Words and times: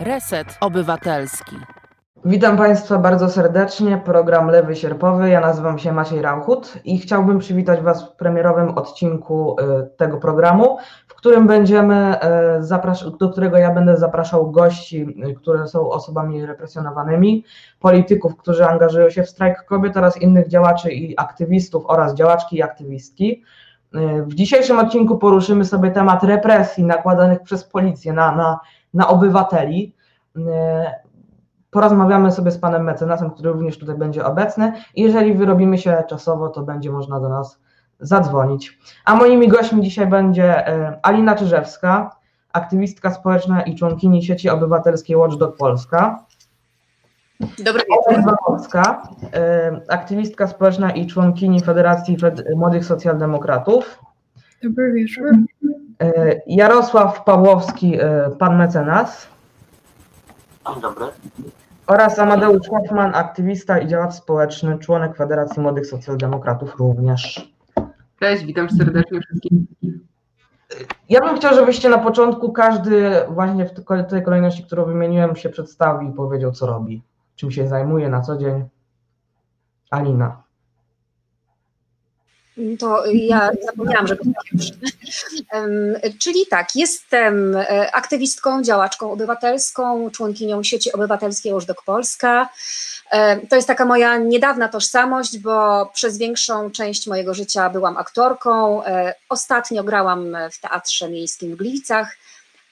Reset 0.00 0.58
Obywatelski. 0.60 1.56
Witam 2.24 2.56
Państwa 2.56 2.98
bardzo 2.98 3.28
serdecznie. 3.28 4.02
Program 4.04 4.48
Lewy 4.48 4.76
Sierpowy. 4.76 5.28
Ja 5.28 5.40
nazywam 5.40 5.78
się 5.78 5.92
Maciej 5.92 6.22
Rauchut 6.22 6.74
i 6.84 6.98
chciałbym 6.98 7.38
przywitać 7.38 7.80
Was 7.80 8.04
w 8.04 8.16
premierowym 8.16 8.68
odcinku 8.68 9.56
y, 9.60 9.96
tego 9.96 10.18
programu, 10.18 10.78
w 11.08 11.14
którym 11.14 11.46
będziemy, 11.46 12.16
y, 13.06 13.18
do 13.20 13.28
którego 13.30 13.56
ja 13.58 13.74
będę 13.74 13.96
zapraszał 13.96 14.50
gości, 14.50 15.06
y, 15.30 15.34
które 15.34 15.68
są 15.68 15.90
osobami 15.90 16.46
represjonowanymi, 16.46 17.44
polityków, 17.80 18.36
którzy 18.36 18.66
angażują 18.66 19.10
się 19.10 19.22
w 19.22 19.30
strajk 19.30 19.64
kobiet 19.64 19.96
oraz 19.96 20.22
innych 20.22 20.48
działaczy 20.48 20.90
i 20.90 21.18
aktywistów 21.18 21.84
oraz 21.86 22.14
działaczki 22.14 22.56
i 22.56 22.62
aktywistki. 22.62 23.42
W 24.26 24.34
dzisiejszym 24.34 24.78
odcinku 24.78 25.18
poruszymy 25.18 25.64
sobie 25.64 25.90
temat 25.90 26.24
represji 26.24 26.84
nakładanych 26.84 27.42
przez 27.42 27.64
policję 27.64 28.12
na, 28.12 28.36
na, 28.36 28.60
na 28.94 29.08
obywateli 29.08 29.94
porozmawiamy 31.70 32.32
sobie 32.32 32.50
z 32.50 32.58
panem 32.58 32.84
mecenasem, 32.84 33.30
który 33.30 33.52
również 33.52 33.78
tutaj 33.78 33.96
będzie 33.96 34.24
obecny 34.24 34.72
jeżeli 34.96 35.34
wyrobimy 35.34 35.78
się 35.78 36.02
czasowo, 36.08 36.48
to 36.48 36.62
będzie 36.62 36.92
można 36.92 37.20
do 37.20 37.28
nas 37.28 37.60
zadzwonić. 38.00 38.78
A 39.04 39.14
moimi 39.14 39.48
gośćmi 39.48 39.82
dzisiaj 39.82 40.06
będzie 40.06 40.68
e, 40.68 40.98
Alina 41.02 41.34
Czyżewska, 41.34 42.16
aktywistka 42.52 43.10
społeczna 43.10 43.62
i 43.62 43.76
członkini 43.76 44.24
sieci 44.24 44.50
obywatelskiej 44.50 45.16
Watchdog 45.16 45.56
Polska. 45.56 46.24
Dobry 47.40 47.82
wieczór. 48.08 48.34
Polska, 48.46 49.02
e, 49.34 49.80
aktywistka 49.88 50.46
społeczna 50.46 50.90
i 50.90 51.06
członkini 51.06 51.60
Federacji 51.60 52.16
Młodych 52.56 52.84
Socjaldemokratów. 52.84 53.98
Dobry 54.62 54.92
wieczór. 54.92 55.30
E, 56.02 56.40
Jarosław 56.46 57.24
Pawłowski, 57.24 57.98
pan 58.38 58.58
mecenas. 58.58 59.28
Dzień 60.72 60.82
dobry. 60.82 61.04
Oraz 61.86 62.18
Amadeusz 62.18 62.68
Hoffman, 62.68 63.14
aktywista 63.14 63.78
i 63.78 63.86
działacz 63.86 64.14
społeczny, 64.14 64.78
członek 64.78 65.16
Federacji 65.16 65.62
Młodych 65.62 65.86
Socjaldemokratów 65.86 66.76
również. 66.76 67.52
Cześć, 68.20 68.44
witam 68.44 68.70
serdecznie 68.70 69.20
wszystkich. 69.20 69.52
Ja 71.08 71.20
bym 71.20 71.36
chciał, 71.36 71.54
żebyście 71.54 71.88
na 71.88 71.98
początku 71.98 72.52
każdy 72.52 73.12
właśnie 73.28 73.66
w 73.66 73.72
tej 74.10 74.22
kolejności, 74.22 74.64
którą 74.64 74.84
wymieniłem, 74.84 75.36
się 75.36 75.48
przedstawił 75.48 76.10
i 76.10 76.14
powiedział, 76.14 76.52
co 76.52 76.66
robi, 76.66 77.02
czym 77.36 77.50
się 77.50 77.68
zajmuje 77.68 78.08
na 78.08 78.20
co 78.20 78.36
dzień. 78.36 78.64
Alina. 79.90 80.42
To 82.78 83.06
ja 83.06 83.50
zapomniałam, 83.66 84.06
że. 84.06 84.16
Czyli 86.18 86.46
tak, 86.46 86.76
jestem 86.76 87.56
e, 87.56 87.94
aktywistką, 87.94 88.62
działaczką 88.62 89.12
obywatelską, 89.12 90.10
członkinią 90.10 90.62
sieci 90.62 90.92
obywatelskiej 90.92 91.52
Łożdok 91.52 91.82
Polska. 91.82 92.48
E, 93.10 93.46
to 93.46 93.56
jest 93.56 93.68
taka 93.68 93.84
moja 93.84 94.18
niedawna 94.18 94.68
tożsamość, 94.68 95.38
bo 95.38 95.86
przez 95.94 96.18
większą 96.18 96.70
część 96.70 97.06
mojego 97.06 97.34
życia 97.34 97.70
byłam 97.70 97.96
aktorką. 97.96 98.84
E, 98.84 99.14
ostatnio 99.28 99.84
grałam 99.84 100.36
w 100.52 100.60
Teatrze 100.60 101.08
Miejskim 101.08 101.54
w 101.54 101.56
Gliwicach, 101.56 102.16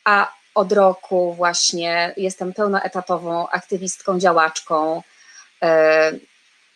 a 0.05 0.33
od 0.55 0.73
roku 0.73 1.35
właśnie 1.35 2.15
jestem 2.17 2.53
pełnoetatową 2.53 3.49
aktywistką, 3.49 4.19
działaczką. 4.19 5.03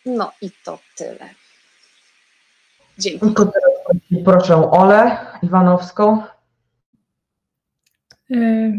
No 0.06 0.32
i 0.42 0.50
to 0.64 0.78
tyle. 0.96 1.40
Dzięki. 3.00 3.26
Proszę 4.24 4.70
Olę 4.70 5.18
Iwanowską. 5.42 6.22
E, 8.30 8.72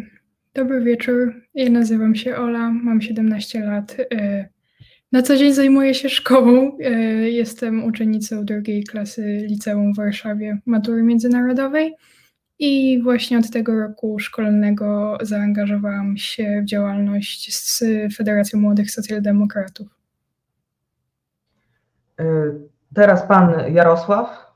dobry 0.53 0.81
wieczór. 0.81 1.33
Ja 1.53 1.69
nazywam 1.69 2.15
się 2.15 2.37
Ola, 2.37 2.71
mam 2.71 3.01
17 3.01 3.59
lat. 3.59 3.97
E, 4.13 4.49
na 5.11 5.21
co 5.21 5.37
dzień 5.37 5.53
zajmuję 5.53 5.93
się 5.93 6.09
szkołą. 6.09 6.77
E, 6.79 6.91
jestem 7.29 7.83
uczennicą 7.83 8.45
drugiej 8.45 8.83
klasy 8.83 9.45
liceum 9.49 9.93
w 9.93 9.97
Warszawie 9.97 10.59
matury 10.65 11.03
międzynarodowej 11.03 11.95
i 12.59 13.01
właśnie 13.03 13.37
od 13.37 13.49
tego 13.49 13.79
roku 13.79 14.19
szkolnego 14.19 15.17
zaangażowałam 15.21 16.17
się 16.17 16.61
w 16.61 16.65
działalność 16.65 17.55
z 17.55 17.83
Federacją 18.15 18.59
Młodych 18.59 18.91
Socjaldemokratów. 18.91 19.87
Teraz 22.95 23.27
pan 23.27 23.73
Jarosław. 23.73 24.51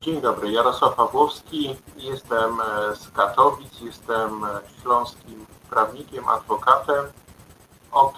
Dzień 0.00 0.20
dobry, 0.20 0.52
Jarosław 0.52 0.94
Pawłowski. 0.94 1.76
Jestem 1.96 2.60
e, 2.60 2.96
z 2.96 3.10
Katowic, 3.10 3.80
jestem 3.80 4.44
e, 4.44 4.48
śląskim 4.82 5.46
prawnikiem, 5.70 6.28
adwokatem. 6.28 7.04
Od 7.92 8.14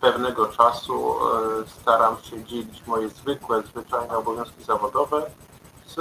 pewnego 0.00 0.46
czasu 0.46 1.14
e, 1.14 1.68
staram 1.80 2.16
się 2.18 2.44
dzielić 2.44 2.86
moje 2.86 3.08
zwykłe, 3.08 3.62
zwyczajne 3.62 4.16
obowiązki 4.16 4.64
zawodowe 4.64 5.22
z 5.86 5.98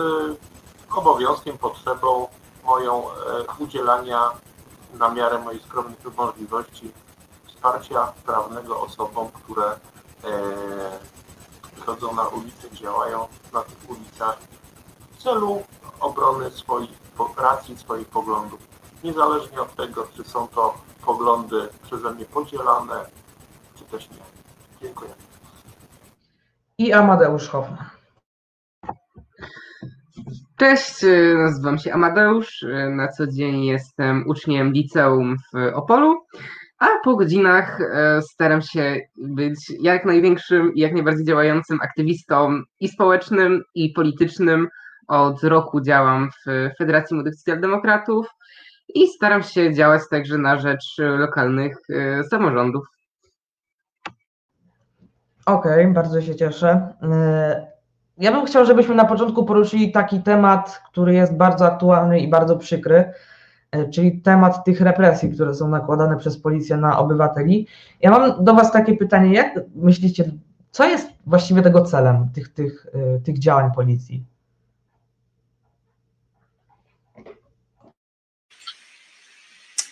obowiązkiem, 0.95 1.57
potrzebą 1.57 2.28
moją 2.66 3.03
udzielania 3.59 4.31
na 4.94 5.09
miarę 5.09 5.40
moich 5.40 5.62
skromnych 5.62 6.18
możliwości 6.18 6.91
wsparcia 7.47 8.13
prawnego 8.25 8.81
osobom, 8.81 9.29
które 9.31 9.79
wychodzą 11.85 12.16
na 12.16 12.28
ulicy, 12.28 12.69
działają 12.72 13.28
na 13.53 13.62
tych 13.62 13.90
ulicach 13.90 14.38
w 15.12 15.23
celu 15.23 15.63
obrony 16.00 16.51
swoich 16.51 16.90
racji, 17.38 17.78
swoich 17.78 18.07
poglądów. 18.07 18.59
Niezależnie 19.03 19.62
od 19.62 19.75
tego, 19.75 20.07
czy 20.16 20.24
są 20.24 20.47
to 20.47 20.74
poglądy 21.06 21.68
przeze 21.84 22.12
mnie 22.12 22.25
podzielane, 22.25 23.06
czy 23.75 23.84
też 23.85 24.09
nie. 24.09 24.18
Dziękuję. 24.81 25.12
I 26.78 26.94
Amadeusz 26.94 27.50
Hoffman. 27.50 27.85
Cześć, 30.57 31.03
y, 31.03 31.35
nazywam 31.38 31.78
się 31.78 31.94
Amadeusz. 31.94 32.63
Y, 32.63 32.90
na 32.90 33.07
co 33.07 33.28
dzień 33.28 33.63
jestem 33.63 34.24
uczniem 34.28 34.72
liceum 34.72 35.35
w 35.53 35.72
Opolu 35.74 36.25
a 36.80 36.88
po 37.03 37.16
godzinach 37.16 37.81
e, 37.81 38.22
staram 38.22 38.62
się 38.62 38.96
być 39.18 39.74
jak 39.81 40.06
największym 40.06 40.74
i 40.74 40.80
jak 40.80 40.94
najbardziej 40.94 41.25
działającym 41.25 41.80
aktywistą 41.81 42.62
i 42.80 42.88
społecznym, 42.88 43.63
i 43.75 43.90
politycznym. 43.90 44.68
Od 45.08 45.44
roku 45.44 45.81
działam 45.81 46.30
w 46.31 46.69
Federacji 46.78 47.16
Młodych 47.16 47.36
Socjaldemokratów 47.36 48.28
i 48.96 49.08
staram 49.08 49.44
się 49.44 49.74
działać 49.74 50.02
także 50.09 50.38
na 50.38 50.59
rzecz 50.59 50.96
lokalnych 50.97 51.78
e, 51.90 52.24
samorządów. 52.24 52.86
Okej, 55.46 55.81
okay, 55.81 55.94
bardzo 55.94 56.22
się 56.22 56.36
cieszę. 56.36 56.94
E, 57.02 57.68
ja 58.18 58.31
bym 58.31 58.46
chciał, 58.46 58.66
żebyśmy 58.66 58.96
na 58.96 59.06
początku 59.06 59.46
poruszyli 59.46 59.92
taki 59.92 60.24
temat, 60.24 60.81
który 60.92 61.13
jest 61.13 61.38
bardzo 61.38 61.66
aktualny 61.66 62.19
i 62.19 62.28
bardzo 62.28 62.57
przykry 62.57 63.13
czyli 63.94 64.22
temat 64.22 64.66
tych 64.66 64.81
represji, 64.81 65.31
które 65.31 65.56
są 65.56 65.68
nakładane 65.68 66.18
przez 66.18 66.38
policję 66.38 66.78
na 66.78 67.00
obywateli. 67.00 67.68
Ja 68.02 68.12
mam 68.12 68.44
do 68.44 68.53
Was 68.53 68.72
takie 68.72 68.94
pytanie, 68.94 69.34
jak 69.34 69.59
myślicie, 69.75 70.31
co 70.72 70.86
jest 70.86 71.08
właściwie 71.25 71.62
tego 71.62 71.81
celem 71.81 72.30
tych, 72.36 72.53
tych, 72.53 72.88
e, 72.94 73.19
tych 73.19 73.40
działań 73.40 73.72
policji? 73.75 74.24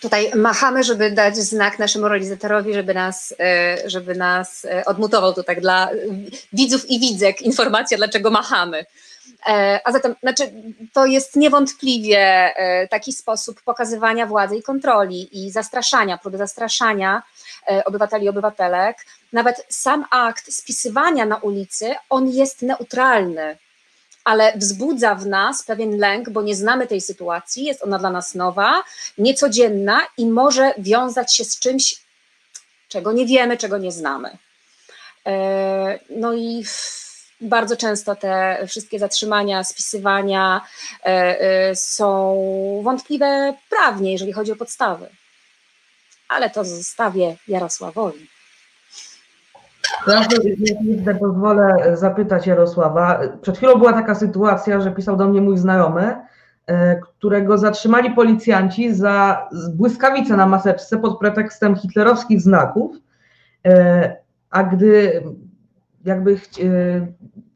Tutaj 0.01 0.31
machamy, 0.35 0.83
żeby 0.83 1.11
dać 1.11 1.37
znak 1.37 1.79
naszemu 1.79 2.07
realizatorowi, 2.07 2.73
żeby 2.73 2.93
nas, 2.93 3.35
e, 3.39 3.77
żeby 3.89 4.15
nas 4.15 4.67
odmutował 4.85 5.33
to 5.33 5.43
tak 5.43 5.61
dla 5.61 5.89
widzów 6.53 6.89
i 6.89 6.99
widzek 6.99 7.41
informacja, 7.41 7.97
dlaczego 7.97 8.31
machamy. 8.31 8.85
E, 9.45 9.79
a 9.83 9.91
zatem, 9.91 10.15
znaczy, 10.23 10.51
to 10.93 11.05
jest 11.05 11.35
niewątpliwie 11.35 12.19
e, 12.19 12.87
taki 12.87 13.13
sposób 13.13 13.61
pokazywania 13.61 14.25
władzy 14.25 14.55
i 14.55 14.63
kontroli 14.63 15.45
i 15.45 15.51
zastraszania, 15.51 16.17
próby 16.17 16.37
zastraszania 16.37 17.23
e, 17.67 17.85
obywateli 17.85 18.25
i 18.25 18.29
obywatelek. 18.29 18.97
Nawet 19.33 19.65
sam 19.69 20.05
akt 20.11 20.53
spisywania 20.53 21.25
na 21.25 21.37
ulicy, 21.37 21.95
on 22.09 22.29
jest 22.29 22.61
neutralny, 22.61 23.57
ale 24.23 24.53
wzbudza 24.55 25.15
w 25.15 25.25
nas 25.25 25.63
pewien 25.63 25.97
lęk, 25.97 26.29
bo 26.29 26.41
nie 26.41 26.55
znamy 26.55 26.87
tej 26.87 27.01
sytuacji, 27.01 27.63
jest 27.63 27.83
ona 27.83 27.99
dla 27.99 28.09
nas 28.09 28.35
nowa, 28.35 28.83
niecodzienna 29.17 30.01
i 30.17 30.25
może 30.25 30.73
wiązać 30.77 31.35
się 31.35 31.43
z 31.43 31.59
czymś, 31.59 31.95
czego 32.87 33.11
nie 33.11 33.25
wiemy, 33.25 33.57
czego 33.57 33.77
nie 33.77 33.91
znamy. 33.91 34.37
No 36.09 36.33
i 36.33 36.63
bardzo 37.43 37.77
często 37.77 38.15
te 38.15 38.57
wszystkie 38.67 38.99
zatrzymania, 38.99 39.63
spisywania 39.63 40.61
e, 41.05 41.07
e, 41.09 41.75
są 41.75 42.35
wątpliwe 42.83 43.53
prawnie, 43.69 44.11
jeżeli 44.11 44.33
chodzi 44.33 44.51
o 44.51 44.55
podstawy. 44.55 45.09
Ale 46.29 46.49
to 46.49 46.65
zostawię 46.65 47.35
Jarosławowi. 47.47 48.27
Ja 50.07 50.23
sobie 50.23 51.15
pozwolę 51.19 51.97
zapytać 51.97 52.47
Jarosława. 52.47 53.19
Przed 53.41 53.57
chwilą 53.57 53.75
była 53.75 53.93
taka 53.93 54.15
sytuacja, 54.15 54.81
że 54.81 54.91
pisał 54.91 55.17
do 55.17 55.27
mnie 55.27 55.41
mój 55.41 55.57
znajomy, 55.57 56.15
e, 56.67 56.95
którego 56.95 57.57
zatrzymali 57.57 58.11
policjanci 58.11 58.93
za 58.93 59.47
błyskawicę 59.69 60.37
na 60.37 60.45
maseczce 60.45 60.97
pod 60.97 61.19
pretekstem 61.19 61.75
hitlerowskich 61.75 62.41
znaków, 62.41 62.95
a 64.49 64.63
gdy 64.63 65.23
jakby 66.05 66.39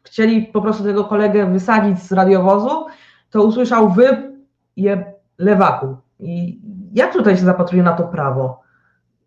chcieli 0.03 0.41
po 0.41 0.61
prostu 0.61 0.83
tego 0.83 1.05
kolegę 1.05 1.45
wysadzić 1.45 2.03
z 2.03 2.11
radiowozu, 2.11 2.85
to 3.29 3.43
usłyszał 3.43 3.89
wy 3.89 4.33
je 4.75 5.13
lewaku. 5.37 5.97
I 6.19 6.59
jak 6.93 7.13
tutaj 7.13 7.37
się 7.37 7.45
zapatruje 7.45 7.83
na 7.83 7.93
to 7.93 8.03
prawo? 8.03 8.61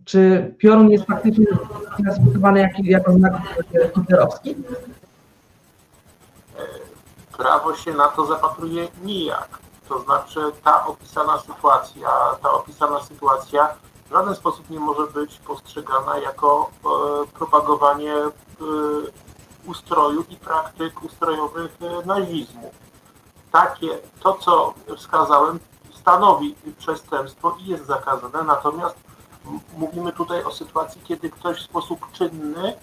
Czy 0.04 0.54
piorun 0.58 0.90
jest 0.90 1.04
faktycznie 1.04 1.46
klasyfikowany 1.96 2.60
jako, 2.60 2.82
jako 2.84 3.12
znak 3.12 3.32
hitlerowski? 3.94 4.54
Prawo 7.38 7.74
się 7.74 7.94
na 7.94 8.08
to 8.08 8.26
zapatruje 8.26 8.88
nijak. 9.04 9.58
To 9.88 9.98
znaczy 9.98 10.40
ta 10.64 10.86
opisana 10.86 11.38
sytuacja, 11.38 12.08
ta 12.42 12.52
opisana 12.52 13.00
sytuacja 13.00 13.68
w 14.10 14.12
żaden 14.12 14.34
sposób 14.34 14.70
nie 14.70 14.80
może 14.80 15.06
być 15.06 15.38
postrzegana 15.38 16.18
jako 16.18 16.70
e, 16.84 17.26
propagowanie 17.26 18.14
e, 18.14 18.30
ustroju 19.66 20.24
i 20.28 20.36
praktyk 20.36 21.02
ustrojowych 21.02 21.78
e, 21.82 22.06
nazizmu. 22.06 22.70
Takie, 23.52 23.98
to 24.20 24.34
co 24.34 24.74
wskazałem, 24.96 25.58
stanowi 25.94 26.54
przestępstwo 26.78 27.56
i 27.60 27.66
jest 27.66 27.86
zakazane, 27.86 28.42
natomiast 28.42 28.96
mówimy 29.76 30.12
tutaj 30.12 30.44
o 30.44 30.52
sytuacji, 30.52 31.00
kiedy 31.04 31.30
ktoś 31.30 31.58
w 31.58 31.64
sposób 31.64 32.12
czynny 32.12 32.74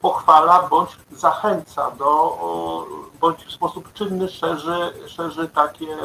pochwala 0.00 0.68
bądź 0.68 0.96
zachęca 1.12 1.90
do, 1.90 2.38
bądź 3.20 3.44
w 3.44 3.52
sposób 3.52 3.92
czynny 3.92 4.28
szerzy, 4.28 4.92
szerzy 5.06 5.48
takie, 5.48 5.96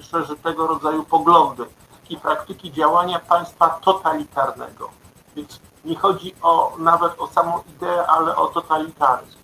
szerzy 0.00 0.36
tego 0.36 0.66
rodzaju 0.66 1.04
poglądy 1.04 1.64
i 2.10 2.16
praktyki 2.16 2.72
działania 2.72 3.18
państwa 3.18 3.68
totalitarnego. 3.68 4.90
Więc 5.36 5.60
nie 5.84 5.96
chodzi 5.96 6.34
o 6.42 6.72
nawet 6.78 7.12
o 7.18 7.26
samą 7.26 7.60
ideę, 7.76 8.06
ale 8.06 8.36
o 8.36 8.46
totalitaryzm. 8.46 9.38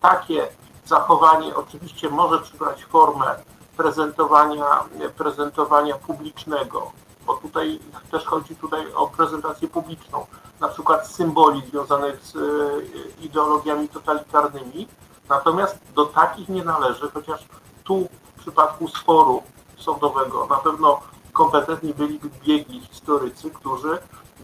Takie 0.00 0.48
zachowanie 0.84 1.56
oczywiście 1.56 2.10
może 2.10 2.38
przybrać 2.38 2.84
formę 2.84 3.34
prezentowania, 3.76 4.84
prezentowania 5.16 5.94
publicznego, 5.94 6.92
bo 7.26 7.34
tutaj 7.34 7.80
też 8.10 8.24
chodzi 8.24 8.56
tutaj 8.56 8.92
o 8.94 9.06
prezentację 9.06 9.68
publiczną, 9.68 10.26
na 10.60 10.68
przykład 10.68 11.06
symboli 11.08 11.62
związanych 11.66 12.26
z 12.26 12.36
e, 12.36 13.24
ideologiami 13.24 13.88
totalitarnymi, 13.88 14.88
natomiast 15.28 15.78
do 15.94 16.06
takich 16.06 16.48
nie 16.48 16.64
należy, 16.64 17.10
chociaż 17.10 17.44
tu 17.84 18.08
w 18.36 18.40
przypadku 18.40 18.88
sporu 18.88 19.42
sądowego 19.78 20.46
na 20.46 20.56
pewno 20.56 21.00
kompetentni 21.32 21.94
byli 21.94 22.20
biegli 22.46 22.80
historycy, 22.80 23.50
którzy 23.50 23.98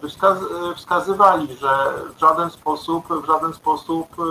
wskaz 0.09 0.39
wskazywali, 0.77 1.57
że 1.57 1.93
w 2.17 2.21
żaden 2.21 2.51
sposób, 2.51 3.07
w 3.23 3.27
żaden 3.27 3.55
sposób 3.55 4.07
e, 4.19 4.23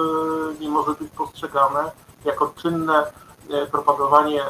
nie 0.59 0.69
może 0.69 0.93
być 0.93 1.11
postrzegane 1.11 1.91
jako 2.25 2.53
czynne 2.55 3.11
e, 3.49 3.65
propagowanie 3.67 4.43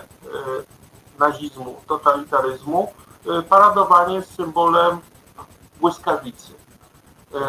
nazizmu, 1.19 1.75
totalitaryzmu, 1.87 2.93
E, 3.27 3.41
paradowanie 3.41 4.21
z 4.21 4.29
symbolem 4.29 4.99
błyskawicy. 5.81 6.53
E, 7.33 7.39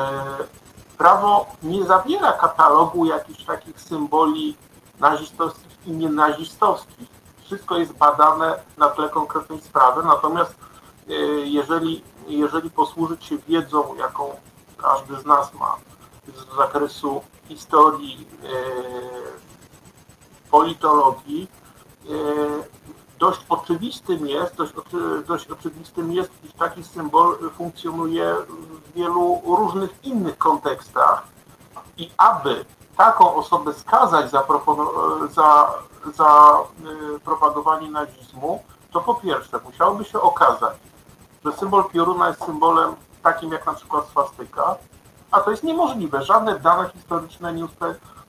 prawo 0.99 1.47
nie 1.63 1.85
zawiera 1.85 2.33
katalogu 2.33 3.07
jakichś 3.07 3.45
takich 3.45 3.81
symboli 3.81 4.57
nazistowskich 5.01 5.87
i 5.87 5.91
nienazistowskich. 5.91 7.16
Wszystko 7.47 7.79
jest 7.79 7.93
badane 7.93 8.59
na 8.77 8.89
tle 8.89 9.09
konkretnej 9.09 9.61
sprawy, 9.61 10.03
natomiast 10.05 10.55
e, 11.09 11.13
jeżeli, 11.41 12.03
jeżeli 12.29 12.71
posłużyć 12.71 13.25
się 13.25 13.39
wiedzą, 13.39 13.95
jaką 13.95 14.31
każdy 14.79 15.17
z 15.17 15.25
nas 15.25 15.55
ma 15.55 15.77
z 16.35 16.57
zakresu 16.57 17.23
historii, 17.49 18.27
politologii, 20.51 21.49
dość 23.19 23.41
oczywistym 23.49 24.27
jest, 24.27 24.55
dość, 24.55 24.73
dość 25.27 25.47
oczywistym 25.47 26.13
jest, 26.13 26.31
iż 26.45 26.53
taki 26.53 26.85
symbol 26.85 27.51
funkcjonuje 27.57 28.35
w 28.49 28.93
wielu 28.95 29.43
różnych 29.47 30.05
innych 30.05 30.39
kontekstach 30.39 31.27
i 31.97 32.11
aby 32.17 32.65
taką 32.97 33.35
osobę 33.35 33.75
skazać 33.75 34.31
za, 34.31 34.45
za, 35.31 35.73
za 36.15 36.59
y, 37.17 37.21
propagowanie 37.21 37.91
nazizmu, 37.91 38.63
to 38.93 39.01
po 39.01 39.15
pierwsze 39.15 39.61
musiałoby 39.65 40.05
się 40.05 40.21
okazać, 40.21 40.77
że 41.45 41.53
symbol 41.53 41.85
pioruna 41.85 42.29
jest 42.29 42.45
symbolem 42.45 42.95
takim 43.23 43.53
jak 43.53 43.67
na 43.67 43.75
przykład 43.75 44.09
swastyka, 44.09 44.77
a 45.31 45.41
to 45.41 45.51
jest 45.51 45.63
niemożliwe. 45.63 46.23
Żadne 46.23 46.61
dane 46.61 46.91
historyczne 46.91 47.53
nie, 47.53 47.67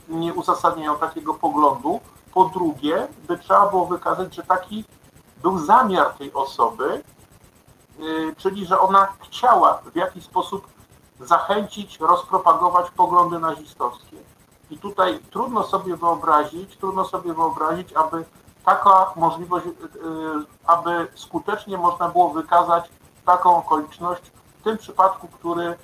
nie 0.10 0.34
uzasadniają 0.34 0.98
takiego 0.98 1.34
poglądu, 1.34 2.00
po 2.34 2.46
drugie, 2.46 3.08
by 3.28 3.38
trzeba 3.38 3.70
było 3.70 3.86
wykazać, 3.86 4.36
że 4.36 4.44
taki 4.44 4.86
był 5.42 5.60
zamiar 5.60 6.14
tej 6.14 6.34
osoby, 6.34 7.04
y, 8.00 8.36
czyli 8.38 8.66
że 8.66 8.80
ona 8.80 9.08
chciała 9.20 9.82
w 9.94 9.96
jakiś 9.96 10.24
sposób 10.24 10.68
zachęcić, 11.20 12.00
rozpropagować 12.00 12.92
poglądy 12.92 13.40
nazistowskie. 13.40 14.18
I 14.72 14.78
tutaj 14.78 15.20
trudno 15.32 15.64
sobie 15.64 15.96
wyobrazić, 15.96 16.78
trudno 16.78 17.06
sobie 17.06 17.34
wyobrazić, 17.34 17.94
aby 17.94 18.26
taka 18.66 19.14
możliwość, 19.16 19.66
y, 19.66 19.70
y, 19.70 19.74
aby 20.66 21.08
skutecznie 21.16 21.78
można 21.78 22.10
było 22.10 22.30
wykazać 22.30 22.90
taką 23.26 23.58
okoliczność 23.58 24.32
w 24.60 24.64
tym 24.64 24.78
przypadku, 24.78 25.28
który 25.28 25.76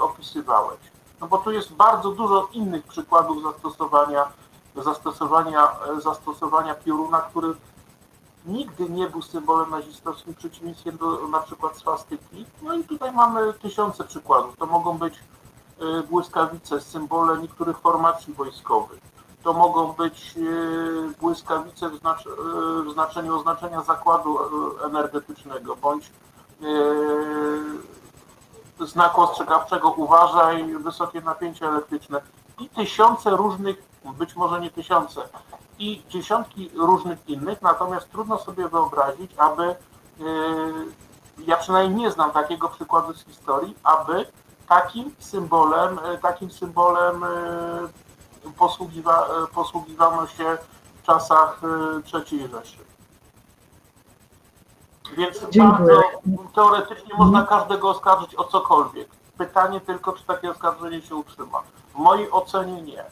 opisywałeś. 0.00 0.78
No 1.20 1.26
bo 1.26 1.38
tu 1.38 1.50
jest 1.50 1.72
bardzo 1.72 2.10
dużo 2.10 2.48
innych 2.52 2.86
przykładów 2.86 3.42
zastosowania 3.42 4.26
zastosowania, 4.82 5.68
zastosowania 6.02 6.74
pioruna, 6.74 7.20
który 7.20 7.54
nigdy 8.46 8.90
nie 8.90 9.10
był 9.10 9.22
symbolem 9.22 9.70
nazistowskim 9.70 10.34
przeciwieństwem 10.34 10.96
do 10.96 11.28
na 11.28 11.40
przykład 11.40 11.76
swastyki. 11.76 12.46
No 12.62 12.74
i 12.74 12.84
tutaj 12.84 13.12
mamy 13.12 13.52
tysiące 13.52 14.04
przykładów. 14.04 14.56
To 14.56 14.66
mogą 14.66 14.98
być 14.98 15.14
y, 15.14 15.18
błyskawice, 16.10 16.80
symbole 16.80 17.38
niektórych 17.38 17.78
formacji 17.78 18.34
wojskowych. 18.34 19.00
To 19.42 19.52
mogą 19.52 19.92
być 19.92 20.34
y, 20.36 21.14
błyskawice 21.20 21.86
y, 21.86 21.90
w 22.84 22.92
znaczeniu 22.92 23.36
oznaczenia 23.36 23.82
zakładu 23.82 24.38
energetycznego, 24.84 25.76
bądź 25.76 26.10
znaku 28.80 29.20
ostrzegawczego 29.20 29.90
uważaj, 29.90 30.74
wysokie 30.74 31.20
napięcie 31.20 31.68
elektryczne 31.68 32.20
i 32.60 32.68
tysiące 32.68 33.30
różnych 33.30 33.76
być 34.18 34.36
może 34.36 34.60
nie 34.60 34.70
tysiące, 34.70 35.28
i 35.78 36.02
dziesiątki 36.08 36.70
różnych 36.74 37.28
innych, 37.28 37.62
natomiast 37.62 38.10
trudno 38.10 38.38
sobie 38.38 38.68
wyobrazić, 38.68 39.30
aby, 39.36 39.74
ja 41.46 41.56
przynajmniej 41.56 42.04
nie 42.04 42.10
znam 42.10 42.30
takiego 42.30 42.68
przykładu 42.68 43.14
z 43.14 43.24
historii, 43.24 43.74
aby 43.82 44.26
takim 44.68 45.14
symbolem, 45.18 45.98
e, 45.98 46.18
takim 46.18 46.50
symbolem 46.50 47.24
e, 47.24 47.28
posługiwa, 48.58 49.28
posługiwano 49.54 50.26
się 50.26 50.58
w 51.02 51.06
czasach 51.06 51.60
III 52.14 52.48
Rzeszy. 52.48 52.78
Więc 55.16 55.56
bardzo 55.58 56.02
teoretycznie 56.54 57.14
można 57.18 57.46
każdego 57.46 57.90
oskarżyć 57.90 58.34
o 58.34 58.44
cokolwiek. 58.44 59.08
Pytanie 59.38 59.80
tylko, 59.80 60.12
czy 60.12 60.24
takie 60.24 60.50
oskarżenie 60.50 61.02
się 61.02 61.16
utrzyma. 61.16 61.62
W 61.94 61.98
mojej 61.98 62.30
ocenie 62.30 62.82
nie. 62.82 63.04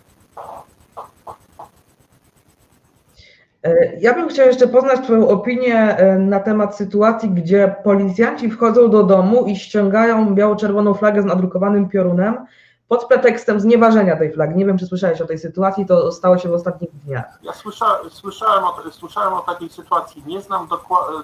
E, 3.64 3.96
ja 4.00 4.14
bym 4.14 4.28
chciał 4.28 4.46
jeszcze 4.46 4.68
poznać 4.68 5.00
Twoją 5.00 5.28
opinię 5.28 5.76
e, 5.76 6.18
na 6.18 6.40
temat 6.40 6.76
sytuacji, 6.76 7.30
gdzie 7.30 7.76
policjanci 7.84 8.50
wchodzą 8.50 8.90
do 8.90 9.02
domu 9.02 9.46
i 9.46 9.56
ściągają 9.56 10.34
biało-czerwoną 10.34 10.94
flagę 10.94 11.22
z 11.22 11.24
nadrukowanym 11.24 11.88
piorunem 11.88 12.46
pod 12.88 13.04
pretekstem 13.04 13.60
znieważenia 13.60 14.16
tej 14.16 14.32
flagi. 14.32 14.54
Nie 14.54 14.66
wiem, 14.66 14.78
czy 14.78 14.86
słyszałeś 14.86 15.20
o 15.20 15.26
tej 15.26 15.38
sytuacji, 15.38 15.86
to 15.86 16.12
stało 16.12 16.38
się 16.38 16.48
w 16.48 16.52
ostatnich 16.52 16.90
dniach. 16.90 17.38
Ja 17.42 17.52
słysza, 17.52 17.98
słyszałem, 18.10 18.64
o, 18.64 18.76
słyszałem 18.90 19.32
o 19.32 19.40
takiej 19.40 19.68
sytuacji, 19.68 20.22
nie 20.26 20.40
znam 20.40 20.68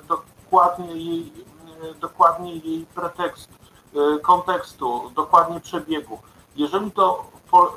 dokładnie 0.09 0.93
jej, 0.93 1.33
dokładnie 2.01 2.57
jej 2.57 2.87
pretekstu, 2.95 3.55
e, 3.95 4.19
kontekstu, 4.19 5.11
dokładnie 5.17 5.61
przebiegu. 5.61 6.19
Jeżeli 6.57 6.91
to, 6.91 7.31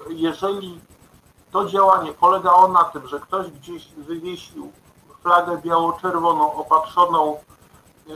jeżeli 0.10 0.79
to 1.54 1.66
działanie 1.66 2.14
polegało 2.14 2.68
na 2.68 2.84
tym, 2.84 3.08
że 3.08 3.20
ktoś 3.20 3.52
gdzieś 3.52 3.88
wywiesił 3.88 4.72
flagę 5.22 5.58
biało-czerwoną 5.58 6.54
opatrzoną 6.54 7.38
e, 7.38 8.14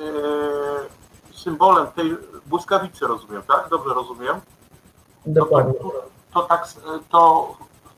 symbolem 1.34 1.88
tej 1.88 2.18
błyskawicy, 2.46 3.08
rozumiem, 3.08 3.42
tak? 3.48 3.70
Dobrze 3.70 3.94
rozumiem? 3.94 4.42
Dokładnie. 5.26 5.74
To, 5.74 5.92
to, 6.34 6.42
tak, 6.42 6.68
to 7.10 7.54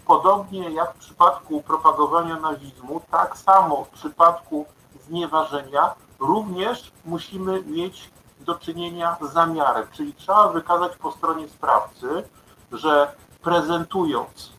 podobnie 0.05 0.69
jak 0.69 0.93
w 0.93 0.97
przypadku 0.97 1.61
propagowania 1.61 2.39
nazizmu, 2.39 3.01
tak 3.11 3.37
samo 3.37 3.83
w 3.83 3.89
przypadku 3.89 4.65
znieważenia, 5.07 5.93
również 6.19 6.91
musimy 7.05 7.63
mieć 7.63 8.11
do 8.39 8.55
czynienia 8.55 9.17
z 9.21 9.33
zamiarem, 9.33 9.87
czyli 9.91 10.13
trzeba 10.13 10.47
wykazać 10.47 10.95
po 10.95 11.11
stronie 11.11 11.49
sprawcy, 11.49 12.23
że 12.71 13.13
prezentując 13.41 14.58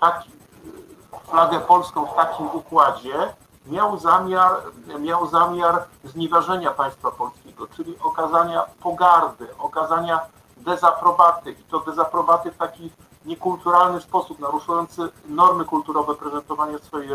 taki, 0.00 0.30
flagę 1.30 1.60
polską 1.60 2.06
w 2.06 2.14
takim 2.14 2.46
układzie, 2.52 3.34
miał 3.66 3.98
zamiar, 3.98 4.52
miał 5.00 5.26
zamiar 5.26 5.84
znieważenia 6.04 6.70
państwa 6.70 7.10
polskiego, 7.10 7.66
czyli 7.76 7.98
okazania 8.02 8.64
pogardy, 8.82 9.56
okazania 9.58 10.20
dezaprobaty 10.56 11.50
i 11.52 11.64
to 11.70 11.80
dezaprobaty 11.80 12.50
w 12.50 12.56
taki 12.56 12.90
niekulturalny 13.24 14.00
sposób, 14.00 14.38
naruszający 14.38 15.02
normy 15.28 15.64
kulturowe 15.64 16.14
prezentowania 16.14 16.78
swojej, 16.78 17.10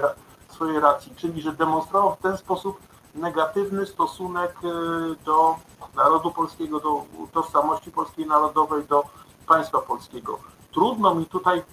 swojej 0.49 0.79
racji, 0.79 1.15
czyli 1.15 1.41
że 1.41 1.53
demonstrował 1.53 2.15
w 2.15 2.21
ten 2.21 2.37
sposób 2.37 2.79
negatywny 3.15 3.85
stosunek 3.85 4.55
y, 4.63 5.25
do 5.25 5.55
narodu 5.95 6.31
polskiego, 6.31 6.79
do 6.79 7.03
tożsamości 7.33 7.91
polskiej 7.91 8.27
narodowej, 8.27 8.85
do 8.85 9.03
państwa 9.47 9.81
polskiego. 9.81 10.39
Trudno 10.73 11.15
mi 11.15 11.25
tutaj, 11.25 11.63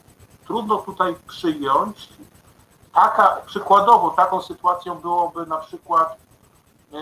trudno 0.47 0.77
tutaj 0.77 1.17
przyjąć, 1.27 2.09
taka, 2.95 3.37
przykładowo 3.47 4.11
taką 4.11 4.43
sytuacją 4.43 4.95
byłoby 4.95 5.47
na 5.47 5.57
przykład 5.57 6.17
e, 6.93 6.97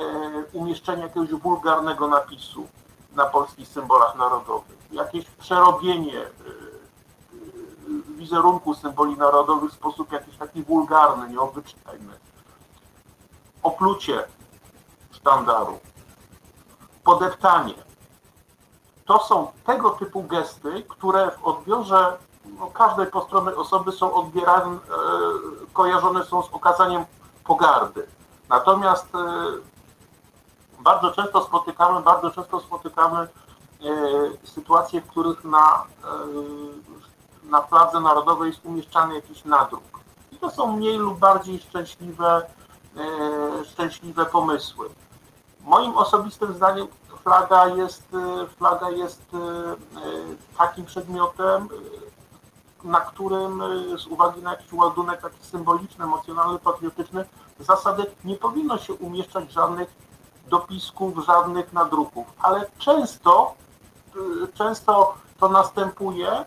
umieszczenie 0.52 1.02
jakiegoś 1.02 1.30
wulgarnego 1.30 2.08
napisu 2.08 2.66
na 3.12 3.26
polskich 3.26 3.68
symbolach 3.68 4.16
narodowych, 4.16 4.78
jakieś 4.92 5.24
przerobienie 5.24 6.20
e, 6.20 6.30
wizerunku 8.16 8.74
symboli 8.74 9.16
narodowych 9.16 9.70
w 9.70 9.74
sposób 9.74 10.12
jakiś 10.12 10.36
taki 10.36 10.62
wulgarny, 10.62 11.28
nieobyczajny, 11.28 12.12
oplucie 13.62 14.24
sztandaru, 15.10 15.78
podeptanie. 17.04 17.74
To 19.04 19.18
są 19.18 19.52
tego 19.66 19.90
typu 19.90 20.22
gesty, 20.22 20.82
które 20.88 21.30
w 21.30 21.44
odbiorze 21.44 22.18
no, 22.44 22.66
każdej 22.66 23.06
postronnej 23.06 23.54
osoby 23.54 23.92
są 23.92 24.14
odbierane, 24.14 24.74
e, 24.74 24.78
kojarzone 25.72 26.24
są 26.24 26.42
z 26.42 26.48
okazaniem 26.52 27.04
pogardy. 27.44 28.06
Natomiast 28.48 29.14
e, 29.14 29.18
bardzo 30.80 31.10
często 31.10 31.44
spotykamy, 31.44 32.00
bardzo 32.00 32.30
często 32.30 32.60
spotykamy 32.60 33.18
e, 33.18 33.28
sytuacje, 34.46 35.00
w 35.00 35.06
których 35.06 35.44
na, 35.44 35.84
na 37.42 37.62
fladze 37.62 38.00
narodowej 38.00 38.50
jest 38.50 38.64
umieszczany 38.64 39.14
jakiś 39.14 39.44
nadruk. 39.44 39.82
I 40.32 40.36
to 40.36 40.50
są 40.50 40.76
mniej 40.76 40.98
lub 40.98 41.18
bardziej 41.18 41.58
szczęśliwe, 41.58 42.46
szczęśliwe 43.64 44.26
pomysły. 44.26 44.88
Moim 45.60 45.96
osobistym 45.96 46.54
zdaniem 46.54 46.86
flaga 47.22 47.66
jest, 47.66 48.02
flaga 48.58 48.90
jest 48.90 49.22
takim 50.58 50.84
przedmiotem, 50.84 51.68
na 52.84 53.00
którym 53.00 53.62
y, 53.62 53.98
z 53.98 54.06
uwagi 54.06 54.42
na 54.42 54.50
jakiś 54.50 54.72
ładunek 54.72 55.20
taki 55.20 55.46
symboliczny, 55.46 56.04
emocjonalny, 56.04 56.58
patriotyczny, 56.58 57.24
zasady 57.58 58.06
nie 58.24 58.36
powinno 58.36 58.78
się 58.78 58.94
umieszczać 58.94 59.52
żadnych 59.52 59.94
dopisków, 60.48 61.24
żadnych 61.26 61.72
nadruków, 61.72 62.26
ale 62.38 62.66
często, 62.78 63.54
y, 64.16 64.52
często 64.54 65.14
to 65.40 65.48
następuje. 65.48 66.44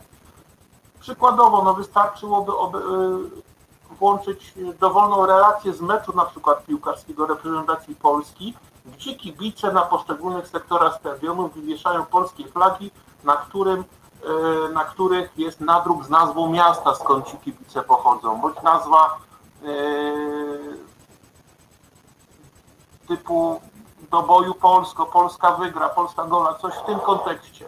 Przykładowo, 0.99 1.63
no 1.63 1.73
wystarczyłoby 1.73 2.57
oby, 2.57 2.77
y, 2.77 3.95
włączyć 3.95 4.53
dowolną 4.79 5.25
relację 5.25 5.73
z 5.73 5.81
meczu 5.81 6.15
na 6.15 6.25
przykład 6.25 6.65
piłkarskiego 6.65 7.25
reprezentacji 7.27 7.95
Polski, 7.95 8.53
gdzie 8.85 9.15
kibice 9.15 9.73
na 9.73 9.81
poszczególnych 9.81 10.47
sektorach 10.47 10.95
stadionu 10.99 11.47
wywieszają 11.47 12.05
polskie 12.05 12.47
flagi, 12.47 12.91
na 13.23 13.35
którym 13.35 13.83
E, 13.83 14.02
na 14.73 14.83
których 14.83 15.37
jest 15.37 15.61
nadruk 15.61 16.05
z 16.05 16.09
nazwą 16.09 16.49
miasta, 16.49 16.95
skąd 16.95 17.27
ci 17.27 17.37
kibice 17.37 17.81
pochodzą, 17.81 18.41
bądź 18.41 18.61
nazwa 18.61 19.17
e, 19.63 19.67
typu 23.07 23.61
do 24.11 24.23
boju 24.23 24.53
Polsko, 24.53 25.05
Polska 25.05 25.51
wygra, 25.51 25.89
Polska 25.89 26.23
gola, 26.25 26.53
coś 26.53 26.73
w 26.73 26.85
tym 26.85 26.99
kontekście. 26.99 27.65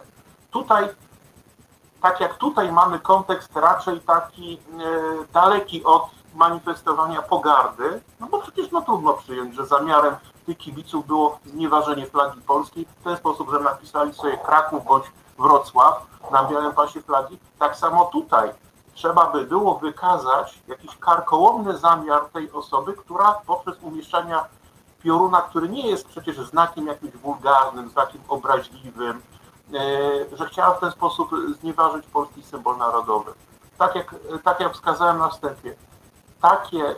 Tutaj, 0.50 0.88
tak 2.02 2.20
jak 2.20 2.34
tutaj 2.34 2.72
mamy 2.72 2.98
kontekst 2.98 3.56
raczej 3.56 4.00
taki 4.00 4.54
e, 4.54 4.58
daleki 5.32 5.84
od 5.84 6.02
manifestowania 6.34 7.22
pogardy, 7.22 8.00
no 8.20 8.26
bo 8.26 8.38
przecież 8.38 8.70
no 8.70 8.82
trudno 8.82 9.12
przyjąć, 9.12 9.54
że 9.54 9.66
zamiarem 9.66 10.14
tych 10.46 10.58
kibiców 10.58 11.06
było 11.06 11.38
znieważenie 11.46 12.06
flagi 12.06 12.40
polskiej 12.40 12.86
w 13.00 13.04
ten 13.04 13.16
sposób, 13.16 13.50
że 13.50 13.60
napisali 13.60 14.14
sobie 14.14 14.38
Kraków 14.38 14.84
bądź 14.84 15.04
Wrocław, 15.38 16.06
na 16.30 16.44
białym 16.44 16.72
pasie 16.72 17.02
flagi. 17.02 17.38
Tak 17.58 17.76
samo 17.76 18.04
tutaj 18.04 18.50
trzeba 18.94 19.30
by 19.30 19.44
było 19.44 19.74
wykazać 19.74 20.58
jakiś 20.68 20.96
karkołomny 20.96 21.78
zamiar 21.78 22.24
tej 22.24 22.52
osoby, 22.52 22.92
która 22.92 23.32
poprzez 23.46 23.76
umieszczania 23.82 24.44
pioruna, 25.02 25.42
który 25.42 25.68
nie 25.68 25.90
jest 25.90 26.08
przecież 26.08 26.40
znakiem 26.40 26.86
jakimś 26.86 27.16
wulgarnym, 27.16 27.90
znakiem 27.90 28.20
obraźliwym, 28.28 29.22
e, 29.74 30.36
że 30.36 30.46
chciała 30.46 30.74
w 30.74 30.80
ten 30.80 30.90
sposób 30.90 31.30
znieważyć 31.60 32.06
polski 32.06 32.42
symbol 32.42 32.76
narodowy. 32.76 33.32
Tak 33.78 33.94
jak, 33.94 34.14
tak 34.44 34.60
jak 34.60 34.72
wskazałem 34.72 35.18
na 35.18 35.28
wstępie, 35.28 35.74
takie 36.40 36.94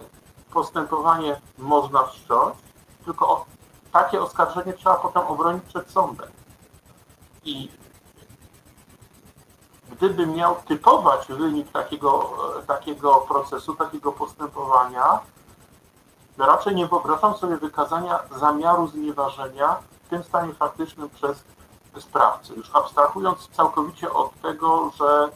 postępowanie 0.52 1.40
można 1.58 2.02
wszcząć, 2.02 2.56
tylko 3.04 3.46
takie 3.92 4.22
oskarżenie 4.22 4.72
trzeba 4.72 4.96
potem 4.96 5.22
obronić 5.22 5.64
przed 5.64 5.90
sądem. 5.90 6.28
I 7.44 7.70
gdyby 9.90 10.26
miał 10.26 10.56
typować 10.68 11.26
wynik 11.28 11.72
takiego, 11.72 12.30
takiego 12.66 13.14
procesu, 13.14 13.74
takiego 13.74 14.12
postępowania, 14.12 15.20
raczej 16.38 16.74
nie 16.74 16.86
wyobrażam 16.86 17.36
sobie 17.36 17.56
wykazania 17.56 18.18
zamiaru 18.40 18.86
znieważenia 18.86 19.76
w 20.06 20.08
tym 20.08 20.24
stanie 20.24 20.54
faktycznym 20.54 21.08
przez 21.10 21.44
sprawcę. 21.98 22.54
Już 22.54 22.70
abstrahując 22.74 23.48
całkowicie 23.48 24.12
od 24.12 24.40
tego, 24.40 24.90
że 24.98 25.28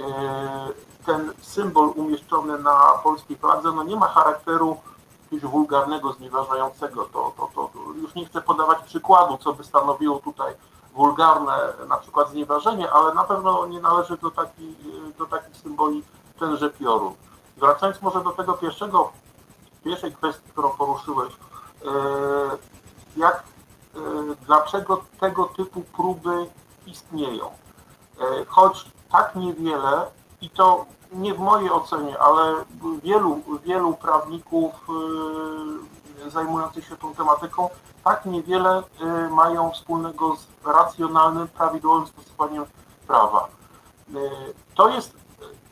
e, 0.00 0.68
ten 1.06 1.32
symbol 1.40 1.92
umieszczony 1.96 2.58
na 2.58 2.78
polskiej 3.02 3.36
fladze 3.36 3.72
no 3.72 3.82
nie 3.82 3.96
ma 3.96 4.08
charakteru 4.08 4.76
jakiegoś 5.32 5.50
wulgarnego, 5.50 6.12
znieważającego. 6.12 7.04
To, 7.04 7.32
to, 7.36 7.50
to, 7.54 7.70
już 8.02 8.14
nie 8.14 8.26
chcę 8.26 8.42
podawać 8.42 8.78
przykładu, 8.86 9.38
co 9.38 9.52
by 9.52 9.64
stanowiło 9.64 10.18
tutaj 10.18 10.54
wulgarne 10.92 11.52
na 11.88 11.96
przykład 11.96 12.30
znieważenie, 12.30 12.90
ale 12.90 13.14
na 13.14 13.24
pewno 13.24 13.66
nie 13.66 13.80
należy 13.80 14.16
do, 14.16 14.30
taki, 14.30 14.76
do 15.18 15.26
takich 15.26 15.56
symboli 15.56 16.02
piorun. 16.78 17.14
Wracając 17.56 18.02
może 18.02 18.24
do 18.24 18.30
tego 18.30 18.52
pierwszego, 18.52 19.12
pierwszej 19.84 20.12
kwestii, 20.12 20.50
którą 20.50 20.70
poruszyłeś, 20.70 21.32
e, 21.32 21.88
jak, 23.16 23.42
e, 23.94 23.98
dlaczego 24.46 25.04
tego 25.20 25.44
typu 25.44 25.80
próby 25.80 26.46
istnieją. 26.86 27.46
E, 27.46 28.44
choć 28.48 28.84
tak 29.12 29.36
niewiele, 29.36 30.06
i 30.40 30.50
to 30.50 30.86
nie 31.12 31.34
w 31.34 31.38
mojej 31.38 31.70
ocenie, 31.70 32.18
ale 32.18 32.64
wielu, 33.02 33.40
wielu 33.64 33.94
prawników 33.94 34.72
zajmujących 36.30 36.86
się 36.88 36.96
tą 36.96 37.14
tematyką 37.14 37.68
tak 38.04 38.24
niewiele 38.24 38.82
y, 38.82 39.30
mają 39.30 39.70
wspólnego 39.70 40.36
z 40.36 40.66
racjonalnym, 40.66 41.48
prawidłowym 41.48 42.06
stosowaniem 42.06 42.64
prawa. 43.06 43.48
Y, 44.14 44.30
to 44.74 44.88
jest 44.88 45.16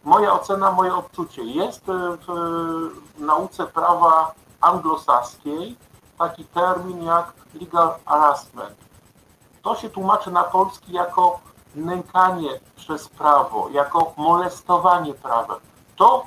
moja 0.05 0.33
ocena, 0.33 0.73
moje 0.73 0.95
odczucie. 0.95 1.43
Jest 1.45 1.89
y, 1.89 1.93
w 2.27 3.21
nauce 3.21 3.67
prawa 3.67 4.35
anglosaskiej 4.61 5.77
taki 6.19 6.45
termin 6.45 7.03
jak 7.03 7.33
legal 7.61 7.95
harassment. 8.07 8.77
To 9.63 9.77
się 9.77 9.91
tłumaczy 9.91 10.31
na 10.31 10.45
polski 10.45 10.93
jako 10.93 11.41
nękanie 11.75 12.61
przez 12.77 13.09
prawo, 13.09 13.69
jako 13.69 14.13
molestowanie 14.17 15.15
prawem. 15.15 15.59
To 15.97 16.27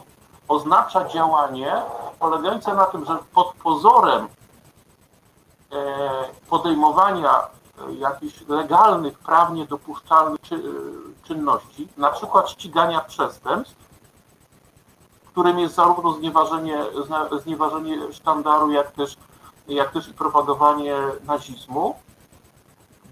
oznacza 0.53 1.07
działanie 1.07 1.81
polegające 2.19 2.74
na 2.74 2.86
tym, 2.86 3.05
że 3.05 3.17
pod 3.33 3.53
pozorem 3.53 4.27
e, 5.72 5.77
podejmowania 6.50 7.39
e, 7.39 7.93
jakichś 7.93 8.48
legalnych, 8.48 9.19
prawnie 9.19 9.65
dopuszczalnych 9.65 10.41
e, 10.51 10.57
czynności, 11.27 11.88
na 11.98 12.10
przykład 12.10 12.50
ścigania 12.50 13.01
przestępstw, 13.01 13.83
którym 15.25 15.60
jest 15.60 15.75
zarówno 15.75 16.13
znieważenie, 16.13 16.77
znieważenie 17.43 18.13
sztandaru, 18.13 18.72
jak 18.72 18.91
też, 18.91 19.17
jak 19.67 19.91
też 19.91 20.07
i 20.07 20.13
propagowanie 20.13 20.95
nazizmu, 21.25 21.95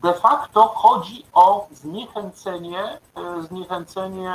de 0.01 0.13
facto 0.13 0.67
chodzi 0.67 1.25
o 1.33 1.67
zniechęcenie, 1.71 2.99
zniechęcenie 3.47 4.33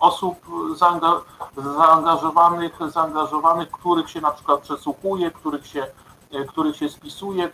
osób 0.00 0.36
zaanga- 0.74 1.20
zaangażowanych, 1.56 2.78
zaangażowanych, 2.88 3.70
których 3.70 4.10
się 4.10 4.20
na 4.20 4.30
przykład 4.30 4.60
przesłuchuje, 4.60 5.30
których 5.30 5.66
się, 5.66 5.86
e, 6.32 6.44
których 6.44 6.76
się 6.76 6.88
spisuje, 6.88 7.50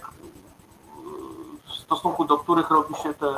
w 1.67 1.73
stosunku 1.73 2.25
do 2.25 2.39
których 2.39 2.71
robi 2.71 2.95
się 2.95 3.15
te, 3.15 3.35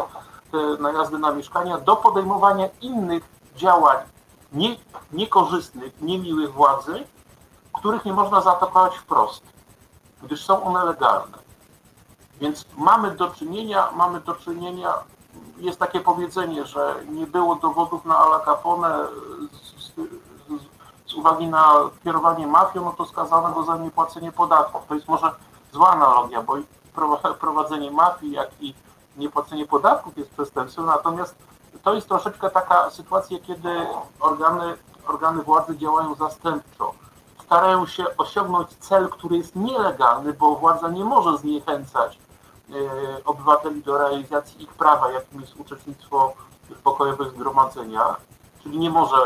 te 0.50 0.82
najazdy 0.82 1.18
na 1.18 1.30
mieszkania, 1.32 1.78
do 1.78 1.96
podejmowania 1.96 2.68
innych 2.80 3.22
działań 3.56 3.96
nie, 4.52 4.76
niekorzystnych, 5.12 6.00
niemiłych 6.00 6.52
władzy, 6.52 7.04
których 7.72 8.04
nie 8.04 8.12
można 8.12 8.40
zaatakować 8.40 8.96
wprost, 8.96 9.42
gdyż 10.22 10.44
są 10.44 10.64
one 10.64 10.84
legalne. 10.84 11.38
Więc 12.40 12.64
mamy 12.76 13.10
do 13.10 13.30
czynienia, 13.30 13.88
mamy 13.96 14.20
do 14.20 14.34
czynienia, 14.34 14.94
jest 15.60 15.78
takie 15.78 16.00
powiedzenie, 16.00 16.66
że 16.66 16.94
nie 17.08 17.26
było 17.26 17.54
dowodów 17.54 18.04
na 18.04 18.18
Al 18.18 18.40
Capone 18.44 19.06
z, 19.52 19.84
z, 19.84 19.92
z 21.06 21.14
uwagi 21.14 21.46
na 21.46 21.74
kierowanie 22.04 22.46
mafią, 22.46 22.84
no 22.84 22.92
to 22.92 23.06
skazano 23.06 23.52
go 23.52 23.62
za 23.64 23.76
niepłacenie 23.76 24.32
podatków. 24.32 24.82
To 24.88 24.94
jest 24.94 25.08
może 25.08 25.30
zła 25.72 25.90
analogia, 25.90 26.42
bo 26.42 26.56
prowadzenie 27.40 27.90
mafii, 27.90 28.32
jak 28.32 28.48
i 28.60 28.74
niepłacenie 29.16 29.66
podatków 29.66 30.18
jest 30.18 30.30
przestępstwem, 30.30 30.86
natomiast 30.86 31.34
to 31.82 31.94
jest 31.94 32.08
troszeczkę 32.08 32.50
taka 32.50 32.90
sytuacja, 32.90 33.38
kiedy 33.38 33.86
organy, 34.20 34.76
organy 35.06 35.42
władzy 35.42 35.76
działają 35.78 36.14
zastępczo. 36.14 36.94
Starają 37.44 37.86
się 37.86 38.04
osiągnąć 38.16 38.68
cel, 38.68 39.08
który 39.08 39.36
jest 39.36 39.56
nielegalny, 39.56 40.32
bo 40.32 40.56
władza 40.56 40.88
nie 40.88 41.04
może 41.04 41.38
zniechęcać 41.38 42.18
obywateli 43.24 43.82
do 43.82 43.98
realizacji 43.98 44.62
ich 44.62 44.74
prawa, 44.74 45.12
jakim 45.12 45.40
jest 45.40 45.56
uczestnictwo 45.56 46.32
w 46.70 46.82
pokojowych 46.82 47.30
zgromadzeniach, 47.30 48.20
czyli 48.62 48.78
nie 48.78 48.90
może 48.90 49.16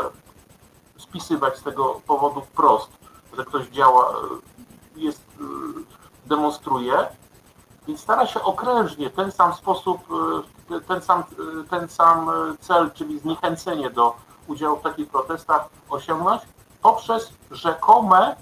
spisywać 0.97 1.57
z 1.57 1.63
tego 1.63 2.01
powodu 2.07 2.41
wprost, 2.41 2.89
że 3.37 3.45
ktoś 3.45 3.67
działa, 3.67 4.09
e, 4.09 4.13
jest, 4.99 5.21
e, 5.39 5.43
demonstruje, 6.25 6.93
więc 7.87 7.99
stara 7.99 8.27
się 8.27 8.41
okrężnie 8.41 9.09
ten 9.09 9.31
sam 9.31 9.53
sposób, 9.53 10.01
ten 10.87 11.01
sam, 11.01 11.23
ten 11.69 11.87
sam 11.87 12.31
cel, 12.59 12.91
czyli 12.91 13.19
zniechęcenie 13.19 13.89
do 13.89 14.15
udziału 14.47 14.77
w 14.77 14.81
takich 14.81 15.09
protestach 15.09 15.69
osiągnąć 15.89 16.41
poprzez 16.81 17.33
rzekome 17.51 18.35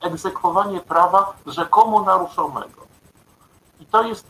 egzekwowanie 0.00 0.80
prawa 0.80 1.32
rzekomo 1.46 2.02
naruszonego. 2.02 2.83
To 3.94 4.02
jest, 4.02 4.26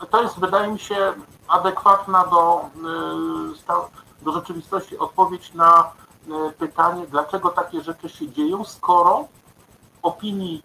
e, 0.00 0.06
to 0.06 0.22
jest 0.22 0.40
wydaje 0.40 0.72
mi 0.72 0.78
się 0.78 1.12
adekwatna 1.48 2.24
do, 2.26 2.60
sta- 3.56 3.88
do 4.22 4.32
rzeczywistości 4.32 4.98
odpowiedź 4.98 5.54
na 5.54 5.92
e, 6.28 6.52
pytanie, 6.52 7.06
dlaczego 7.06 7.48
takie 7.50 7.80
rzeczy 7.80 8.08
się 8.08 8.28
dzieją, 8.28 8.64
skoro 8.64 9.28
opinii 10.02 10.62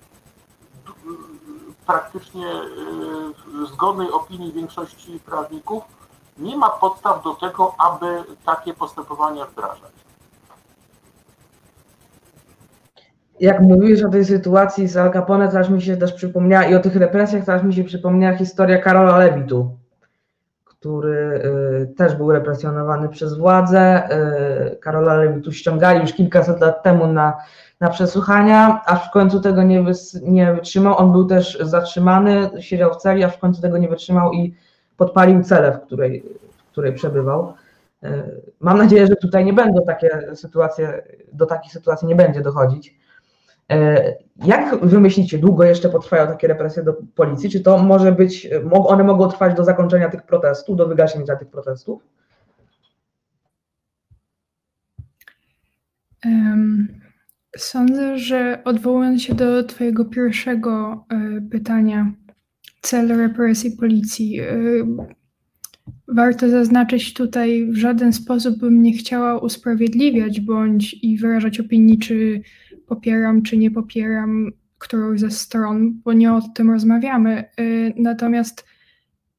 praktycznie 1.85 2.47
y, 2.53 3.65
zgodnej 3.67 4.11
opinii 4.11 4.53
większości 4.53 5.19
prawników 5.19 5.83
nie 6.37 6.57
ma 6.57 6.69
podstaw 6.69 7.23
do 7.23 7.35
tego, 7.35 7.75
aby 7.77 8.23
takie 8.45 8.73
postępowania 8.73 9.45
wdrażać. 9.45 10.02
Jak 13.39 13.59
mówisz 13.61 14.03
o 14.03 14.09
tej 14.09 14.25
sytuacji 14.25 14.87
z 14.87 14.97
Al 14.97 15.13
Capone, 15.13 15.47
teraz 15.47 15.69
mi 15.69 15.81
się 15.81 15.97
też 15.97 16.13
przypomniała 16.13 16.65
i 16.65 16.75
o 16.75 16.79
tych 16.79 16.95
represjach, 16.95 17.45
teraz 17.45 17.63
mi 17.63 17.73
się 17.73 17.83
przypomniała 17.83 18.37
historia 18.37 18.77
Karola 18.77 19.17
Lewitu, 19.17 19.77
który 20.65 21.41
y, 21.83 21.95
też 21.95 22.15
był 22.15 22.31
represjonowany 22.31 23.09
przez 23.09 23.37
władze. 23.37 24.09
Y, 24.71 24.75
Karola 24.75 25.13
Lewitu 25.13 25.51
ściągali 25.51 26.01
już 26.01 26.13
kilkaset 26.13 26.61
lat 26.61 26.83
temu 26.83 27.07
na, 27.07 27.37
na 27.79 27.89
przesłuchania, 27.89 28.81
aż 28.85 29.07
w 29.07 29.11
końcu 29.11 29.39
tego 29.39 29.63
nie, 29.63 29.83
wys, 29.83 30.21
nie 30.23 30.53
wytrzymał. 30.53 30.97
On 30.97 31.11
był 31.11 31.25
też 31.25 31.57
zatrzymany, 31.61 32.49
siedział 32.59 32.93
w 32.93 32.97
celi, 32.97 33.23
aż 33.23 33.35
w 33.35 33.39
końcu 33.39 33.61
tego 33.61 33.77
nie 33.77 33.87
wytrzymał 33.87 34.33
i 34.33 34.55
podpalił 34.97 35.43
celę, 35.43 35.71
w 35.71 35.81
której, 35.81 36.23
w 36.57 36.71
której 36.71 36.93
przebywał. 36.93 37.53
Y, 38.03 38.07
Mam 38.59 38.77
nadzieję, 38.77 39.07
że 39.07 39.15
tutaj 39.15 39.45
nie 39.45 39.53
będą 39.53 39.85
takie 39.85 40.35
sytuacje, 40.35 41.03
do 41.33 41.45
takich 41.45 41.71
sytuacji 41.71 42.07
nie 42.07 42.15
będzie 42.15 42.41
dochodzić. 42.41 43.02
E, 43.71 44.13
Jak 44.45 44.85
wy 44.85 44.99
myślicie, 44.99 45.37
długo 45.37 45.63
jeszcze 45.63 45.89
potrwają 45.89 46.27
takie 46.27 46.47
represje 46.47 46.83
do 46.83 46.93
policji? 47.15 47.49
Czy 47.49 47.59
to 47.59 47.77
może 47.77 48.11
być, 48.11 48.49
mo- 48.71 48.87
one 48.87 49.03
mogą 49.03 49.27
trwać 49.29 49.55
do 49.55 49.63
zakończenia 49.63 50.09
tych 50.09 50.23
protestów, 50.23 50.77
do 50.77 50.87
wygaszenia 50.87 51.35
tych 51.35 51.47
protestów? 51.49 52.01
Sądzę, 57.57 58.17
że 58.17 58.61
odwołując 58.65 59.21
się 59.21 59.35
do 59.35 59.63
Twojego 59.63 60.05
pierwszego 60.05 61.05
e, 61.09 61.41
pytania, 61.51 62.13
cel 62.81 63.17
represji 63.17 63.71
policji, 63.71 64.39
e, 64.39 64.45
warto 66.07 66.49
zaznaczyć 66.49 67.13
tutaj, 67.13 67.67
w 67.71 67.75
żaden 67.75 68.13
sposób 68.13 68.59
bym 68.59 68.81
nie 68.81 68.93
chciała 68.93 69.39
usprawiedliwiać 69.39 70.41
bądź 70.41 70.93
i 71.01 71.17
wyrażać 71.17 71.59
opinii, 71.59 71.97
czy 71.97 72.41
popieram, 72.95 73.41
czy 73.41 73.57
nie 73.57 73.71
popieram 73.71 74.51
którąś 74.83 75.19
ze 75.19 75.31
stron, 75.31 76.01
bo 76.03 76.13
nie 76.13 76.33
o 76.33 76.41
tym 76.55 76.71
rozmawiamy. 76.71 77.37
E, 77.37 77.63
Natomiast 77.95 78.65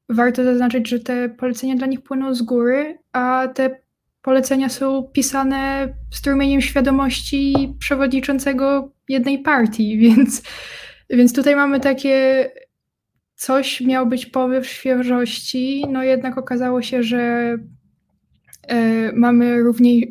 warto 0.09 0.43
zaznaczyć, 0.43 0.89
że 0.89 0.99
te 0.99 1.29
polecenia 1.29 1.75
dla 1.75 1.87
nich 1.87 2.01
płyną 2.01 2.35
z 2.35 2.41
góry, 2.41 2.97
a 3.13 3.47
te 3.55 3.79
polecenia 4.21 4.69
są 4.69 5.03
pisane 5.13 5.93
strumieniem 6.11 6.61
świadomości 6.61 7.75
przewodniczącego 7.79 8.91
jednej 9.09 9.39
partii, 9.39 9.97
więc, 10.05 10.41
więc 11.09 11.33
tutaj 11.33 11.55
mamy 11.55 11.79
takie 11.79 12.49
coś 13.35 13.81
miał 13.81 14.07
być 14.07 14.25
powiew 14.25 14.67
świeżości, 14.67 15.85
no 15.89 16.03
jednak 16.03 16.37
okazało 16.37 16.81
się, 16.81 17.03
że 17.03 17.55
e, 18.67 19.11
mamy 19.11 19.63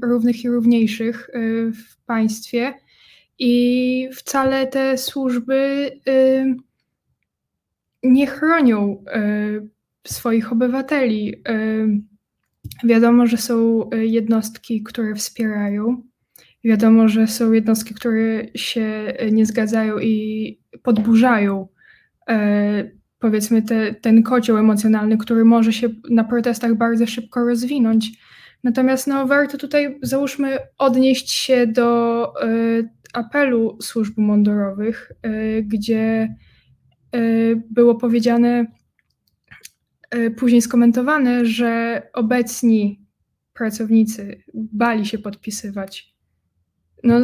równych 0.03 0.45
i 0.45 0.49
równiejszych 0.49 1.31
e, 1.33 1.41
w 1.73 2.05
państwie 2.07 2.75
i 3.39 4.09
wcale 4.13 4.67
te 4.67 4.99
służby 4.99 5.91
e, 6.07 6.45
nie 8.03 8.27
chronią 8.27 9.05
e, 9.07 9.21
swoich 10.05 10.53
obywateli. 10.53 11.43
E, 11.49 11.87
Wiadomo, 12.85 13.27
że 13.27 13.37
są 13.37 13.89
y, 13.95 14.07
jednostki, 14.07 14.83
które 14.83 15.15
wspierają. 15.15 16.03
Wiadomo, 16.65 17.09
że 17.09 17.27
są 17.27 17.53
jednostki, 17.53 17.95
które 17.95 18.47
się 18.55 19.15
y, 19.23 19.33
nie 19.33 19.47
zgadzają 19.47 19.99
i 19.99 20.59
podburzają 20.83 21.69
e, 22.29 22.91
powiedzmy 23.19 23.63
te, 23.63 23.95
ten 23.95 24.23
kocioł 24.23 24.57
emocjonalny, 24.57 25.19
który 25.19 25.45
może 25.45 25.73
się 25.73 25.89
na 26.11 26.25
protestach 26.25 26.75
bardzo 26.75 27.07
szybko 27.07 27.45
rozwinąć. 27.45 28.11
Natomiast 28.65 29.07
no, 29.07 29.27
warto 29.27 29.59
tutaj, 29.59 29.99
załóżmy, 30.03 30.59
odnieść 30.79 31.31
się 31.31 31.67
do 31.67 32.33
e, 32.43 32.49
apelu 33.15 33.79
służb 33.83 34.19
mundurowych, 34.19 35.13
e, 35.23 35.63
gdzie 35.63 36.35
e, 37.13 37.19
było 37.71 37.95
powiedziane, 37.95 38.67
e, 40.11 40.31
później 40.31 40.63
skomentowane, 40.63 41.47
że 41.47 42.03
obecni 42.13 43.05
pracownicy 43.53 44.43
bali 44.55 45.07
się 45.07 45.19
podpisywać. 45.19 46.15
No, 47.05 47.21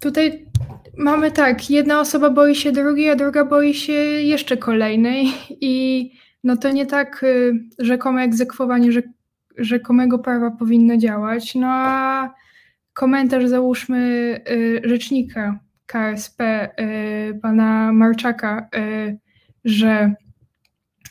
tutaj 0.00 0.46
mamy 0.98 1.30
tak, 1.30 1.70
jedna 1.70 2.00
osoba 2.00 2.30
boi 2.30 2.54
się 2.54 2.72
drugiej, 2.72 3.10
a 3.10 3.16
druga 3.16 3.44
boi 3.44 3.74
się 3.74 3.92
jeszcze 3.92 4.56
kolejnej 4.56 5.26
i 5.60 6.10
no 6.44 6.56
to 6.56 6.70
nie 6.70 6.86
tak 6.86 7.22
y, 7.22 7.52
rzekome 7.78 8.22
egzekwowanie 8.22 8.92
rzek- 8.92 9.12
rzekomego 9.58 10.18
prawa 10.18 10.50
powinno 10.50 10.96
działać. 10.96 11.54
No 11.54 11.66
a 11.70 12.34
komentarz 12.98 13.46
załóżmy 13.46 14.00
y, 14.50 14.80
rzecznika 14.84 15.58
KSP, 15.86 16.40
y, 16.40 17.38
pana 17.42 17.92
Marczaka, 17.92 18.68
y, 18.76 19.18
że 19.64 20.14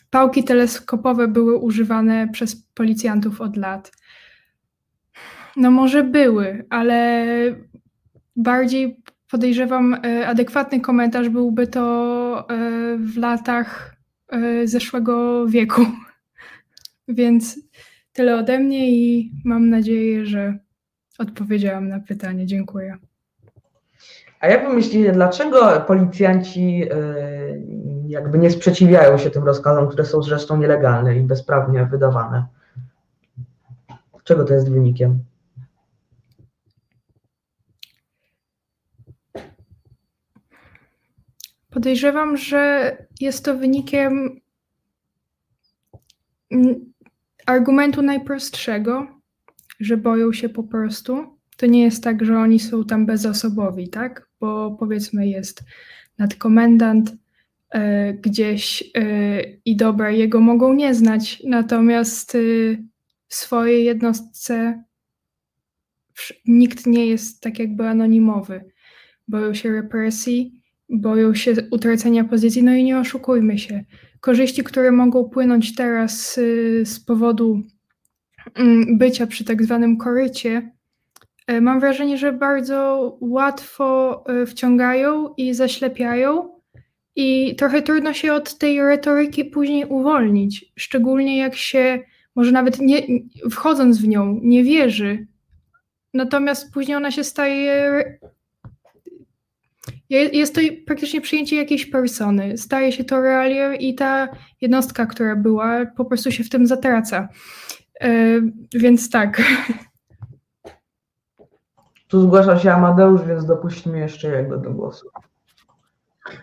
pałki 0.10 0.43
teleskopowe 0.43 1.28
były 1.28 1.58
używane 1.58 2.28
przez 2.28 2.56
policjantów 2.56 3.41
od 3.41 3.58
lat. 3.58 3.91
No 5.56 5.71
może 5.71 6.04
były, 6.04 6.65
ale 6.69 7.26
bardziej 8.36 9.02
podejrzewam, 9.32 9.97
adekwatny 10.26 10.80
komentarz 10.80 11.30
byłby 11.30 11.67
to 11.67 12.47
w 12.97 13.17
latach 13.17 13.95
zeszłego 14.63 15.47
wieku. 15.47 15.86
Więc 17.08 17.60
tyle 18.13 18.36
ode 18.36 18.60
mnie 18.60 18.91
i 18.91 19.32
mam 19.45 19.69
nadzieję, 19.69 20.26
że 20.26 20.66
odpowiedziałam 21.17 21.88
na 21.88 21.99
pytanie. 21.99 22.45
Dziękuję. 22.45 22.97
A 24.39 24.47
jak 24.47 24.67
wy 24.67 24.73
myślicie, 24.73 25.12
dlaczego 25.12 25.82
policjanci 25.88 26.84
y, 26.84 27.63
jakby 28.08 28.38
nie 28.38 28.51
sprzeciwiają 28.51 29.17
się 29.17 29.30
tym 29.30 29.43
rozkazom, 29.43 29.88
które 29.88 30.06
są 30.06 30.23
zresztą 30.23 30.58
nielegalne 30.58 31.17
i 31.17 31.21
bezprawnie 31.21 31.86
wydawane? 31.86 32.45
Czego 34.23 34.43
to 34.43 34.53
jest 34.53 34.71
wynikiem? 34.71 35.23
Podejrzewam, 41.69 42.38
że 42.38 42.91
jest 43.21 43.45
to 43.45 43.58
wynikiem 43.58 44.41
argumentu 47.45 48.01
najprostszego, 48.01 49.08
że 49.80 49.98
boją 49.98 50.34
się 50.34 50.50
po 50.50 50.63
prostu. 50.63 51.38
To 51.58 51.66
nie 51.66 51.84
jest 51.84 52.04
tak, 52.04 52.26
że 52.26 52.40
oni 52.40 52.60
są 52.60 52.84
tam 52.84 53.06
bezosobowi, 53.06 53.90
tak? 53.90 54.30
Bo 54.40 54.78
powiedzmy 54.80 55.28
jest 55.28 55.63
nadkomendant 56.18 57.16
e, 57.70 58.13
gdzieś 58.13 58.84
e, 58.96 59.42
i 59.66 59.76
dobra, 59.76 60.12
jego 60.12 60.40
mogą 60.40 60.74
nie 60.74 60.94
znać, 60.94 61.44
natomiast 61.46 62.36
e, 62.36 62.40
w 63.28 63.36
swojej 63.36 63.86
jednostce 63.86 64.84
nikt 66.46 66.86
nie 66.86 67.08
jest 67.08 67.42
tak 67.42 67.60
jakby 67.60 67.88
anonimowy. 67.88 68.72
Boją 69.28 69.54
się 69.54 69.72
represji, 69.72 70.62
boją 70.90 71.36
się 71.36 71.54
utracenia 71.72 72.24
pozycji, 72.24 72.63
no 72.63 72.74
i 72.74 72.84
nie 72.84 73.00
oszukujmy 73.00 73.58
się. 73.58 73.84
Korzyści, 74.20 74.63
które 74.63 74.92
mogą 74.92 75.30
płynąć 75.30 75.76
teraz 75.76 76.38
y, 76.38 76.84
z 76.86 77.00
powodu 77.00 77.63
bycia 78.88 79.28
przy 79.28 79.44
tak 79.44 79.64
zwanym 79.64 79.98
korycie, 79.98 80.72
y, 81.52 81.62
mam 81.62 81.80
wrażenie, 81.80 82.18
że 82.18 82.34
bardzo 82.34 83.18
łatwo 83.22 84.24
y, 84.44 84.46
wciągają 84.46 85.34
i 85.38 85.54
zaślepiają 85.54 86.60
i 87.16 87.56
trochę 87.56 87.82
trudno 87.82 88.14
się 88.14 88.34
od 88.34 88.58
tej 88.58 88.82
retoryki 88.82 89.46
później 89.46 89.86
uwolnić, 89.86 90.66
szczególnie 90.76 91.38
jak 91.38 91.56
się 91.56 92.00
może 92.36 92.52
nawet 92.52 92.80
nie, 92.80 93.02
wchodząc 93.52 94.02
w 94.02 94.08
nią 94.08 94.40
nie 94.44 94.64
wierzy, 94.64 95.28
natomiast 96.14 96.74
później 96.74 96.98
ona 96.98 97.12
się 97.12 97.24
staje 97.24 98.04
je- 100.10 100.30
Jest 100.34 100.56
to 100.56 100.62
praktycznie 100.86 101.22
przyjęcie 101.22 101.56
jakiejś 101.56 101.86
persony. 101.86 102.58
Staje 102.58 102.92
się 102.92 103.04
to 103.04 103.22
realiem 103.22 103.76
i 103.76 103.96
ta 103.96 104.28
jednostka, 104.62 105.06
która 105.06 105.36
była, 105.36 105.86
po 105.86 106.06
prostu 106.06 106.32
się 106.32 106.44
w 106.44 106.50
tym 106.50 106.68
zatraca. 106.68 107.30
E, 108.02 108.42
więc 108.74 109.10
tak. 109.10 109.42
Tu 112.08 112.22
zgłasza 112.22 112.60
się 112.60 112.72
Amadeusz, 112.72 113.24
więc 113.24 113.46
dopuśćmy 113.46 114.00
jeszcze 114.00 114.28
jego 114.28 114.58
do 114.58 114.72
głosu. 114.72 115.10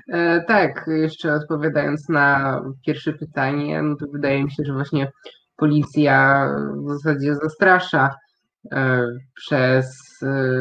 E, 0.09 0.45
tak, 0.45 0.85
jeszcze 0.87 1.35
odpowiadając 1.35 2.09
na 2.09 2.61
pierwsze 2.87 3.13
pytanie, 3.13 3.83
no 3.83 3.97
to 3.97 4.07
wydaje 4.13 4.45
mi 4.45 4.51
się, 4.51 4.63
że 4.67 4.73
właśnie 4.73 5.13
policja 5.57 6.49
w 6.87 6.91
zasadzie 6.91 7.35
zastrasza 7.35 8.15
e, 8.73 9.07
przez 9.35 9.99
e, 10.23 10.55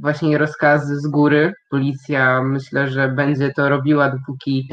właśnie 0.00 0.38
rozkazy 0.38 0.96
z 1.00 1.06
góry. 1.06 1.52
Policja 1.70 2.42
myślę, 2.42 2.88
że 2.88 3.08
będzie 3.08 3.52
to 3.52 3.68
robiła, 3.68 4.10
dopóki 4.10 4.68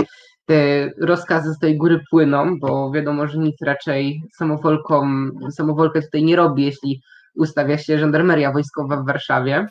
te 0.50 0.92
rozkazy 0.98 1.54
z 1.54 1.60
tej 1.60 1.78
góry 1.78 2.00
płyną, 2.12 2.60
bo 2.60 2.92
wiadomo, 2.92 3.28
że 3.28 3.38
nic 3.38 3.62
raczej 3.62 4.24
samowolkom, 4.34 5.32
samowolkę 5.52 6.02
tutaj 6.02 6.24
nie 6.24 6.36
robi, 6.36 6.66
jeśli 6.66 7.02
ustawia 7.36 7.78
się 7.78 8.00
żandarmeria 8.00 8.52
wojskowa 8.52 8.98
w 8.98 9.06
Warszawie. 9.06 9.68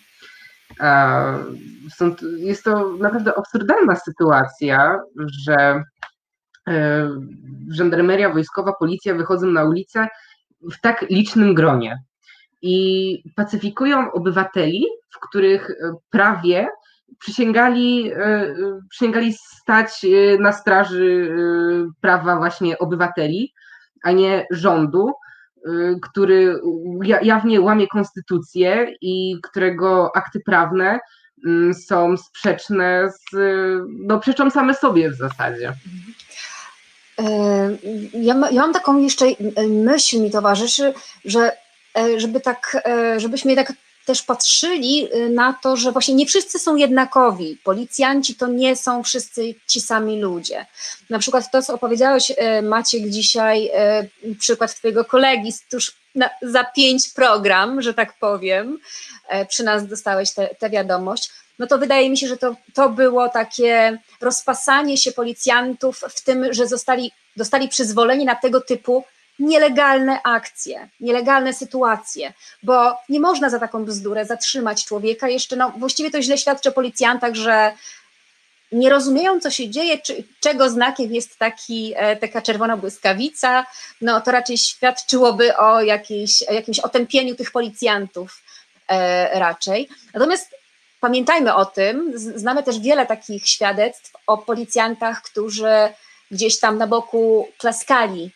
Jest 2.37 2.65
to 2.65 2.93
naprawdę 3.01 3.39
absurdalna 3.39 3.97
sytuacja, 3.97 4.99
że 5.47 5.83
e, 6.69 7.09
żandarmeria 7.71 8.33
wojskowa, 8.33 8.73
policja 8.73 9.15
wychodzą 9.15 9.47
na 9.47 9.65
ulicę 9.65 10.09
w 10.73 10.81
tak 10.81 11.05
licznym 11.11 11.55
gronie 11.55 11.99
i 12.63 13.23
pacyfikują 13.37 14.13
obywateli, 14.13 14.87
w 15.11 15.29
których 15.29 15.71
e, 15.71 15.75
prawie 16.11 16.69
przysięgali, 17.19 18.13
e, 18.13 18.55
przysięgali 18.91 19.33
stać 19.33 20.05
e, 20.05 20.39
na 20.39 20.53
straży 20.53 21.31
e, 21.31 21.91
prawa 22.01 22.37
właśnie 22.37 22.79
obywateli, 22.79 23.53
a 24.03 24.13
nie 24.13 24.47
rządu, 24.51 25.09
e, 25.67 25.71
który 26.03 26.61
ja- 27.03 27.21
jawnie 27.23 27.61
łamie 27.61 27.87
konstytucję 27.89 28.95
i 29.01 29.37
którego 29.43 30.11
akty 30.17 30.41
prawne 30.47 31.01
mm, 31.47 31.75
są 31.75 32.17
sprzeczne 32.17 33.11
z, 33.11 33.37
no 33.89 34.19
przeczą 34.21 34.51
same 34.51 34.75
sobie 34.75 35.11
w 35.11 35.15
zasadzie. 35.15 35.73
E, 37.19 37.25
Ja, 38.13 38.35
ja 38.51 38.61
mam 38.63 38.73
taką 38.73 38.99
jeszcze 38.99 39.27
e, 39.27 39.67
myśl 39.69 40.21
mi 40.21 40.31
towarzyszy, 40.31 40.95
że 41.25 41.53
e, 41.99 42.21
żeby 42.21 42.41
tak, 42.41 42.77
e, 42.87 43.21
żebyśmy 43.21 43.57
tak 43.57 43.73
też 44.09 44.23
patrzyli 44.23 45.09
e, 45.13 45.29
na 45.29 45.53
to, 45.53 45.77
że 45.77 45.93
właśnie 45.93 46.15
nie 46.15 46.27
wszyscy 46.27 46.59
są 46.59 46.77
jednakowi. 46.77 47.59
Policjanci 47.65 48.35
to 48.35 48.47
nie 48.47 48.77
są 48.77 49.03
wszyscy 49.03 49.55
ci 49.67 49.81
sami 49.81 50.21
ludzie. 50.21 50.67
Na 51.11 51.19
przykład 51.19 51.51
to, 51.51 51.63
co 51.63 51.75
opowiedziałeś 51.75 52.33
e, 52.37 52.63
Maciek 52.63 53.09
dzisiaj, 53.09 53.71
e, 53.75 54.09
przykład 54.39 54.75
twojego 54.75 55.05
kolegi, 55.05 55.53
tuż 55.71 55.97
na, 56.15 56.31
za 56.43 56.65
pięć 56.65 57.09
program, 57.09 57.83
że 57.83 57.95
tak 57.95 58.19
powiem, 58.19 58.79
przy 59.49 59.65
nas 59.65 59.87
dostałeś 59.87 60.33
tę 60.59 60.71
wiadomość 60.71 61.31
no 61.59 61.67
to 61.67 61.79
wydaje 61.79 62.11
mi 62.11 62.19
się, 62.19 62.29
że 62.29 62.37
to, 62.37 62.57
to 62.75 62.89
było 62.89 63.29
takie 63.29 63.99
rozpasanie 64.21 64.97
się 64.97 65.13
policjantów 65.13 66.01
w 66.09 66.25
tym, 66.25 66.55
że 66.55 66.67
zostali, 66.67 67.13
dostali 67.37 67.69
przyzwolenie 67.69 68.25
na 68.25 68.35
tego 68.35 68.61
typu 68.61 69.05
nielegalne 69.39 70.23
akcje, 70.23 70.89
nielegalne 71.01 71.55
sytuacje, 71.55 72.33
bo 72.63 72.97
nie 73.09 73.21
można 73.21 73.51
za 73.51 73.59
taką 73.59 73.85
bzdurę 73.85 74.25
zatrzymać 74.27 74.85
człowieka. 74.85 75.29
Jeszcze, 75.29 75.57
no 75.57 75.73
właściwie 75.77 76.11
to 76.11 76.23
źle 76.23 76.39
świadczy 76.39 76.69
o 76.69 76.73
policjantach, 76.73 77.35
że 77.35 77.73
nie 78.73 78.91
rozumieją, 78.91 79.41
co 79.41 79.51
się 79.51 79.71
dzieje, 79.71 79.99
czy, 79.99 80.25
czego 80.41 80.71
znakiem 80.71 81.15
jest 81.15 81.39
taki, 81.39 81.93
e, 81.97 82.17
taka 82.17 82.43
czerwona 82.43 82.77
błyskawica, 82.77 83.67
no 84.01 84.21
to 84.21 84.31
raczej 84.31 84.59
świadczyłoby 84.59 85.57
o, 85.57 85.83
jakiejś, 85.83 86.41
jakimś 86.41 86.79
otępieniu 86.79 87.35
tych 87.35 87.51
policjantów 87.51 88.43
e, 88.89 89.39
raczej. 89.39 89.89
Natomiast 90.15 90.55
pamiętajmy 91.01 91.55
o 91.55 91.65
tym, 91.65 92.13
znamy 92.15 92.63
też 92.63 92.81
wiele 92.81 93.07
takich 93.07 93.49
świadectw 93.49 94.13
o 94.27 94.39
policjantach, 94.39 95.23
którzy 95.23 95.93
gdzieś 96.31 96.61
tam 96.61 96.79
na 96.79 96.87
boku 96.87 97.49
klaskali, 97.59 98.31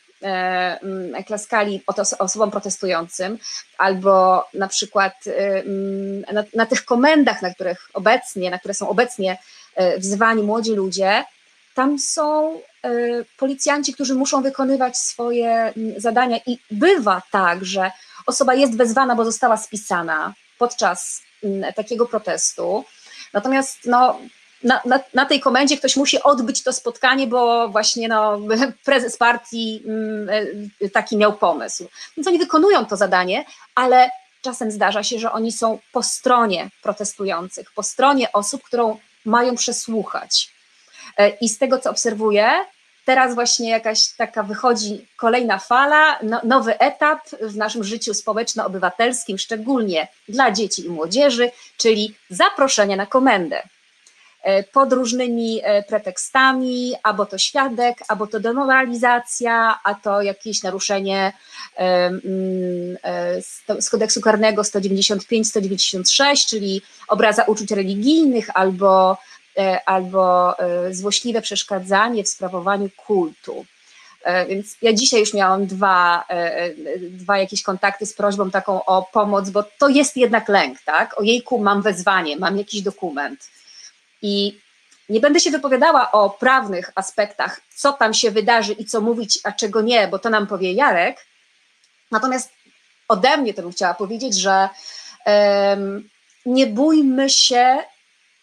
klaskali 1.26 1.82
oto- 1.86 2.18
osobom 2.18 2.50
protestującym, 2.50 3.38
albo 3.78 4.44
na 4.54 4.68
przykład 4.68 5.14
e, 5.26 5.30
mm, 5.60 6.20
na, 6.32 6.44
na 6.54 6.66
tych 6.66 6.84
komendach, 6.84 7.42
na 7.42 7.54
których 7.54 7.90
obecnie, 7.94 8.50
na 8.50 8.58
które 8.58 8.74
są 8.74 8.88
obecnie 8.88 9.38
e, 9.74 9.98
wzywani 9.98 10.42
młodzi 10.42 10.74
ludzie, 10.74 11.24
tam 11.74 11.98
są 11.98 12.60
e, 12.84 12.90
policjanci, 13.36 13.94
którzy 13.94 14.14
muszą 14.14 14.42
wykonywać 14.42 14.96
swoje 14.96 15.50
mm, 15.50 16.00
zadania 16.00 16.38
i 16.46 16.58
bywa 16.70 17.22
tak, 17.30 17.64
że 17.64 17.90
osoba 18.26 18.54
jest 18.54 18.76
wezwana, 18.76 19.14
bo 19.14 19.24
została 19.24 19.56
spisana 19.56 20.34
podczas 20.58 21.22
mm, 21.44 21.72
takiego 21.72 22.06
protestu. 22.06 22.84
Natomiast 23.32 23.78
no, 23.84 24.18
na, 24.64 24.80
na, 24.84 25.00
na 25.14 25.26
tej 25.26 25.40
komendzie 25.40 25.76
ktoś 25.76 25.96
musi 25.96 26.22
odbyć 26.22 26.62
to 26.62 26.72
spotkanie, 26.72 27.26
bo 27.26 27.68
właśnie 27.68 28.08
no, 28.08 28.38
prezes 28.84 29.16
partii 29.16 29.82
mm, 29.86 30.28
e, 30.80 30.88
taki 30.88 31.16
miał 31.16 31.32
pomysł. 31.32 31.88
Więc 32.16 32.28
oni 32.28 32.38
wykonują 32.38 32.86
to 32.86 32.96
zadanie, 32.96 33.44
ale 33.74 34.10
czasem 34.42 34.70
zdarza 34.70 35.02
się, 35.02 35.18
że 35.18 35.32
oni 35.32 35.52
są 35.52 35.78
po 35.92 36.02
stronie 36.02 36.70
protestujących, 36.82 37.72
po 37.74 37.82
stronie 37.82 38.32
osób, 38.32 38.62
którą 38.62 38.98
mają 39.24 39.54
przesłuchać. 39.54 40.52
E, 41.18 41.28
I 41.28 41.48
z 41.48 41.58
tego, 41.58 41.78
co 41.78 41.90
obserwuję, 41.90 42.50
teraz 43.04 43.34
właśnie 43.34 43.70
jakaś 43.70 44.08
taka 44.08 44.42
wychodzi 44.42 45.06
kolejna 45.16 45.58
fala, 45.58 46.18
no, 46.22 46.40
nowy 46.44 46.78
etap 46.78 47.20
w 47.40 47.56
naszym 47.56 47.84
życiu 47.84 48.14
społeczno-obywatelskim, 48.14 49.38
szczególnie 49.38 50.08
dla 50.28 50.50
dzieci 50.50 50.86
i 50.86 50.88
młodzieży, 50.88 51.50
czyli 51.76 52.14
zaproszenie 52.30 52.96
na 52.96 53.06
komendę. 53.06 53.62
E, 54.42 54.62
Pod 54.62 54.92
różnymi 54.92 55.60
e, 55.62 55.82
pretekstami, 55.82 56.92
albo 57.02 57.26
to 57.26 57.38
świadek, 57.38 57.98
albo 58.08 58.26
to 58.26 58.40
demoralizacja, 58.40 59.78
a 59.84 59.94
to 59.94 60.22
jakieś 60.22 60.62
naruszenie 60.62 61.32
e, 61.76 62.06
mm, 62.06 62.22
z- 63.80 63.90
kodeksu 63.90 64.20
karnego 64.20 64.62
195-196, 64.62 66.46
czyli 66.48 66.82
obraza 67.08 67.42
uczuć 67.44 67.70
religijnych 67.70 68.46
albo 68.54 69.18
albo 69.86 70.54
złośliwe 70.90 71.42
przeszkadzanie 71.42 72.24
w 72.24 72.28
sprawowaniu 72.28 72.88
kultu. 73.06 73.64
Więc 74.48 74.76
ja 74.82 74.92
dzisiaj 74.92 75.20
już 75.20 75.34
miałam 75.34 75.66
dwa, 75.66 76.24
dwa 77.10 77.38
jakieś 77.38 77.62
kontakty 77.62 78.06
z 78.06 78.14
prośbą 78.14 78.50
taką 78.50 78.84
o 78.84 79.02
pomoc, 79.12 79.50
bo 79.50 79.62
to 79.78 79.88
jest 79.88 80.16
jednak 80.16 80.48
lęk, 80.48 80.78
tak? 80.84 81.20
Ojejku, 81.20 81.58
mam 81.58 81.82
wezwanie, 81.82 82.36
mam 82.36 82.58
jakiś 82.58 82.82
dokument. 82.82 83.48
I 84.22 84.60
nie 85.08 85.20
będę 85.20 85.40
się 85.40 85.50
wypowiadała 85.50 86.12
o 86.12 86.30
prawnych 86.30 86.92
aspektach, 86.94 87.60
co 87.76 87.92
tam 87.92 88.14
się 88.14 88.30
wydarzy 88.30 88.72
i 88.72 88.84
co 88.84 89.00
mówić, 89.00 89.38
a 89.44 89.52
czego 89.52 89.82
nie, 89.82 90.08
bo 90.08 90.18
to 90.18 90.30
nam 90.30 90.46
powie 90.46 90.72
Jarek. 90.72 91.26
Natomiast 92.10 92.50
ode 93.08 93.36
mnie 93.36 93.54
to 93.54 93.62
bym 93.62 93.72
chciała 93.72 93.94
powiedzieć, 93.94 94.40
że 94.40 94.68
em, 95.24 96.08
nie 96.46 96.66
bójmy 96.66 97.30
się 97.30 97.78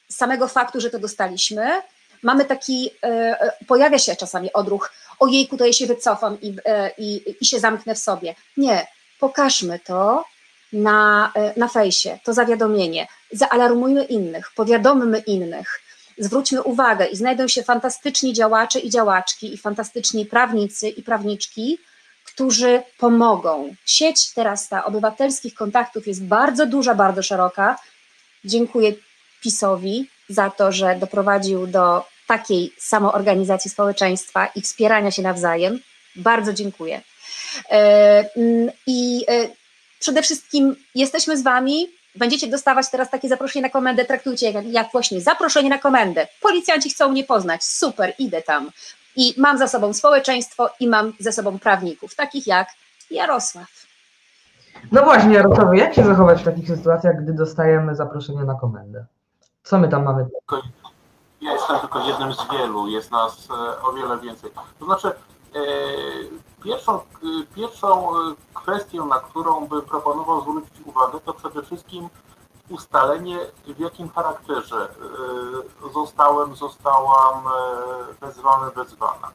samego 0.10 0.48
faktu, 0.48 0.82
że 0.82 0.89
to 0.89 1.00
dostaliśmy. 1.00 1.82
Mamy 2.24 2.46
taki, 2.46 2.92
e, 3.04 3.08
e, 3.42 3.65
pojawia 3.68 4.00
się 4.00 4.15
czasami 4.15 4.54
odruch, 4.54 4.94
ojejku, 5.20 5.58
to 5.58 5.65
ja 5.65 5.74
się 5.74 5.88
wycofam 5.88 6.42
i, 6.42 6.56
e, 6.65 6.92
i, 6.98 7.36
i 7.42 7.46
się 7.46 7.60
zamknę 7.60 7.96
w 7.96 8.00
sobie. 8.00 8.36
Nie, 8.58 8.88
pokażmy 9.20 9.80
to 9.80 10.26
na, 10.73 11.32
e, 11.36 11.53
na 11.58 11.67
fejsie, 11.67 12.19
to 12.23 12.34
zawiadomienie, 12.34 13.08
zaalarmujmy 13.32 14.03
innych, 14.03 14.51
powiadommy 14.55 15.19
innych, 15.19 15.82
zwróćmy 16.17 16.63
uwagę 16.63 17.05
i 17.05 17.15
znajdą 17.15 17.47
się 17.47 17.63
fantastyczni 17.63 18.34
działacze 18.34 18.79
i 18.79 18.89
działaczki 18.89 19.53
i 19.53 19.58
fantastyczni 19.58 20.25
prawnicy 20.25 20.89
i 20.89 21.03
prawniczki, 21.03 21.79
którzy 22.25 22.82
pomogą. 22.97 23.75
Sieć 23.86 24.34
teraz 24.34 24.67
ta 24.67 24.86
obywatelskich 24.86 25.53
kontaktów 25.53 26.08
jest 26.08 26.23
bardzo 26.23 26.65
duża, 26.65 26.95
bardzo 26.95 27.23
szeroka. 27.23 27.77
Dziękuję 28.45 28.93
PiSowi 29.41 30.10
za 30.29 30.49
to, 30.49 30.71
że 30.71 30.95
doprowadził 30.95 31.67
do 31.67 32.05
takiej 32.27 32.73
samoorganizacji 32.77 33.71
społeczeństwa 33.71 34.47
i 34.55 34.62
wspierania 34.62 35.12
się 35.12 35.21
nawzajem. 35.21 35.79
Bardzo 36.15 36.53
dziękuję. 36.53 37.01
E, 37.71 38.29
I 38.88 39.25
e, 39.27 39.59
przede 39.99 40.21
wszystkim 40.21 40.75
jesteśmy 40.95 41.38
z 41.38 41.43
Wami. 41.43 41.88
Będziecie 42.15 42.47
dostawać 42.47 42.89
teraz 42.91 43.09
takie 43.09 43.29
zaproszenie 43.29 43.63
na 43.63 43.69
komendę. 43.69 44.05
Traktujcie 44.05 44.51
jak, 44.51 44.65
jak 44.65 44.91
właśnie 44.91 45.21
zaproszenie 45.21 45.69
na 45.69 45.77
komendę. 45.77 46.27
Policjanci 46.41 46.89
chcą 46.89 47.09
mnie 47.09 47.23
poznać. 47.23 47.63
Super, 47.63 48.13
idę 48.19 48.41
tam. 48.41 48.71
I 49.15 49.33
mam 49.38 49.57
za 49.57 49.67
sobą 49.67 49.93
społeczeństwo 49.93 50.69
i 50.79 50.88
mam 50.88 51.13
ze 51.19 51.31
sobą 51.31 51.59
prawników, 51.59 52.15
takich 52.15 52.47
jak 52.47 52.67
Jarosław. 53.12 53.67
No 54.91 55.03
właśnie, 55.03 55.33
Jarosławie, 55.33 55.79
jak 55.79 55.93
się 55.93 56.05
zachować 56.05 56.41
w 56.41 56.45
takich 56.45 56.67
sytuacjach, 56.67 57.23
gdy 57.23 57.33
dostajemy 57.33 57.95
zaproszenie 57.95 58.43
na 58.43 58.55
komendę? 58.55 59.05
Co 59.63 59.79
my 59.79 59.89
tam 59.89 60.03
mamy? 60.03 60.25
Ja 61.41 61.53
jestem 61.53 61.79
tylko 61.79 62.07
jednym 62.07 62.33
z 62.33 62.51
wielu, 62.51 62.88
jest 62.88 63.12
nas 63.12 63.47
e, 63.49 63.81
o 63.81 63.93
wiele 63.93 64.19
więcej. 64.19 64.51
To 64.79 64.85
znaczy, 64.85 65.07
e, 65.07 65.62
pierwszą, 66.63 66.95
e, 66.95 67.02
pierwszą 67.56 68.10
e, 68.10 68.36
kwestią, 68.54 69.08
na 69.08 69.19
którą 69.19 69.67
bym 69.67 69.82
proponował 69.82 70.41
zwrócić 70.41 70.82
uwagę, 70.86 71.19
to 71.26 71.34
przede 71.34 71.63
wszystkim 71.63 72.10
ustalenie, 72.69 73.39
w 73.67 73.80
jakim 73.80 74.10
charakterze 74.10 74.89
e, 75.88 75.93
zostałem, 75.93 76.56
zostałam 76.56 77.43
wezwany, 78.22 78.72
wezwana. 78.72 79.32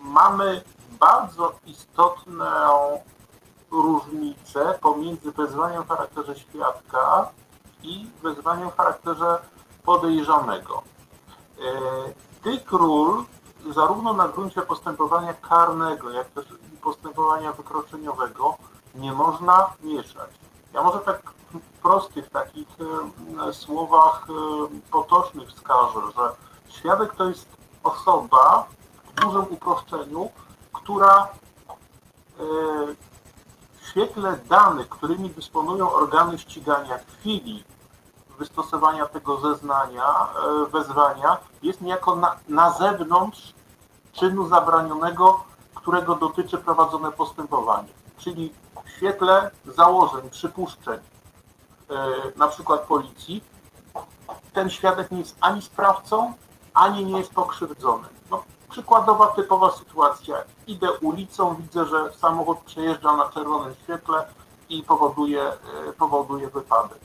Mamy 0.00 0.62
bardzo 1.00 1.52
istotną 1.66 2.46
różnicę 3.70 4.78
pomiędzy 4.80 5.32
wezwaniem 5.32 5.82
w 5.82 5.88
charakterze 5.88 6.36
świadka 6.36 7.30
i 7.82 8.10
wezwaniem 8.22 8.70
w 8.70 8.76
charakterze 8.76 9.38
podejrzanego. 9.84 10.82
E, 11.58 11.62
Ty 12.42 12.60
król 12.60 13.24
zarówno 13.74 14.12
na 14.12 14.28
gruncie 14.28 14.62
postępowania 14.62 15.34
karnego, 15.34 16.10
jak 16.10 16.28
też 16.28 16.44
postępowania 16.82 17.52
wykroczeniowego 17.52 18.56
nie 18.94 19.12
można 19.12 19.70
mieszać. 19.82 20.30
Ja 20.72 20.82
może 20.82 20.98
tak 20.98 21.32
w 21.54 21.82
prostych 21.82 22.30
takich 22.30 22.68
e, 23.48 23.52
słowach 23.52 24.26
e, 24.30 24.90
potocznych 24.90 25.48
wskażę, 25.48 26.00
że 26.16 26.32
świadek 26.68 27.14
to 27.16 27.28
jest 27.28 27.48
osoba 27.82 28.66
w 29.04 29.20
dużym 29.20 29.42
uproszczeniu, 29.50 30.30
która 30.72 31.22
e, 31.22 32.44
w 33.80 33.86
świetle 33.90 34.38
danych, 34.48 34.88
którymi 34.88 35.30
dysponują 35.30 35.92
organy 35.92 36.38
ścigania 36.38 36.98
w 36.98 37.18
chwili 37.18 37.64
wystosowania 38.38 39.06
tego 39.06 39.40
zeznania, 39.40 40.04
e, 40.04 40.66
wezwania, 40.66 41.36
jest 41.62 41.80
niejako 41.80 42.16
na, 42.16 42.36
na 42.48 42.70
zewnątrz 42.72 43.54
czynu 44.12 44.48
zabronionego, 44.48 45.44
którego 45.74 46.14
dotyczy 46.14 46.58
prowadzone 46.58 47.12
postępowanie. 47.12 47.88
Czyli 48.18 48.52
w 48.84 48.90
świetle 48.90 49.50
założeń, 49.64 50.30
przypuszczeń, 50.30 51.00
e, 51.90 52.06
na 52.36 52.48
przykład 52.48 52.80
policji, 52.80 53.44
ten 54.52 54.70
świadek 54.70 55.10
nie 55.10 55.18
jest 55.18 55.36
ani 55.40 55.62
sprawcą, 55.62 56.32
ani 56.74 57.04
nie 57.04 57.18
jest 57.18 57.34
pokrzywdzony. 57.34 58.08
No, 58.30 58.44
przykładowa 58.70 59.26
typowa 59.26 59.70
sytuacja. 59.70 60.36
Idę 60.66 60.92
ulicą, 60.92 61.54
widzę, 61.54 61.86
że 61.86 62.12
samochód 62.12 62.58
przejeżdża 62.58 63.16
na 63.16 63.28
czerwonym 63.28 63.74
świetle 63.82 64.24
i 64.68 64.82
powoduje, 64.82 65.42
e, 65.42 65.92
powoduje 65.98 66.48
wypadek. 66.48 66.98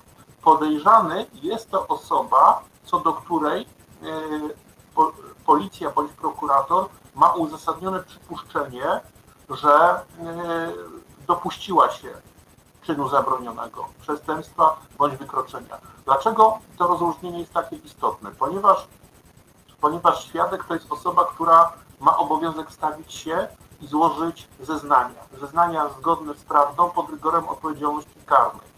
Podejrzany 0.43 1.25
jest 1.34 1.71
to 1.71 1.88
osoba, 1.88 2.63
co 2.86 2.99
do 2.99 3.13
której 3.13 3.62
e, 3.62 3.65
po- 4.95 5.12
policja 5.45 5.89
bądź 5.89 6.12
prokurator 6.12 6.86
ma 7.15 7.32
uzasadnione 7.32 8.03
przypuszczenie, 8.03 9.01
że 9.49 9.73
e, 9.73 10.01
dopuściła 11.27 11.91
się 11.91 12.10
czynu 12.82 13.10
zabronionego, 13.10 13.86
przestępstwa 14.01 14.77
bądź 14.97 15.15
wykroczenia. 15.17 15.77
Dlaczego 16.06 16.58
to 16.77 16.88
rozróżnienie 16.88 17.39
jest 17.39 17.53
takie 17.53 17.75
istotne? 17.75 18.32
Ponieważ, 18.32 18.88
ponieważ 19.82 20.25
świadek 20.25 20.63
to 20.63 20.73
jest 20.73 20.91
osoba, 20.91 21.25
która 21.25 21.73
ma 21.99 22.17
obowiązek 22.17 22.71
stawić 22.71 23.13
się 23.13 23.47
i 23.82 23.88
złożyć 23.88 24.47
zeznania. 24.60 25.23
Zeznania 25.39 25.89
zgodne 25.99 26.34
z 26.34 26.43
prawdą 26.43 26.89
pod 26.89 27.10
rygorem 27.10 27.49
odpowiedzialności 27.49 28.19
karnej. 28.25 28.73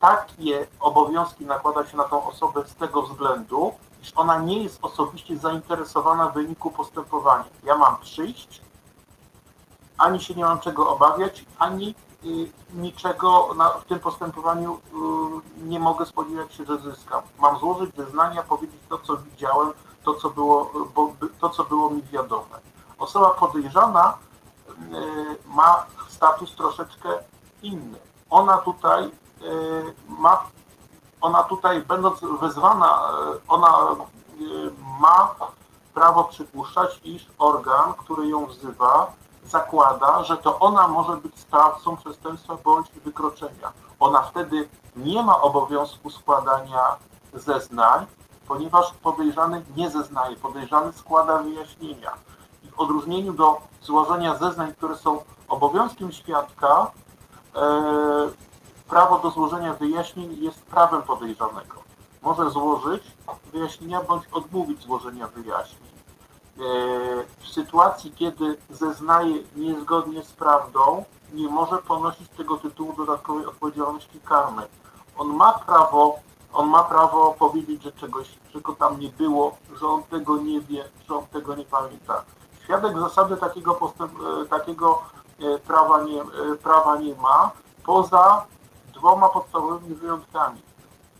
Takie 0.00 0.66
obowiązki 0.80 1.46
nakłada 1.46 1.86
się 1.86 1.96
na 1.96 2.04
tą 2.04 2.26
osobę 2.26 2.64
z 2.66 2.74
tego 2.74 3.02
względu, 3.02 3.72
iż 4.02 4.12
ona 4.16 4.38
nie 4.38 4.62
jest 4.62 4.78
osobiście 4.82 5.36
zainteresowana 5.36 6.28
w 6.28 6.34
wyniku 6.34 6.70
postępowania. 6.70 7.44
Ja 7.64 7.76
mam 7.76 7.96
przyjść, 7.96 8.62
ani 9.98 10.20
się 10.20 10.34
nie 10.34 10.44
mam 10.44 10.60
czego 10.60 10.90
obawiać, 10.90 11.44
ani 11.58 11.94
y, 12.24 12.50
niczego 12.74 13.54
na, 13.56 13.68
w 13.68 13.84
tym 13.84 13.98
postępowaniu 13.98 14.74
y, 14.74 15.68
nie 15.68 15.80
mogę 15.80 16.06
spodziewać 16.06 16.54
się, 16.54 16.64
że 16.64 16.78
zyskam. 16.78 17.22
Mam 17.38 17.58
złożyć 17.58 17.96
zeznania, 17.96 18.42
powiedzieć 18.42 18.80
to, 18.88 18.98
co 18.98 19.16
widziałem, 19.16 19.72
to, 20.04 20.14
co 20.14 20.30
było, 20.30 20.72
bo, 20.94 21.12
to, 21.40 21.50
co 21.50 21.64
było 21.64 21.90
mi 21.90 22.02
wiadome. 22.02 22.60
Osoba 22.98 23.30
podejrzana 23.30 24.18
y, 24.68 24.74
ma 25.46 25.86
status 26.08 26.54
troszeczkę 26.54 27.08
inny. 27.62 27.98
Ona 28.30 28.58
tutaj 28.58 29.10
ma, 30.08 30.42
ona 31.20 31.42
tutaj 31.42 31.82
będąc 31.82 32.20
wezwana, 32.40 33.08
y, 33.34 33.40
ona 33.48 33.68
y, 34.40 34.70
ma 35.00 35.34
prawo 35.94 36.24
przypuszczać, 36.24 37.00
iż 37.04 37.26
organ, 37.38 37.94
który 37.94 38.28
ją 38.28 38.46
wzywa, 38.46 39.12
zakłada, 39.44 40.24
że 40.24 40.36
to 40.36 40.58
ona 40.58 40.88
może 40.88 41.16
być 41.16 41.38
sprawcą 41.40 41.96
przestępstwa 41.96 42.56
bądź 42.64 42.90
wykroczenia. 43.04 43.72
Ona 44.00 44.22
wtedy 44.22 44.68
nie 44.96 45.22
ma 45.22 45.40
obowiązku 45.40 46.10
składania 46.10 46.96
zeznań, 47.34 48.06
ponieważ 48.48 48.92
podejrzany 48.92 49.64
nie 49.76 49.90
zeznaje, 49.90 50.36
podejrzany 50.36 50.92
składa 50.92 51.38
wyjaśnienia. 51.38 52.12
I 52.64 52.70
w 52.70 52.80
odróżnieniu 52.80 53.32
do 53.32 53.60
złożenia 53.82 54.34
zeznań, 54.34 54.74
które 54.74 54.96
są 54.96 55.20
obowiązkiem 55.48 56.12
świadka, 56.12 56.90
e, 57.56 58.45
prawo 58.88 59.18
do 59.18 59.30
złożenia 59.30 59.74
wyjaśnień 59.74 60.36
jest 60.44 60.62
prawem 60.62 61.02
podejrzanego. 61.02 61.82
Może 62.22 62.50
złożyć 62.50 63.02
wyjaśnienia 63.52 64.02
bądź 64.02 64.24
odmówić 64.32 64.82
złożenia 64.82 65.28
wyjaśnień. 65.28 65.90
E, 66.58 66.62
W 67.40 67.48
sytuacji, 67.48 68.12
kiedy 68.12 68.56
zeznaje 68.70 69.42
niezgodnie 69.56 70.22
z 70.24 70.32
prawdą, 70.32 71.04
nie 71.32 71.48
może 71.48 71.78
ponosić 71.78 72.28
tego 72.28 72.56
tytułu 72.56 72.92
dodatkowej 72.92 73.46
odpowiedzialności 73.46 74.20
karnej. 74.20 74.66
On 75.18 75.28
ma 75.36 75.52
prawo, 75.52 76.18
on 76.52 76.68
ma 76.68 76.82
prawo 76.84 77.34
powiedzieć, 77.38 77.82
że 77.82 77.92
czegoś, 77.92 78.28
czego 78.52 78.72
tam 78.72 79.00
nie 79.00 79.08
było, 79.08 79.56
że 79.80 79.86
on 79.86 80.02
tego 80.02 80.36
nie 80.36 80.60
wie, 80.60 80.84
że 81.08 81.16
on 81.16 81.26
tego 81.26 81.54
nie 81.54 81.64
pamięta. 81.64 82.22
Świadek 82.64 82.98
zasady 83.00 83.36
takiego, 83.36 83.74
postęp, 83.74 84.12
e, 84.42 84.46
takiego 84.46 85.02
e, 85.40 85.58
prawa 85.58 86.02
nie, 86.02 86.22
prawa 86.62 86.96
nie 86.96 87.14
ma, 87.14 87.50
poza 87.84 88.44
dwoma 88.96 89.28
podstawowymi 89.28 89.94
wyjątkami. 89.94 90.62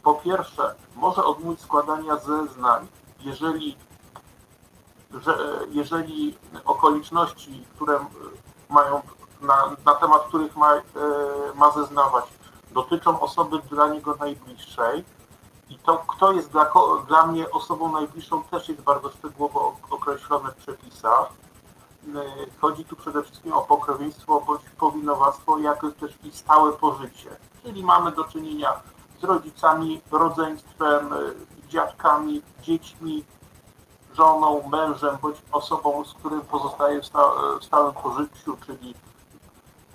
Po 0.03 0.15
pierwsze, 0.15 0.75
może 0.97 1.25
odmówić 1.25 1.61
składania 1.61 2.17
zeznań, 2.17 2.87
jeżeli 3.21 3.77
że 5.11 5.39
jeżeli 5.71 6.39
okoliczności, 6.65 7.65
które 7.75 7.99
mają, 8.69 9.03
na, 9.41 9.77
na 9.85 9.95
temat 9.95 10.23
których 10.29 10.57
ma, 10.57 10.75
e, 10.75 10.83
ma 11.55 11.71
zeznawać, 11.71 12.25
dotyczą 12.71 13.21
osoby 13.21 13.59
dla 13.71 13.89
niego 13.89 14.17
najbliższej 14.21 15.05
i 15.71 15.79
to, 15.79 15.97
kto 15.99 16.33
jest 16.33 16.51
dla, 16.51 16.73
dla 17.09 17.27
mnie 17.27 17.51
osobą 17.51 17.93
najbliższą, 17.93 18.43
też 18.43 18.69
jest 18.69 18.81
bardzo 18.81 19.11
szczegółowo 19.11 19.61
ok- 19.67 19.93
określone 19.93 20.51
w 20.51 20.57
przepisach. 20.57 21.29
chodzi 22.61 22.85
tu 22.85 22.97
przede 22.97 23.23
wszystkim 23.23 23.53
o 23.53 23.61
pokrewieństwo 23.61 24.41
bądź 24.41 24.63
powinowactwo, 24.79 25.59
jak 25.59 25.81
też 26.01 26.13
i 26.25 26.31
stałe 26.33 26.73
pożycie. 26.73 27.37
Czyli 27.67 27.85
mamy 27.85 28.13
do 28.13 28.25
czynienia 28.25 28.73
z 29.21 29.25
rodzicami, 29.25 30.01
rodzeństwem, 30.11 31.11
dziadkami, 31.69 32.43
dziećmi, 32.63 33.25
żoną, 34.15 34.69
mężem 34.69 35.17
bądź 35.23 35.37
osobą, 35.53 36.05
z 36.05 36.15
którym 36.15 36.41
pozostaje 36.41 37.01
w, 37.01 37.07
sta 37.07 37.31
w 37.61 37.65
stałym 37.65 37.95
pożyciu, 37.95 38.57
czyli 38.67 38.95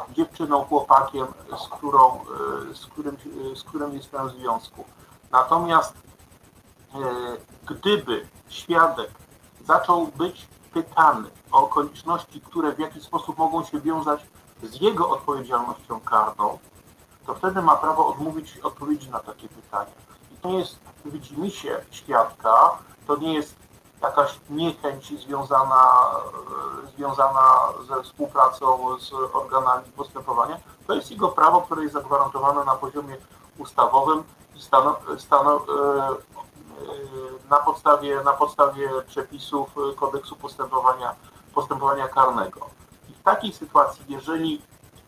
dziewczyną, 0.09 0.63
chłopakiem, 0.63 1.27
z, 1.65 1.67
którą, 1.67 2.19
z, 2.73 2.85
którym, 2.85 3.17
z 3.55 3.63
którym 3.63 3.93
jestem 3.93 4.29
w 4.29 4.31
związku. 4.31 4.85
Natomiast 5.31 5.93
gdyby 7.65 8.27
świadek 8.49 9.11
zaczął 9.65 10.07
być 10.07 10.47
pytany 10.73 11.29
o 11.51 11.57
okoliczności, 11.57 12.41
które 12.41 12.71
w 12.71 12.79
jakiś 12.79 13.03
sposób 13.03 13.37
mogą 13.37 13.63
się 13.63 13.79
wiązać 13.79 14.25
z 14.63 14.81
jego 14.81 15.09
odpowiedzialnością 15.09 15.99
karną, 15.99 16.57
to 17.25 17.35
wtedy 17.35 17.61
ma 17.61 17.75
prawo 17.75 18.07
odmówić 18.07 18.57
odpowiedzi 18.57 19.09
na 19.09 19.19
takie 19.19 19.49
pytania. 19.49 19.91
I 20.31 20.35
to 20.35 20.49
jest 20.49 20.79
widzimisię 21.05 21.81
świadka, 21.91 22.77
to 23.07 23.17
nie 23.17 23.33
jest 23.33 23.55
jakaś 24.01 24.39
niechęć 24.49 25.21
związana, 25.21 25.87
związana 26.95 27.43
ze 27.87 28.03
współpracą 28.03 28.99
z 28.99 29.13
organami 29.33 29.91
postępowania. 29.91 30.57
To 30.87 30.93
jest 30.93 31.11
jego 31.11 31.27
prawo, 31.27 31.61
które 31.61 31.81
jest 31.81 31.93
zagwarantowane 31.93 32.65
na 32.65 32.75
poziomie 32.75 33.17
ustawowym 33.57 34.23
stano, 34.59 34.99
stano, 35.17 35.55
e, 35.55 36.09
e, 36.09 36.15
na, 37.49 37.57
podstawie, 37.57 38.21
na 38.23 38.33
podstawie 38.33 38.89
przepisów 39.07 39.75
kodeksu 39.95 40.35
postępowania, 40.35 41.15
postępowania 41.53 42.07
karnego. 42.07 42.69
I 43.09 43.13
w 43.13 43.23
takiej 43.23 43.53
sytuacji, 43.53 44.05
jeżeli 44.07 44.61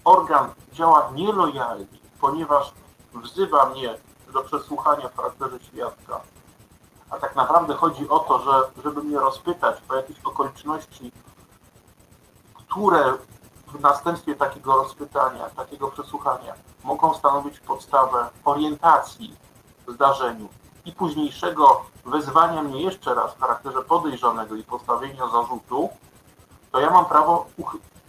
organ 0.05 0.49
działa 0.73 1.09
nielojalnie, 1.15 2.02
ponieważ 2.23 2.73
wzywa 3.13 3.65
mnie 3.65 3.97
do 4.33 4.43
przesłuchania 4.43 5.09
w 5.09 5.15
charakterze 5.15 5.59
świadka, 5.59 6.21
a 7.09 7.19
tak 7.19 7.35
naprawdę 7.35 7.73
chodzi 7.73 8.09
o 8.09 8.19
to, 8.19 8.39
że 8.39 8.81
żeby 8.83 9.03
mnie 9.03 9.19
rozpytać 9.19 9.77
o 9.89 9.95
jakieś 9.95 10.19
okoliczności, 10.23 11.11
które 12.53 13.13
w 13.67 13.79
następstwie 13.79 14.35
takiego 14.35 14.75
rozpytania, 14.75 15.49
takiego 15.49 15.87
przesłuchania 15.87 16.53
mogą 16.83 17.13
stanowić 17.13 17.59
podstawę 17.59 18.29
orientacji 18.45 19.35
w 19.87 19.91
zdarzeniu 19.91 20.47
i 20.85 20.91
późniejszego 20.91 21.81
wezwania 22.05 22.63
mnie 22.63 22.81
jeszcze 22.81 23.15
raz 23.15 23.33
w 23.33 23.39
charakterze 23.39 23.81
podejrzanego 23.81 24.55
i 24.55 24.63
postawienia 24.63 25.27
zarzutu, 25.27 25.89
to 26.71 26.79
ja 26.79 26.89
mam 26.89 27.05
prawo 27.05 27.45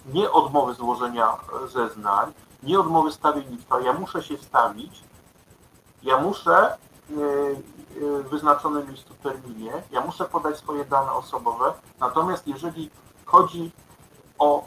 nie 0.06 0.32
odmowy 0.32 0.74
złożenia 0.74 1.36
zeznań, 1.72 2.32
nie 2.64 2.80
odmowy 2.80 3.12
stawiennictwa. 3.12 3.80
Ja 3.80 3.92
muszę 3.92 4.22
się 4.22 4.36
stawić, 4.38 5.02
ja 6.02 6.20
muszę 6.20 6.76
w 7.08 8.28
wyznaczonym 8.30 8.86
miejscu 8.86 9.14
terminie, 9.22 9.82
ja 9.90 10.00
muszę 10.00 10.24
podać 10.24 10.56
swoje 10.58 10.84
dane 10.84 11.12
osobowe, 11.12 11.72
natomiast 12.00 12.46
jeżeli 12.46 12.90
chodzi 13.24 13.70
o, 14.38 14.64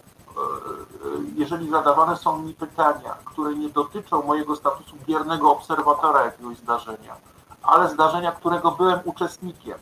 jeżeli 1.36 1.70
zadawane 1.70 2.18
są 2.18 2.38
mi 2.38 2.54
pytania, 2.54 3.16
które 3.26 3.56
nie 3.56 3.70
dotyczą 3.70 4.24
mojego 4.24 4.56
statusu 4.56 4.96
biernego 5.08 5.52
obserwatora 5.52 6.26
jakiegoś 6.26 6.58
zdarzenia, 6.58 7.16
ale 7.62 7.90
zdarzenia, 7.90 8.32
którego 8.32 8.72
byłem 8.72 9.00
uczestnikiem, 9.06 9.78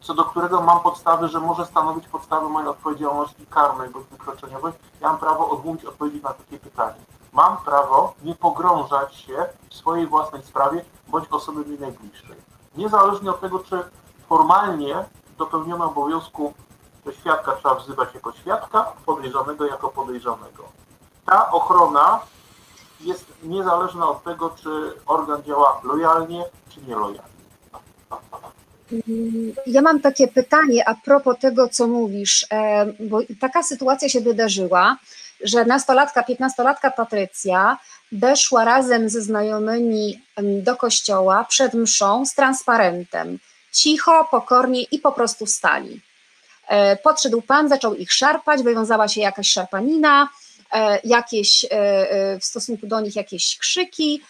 co 0.00 0.14
do 0.14 0.24
którego 0.24 0.60
mam 0.60 0.80
podstawy, 0.80 1.28
że 1.28 1.40
może 1.40 1.66
stanowić 1.66 2.08
podstawę 2.08 2.48
mojej 2.48 2.68
odpowiedzialności 2.68 3.46
karnej 3.50 3.90
bądź 3.90 4.06
wykroczeniowej, 4.06 4.72
ja 5.00 5.08
mam 5.08 5.18
prawo 5.18 5.50
odmówić 5.50 5.84
odpowiedzi 5.84 6.22
na 6.22 6.32
takie 6.32 6.58
pytanie. 6.58 7.00
Mam 7.38 7.56
prawo 7.56 8.14
nie 8.22 8.34
pogrążać 8.34 9.16
się 9.16 9.46
w 9.70 9.74
swojej 9.74 10.06
własnej 10.06 10.42
sprawie 10.42 10.84
bądź 11.08 11.28
osoby 11.30 11.70
mi 11.70 11.78
najbliższej. 11.78 12.36
Niezależnie 12.76 13.30
od 13.30 13.40
tego, 13.40 13.58
czy 13.58 13.76
formalnie 14.28 15.04
dopełniono 15.38 15.84
obowiązku 15.84 16.54
to 17.04 17.12
świadka 17.12 17.52
trzeba 17.52 17.74
wzywać 17.74 18.14
jako 18.14 18.32
świadka, 18.32 18.92
podejrzanego 19.06 19.66
jako 19.66 19.88
podejrzanego. 19.88 20.64
Ta 21.26 21.50
ochrona 21.50 22.20
jest 23.00 23.26
niezależna 23.42 24.08
od 24.08 24.22
tego, 24.24 24.50
czy 24.50 24.92
organ 25.06 25.42
działa 25.42 25.80
lojalnie, 25.84 26.44
czy 26.68 26.80
nielojalnie. 26.80 27.38
Ja 29.66 29.82
mam 29.82 30.00
takie 30.00 30.28
pytanie 30.28 30.88
a 30.88 30.94
propos 30.94 31.38
tego, 31.40 31.68
co 31.68 31.86
mówisz, 31.86 32.46
bo 33.00 33.18
taka 33.40 33.62
sytuacja 33.62 34.08
się 34.08 34.20
wydarzyła, 34.20 34.96
że 35.44 35.64
nastolatka, 35.64 36.22
piętnastolatka 36.22 36.90
Patrycja 36.90 37.78
weszła 38.12 38.64
razem 38.64 39.08
ze 39.08 39.22
znajomymi 39.22 40.22
do 40.38 40.76
kościoła 40.76 41.44
przed 41.48 41.74
mszą 41.74 42.26
z 42.26 42.34
transparentem. 42.34 43.38
Cicho, 43.72 44.28
pokornie 44.30 44.82
i 44.82 44.98
po 44.98 45.12
prostu 45.12 45.46
stali. 45.46 46.00
E, 46.68 46.96
podszedł 46.96 47.42
pan, 47.42 47.68
zaczął 47.68 47.94
ich 47.94 48.12
szarpać, 48.12 48.62
wywiązała 48.62 49.08
się 49.08 49.20
jakaś 49.20 49.48
szarpanina, 49.50 50.28
e, 50.72 51.00
jakieś 51.04 51.66
w 52.40 52.44
stosunku 52.44 52.86
do 52.86 53.00
nich 53.00 53.16
jakieś 53.16 53.58
krzyki 53.58 54.22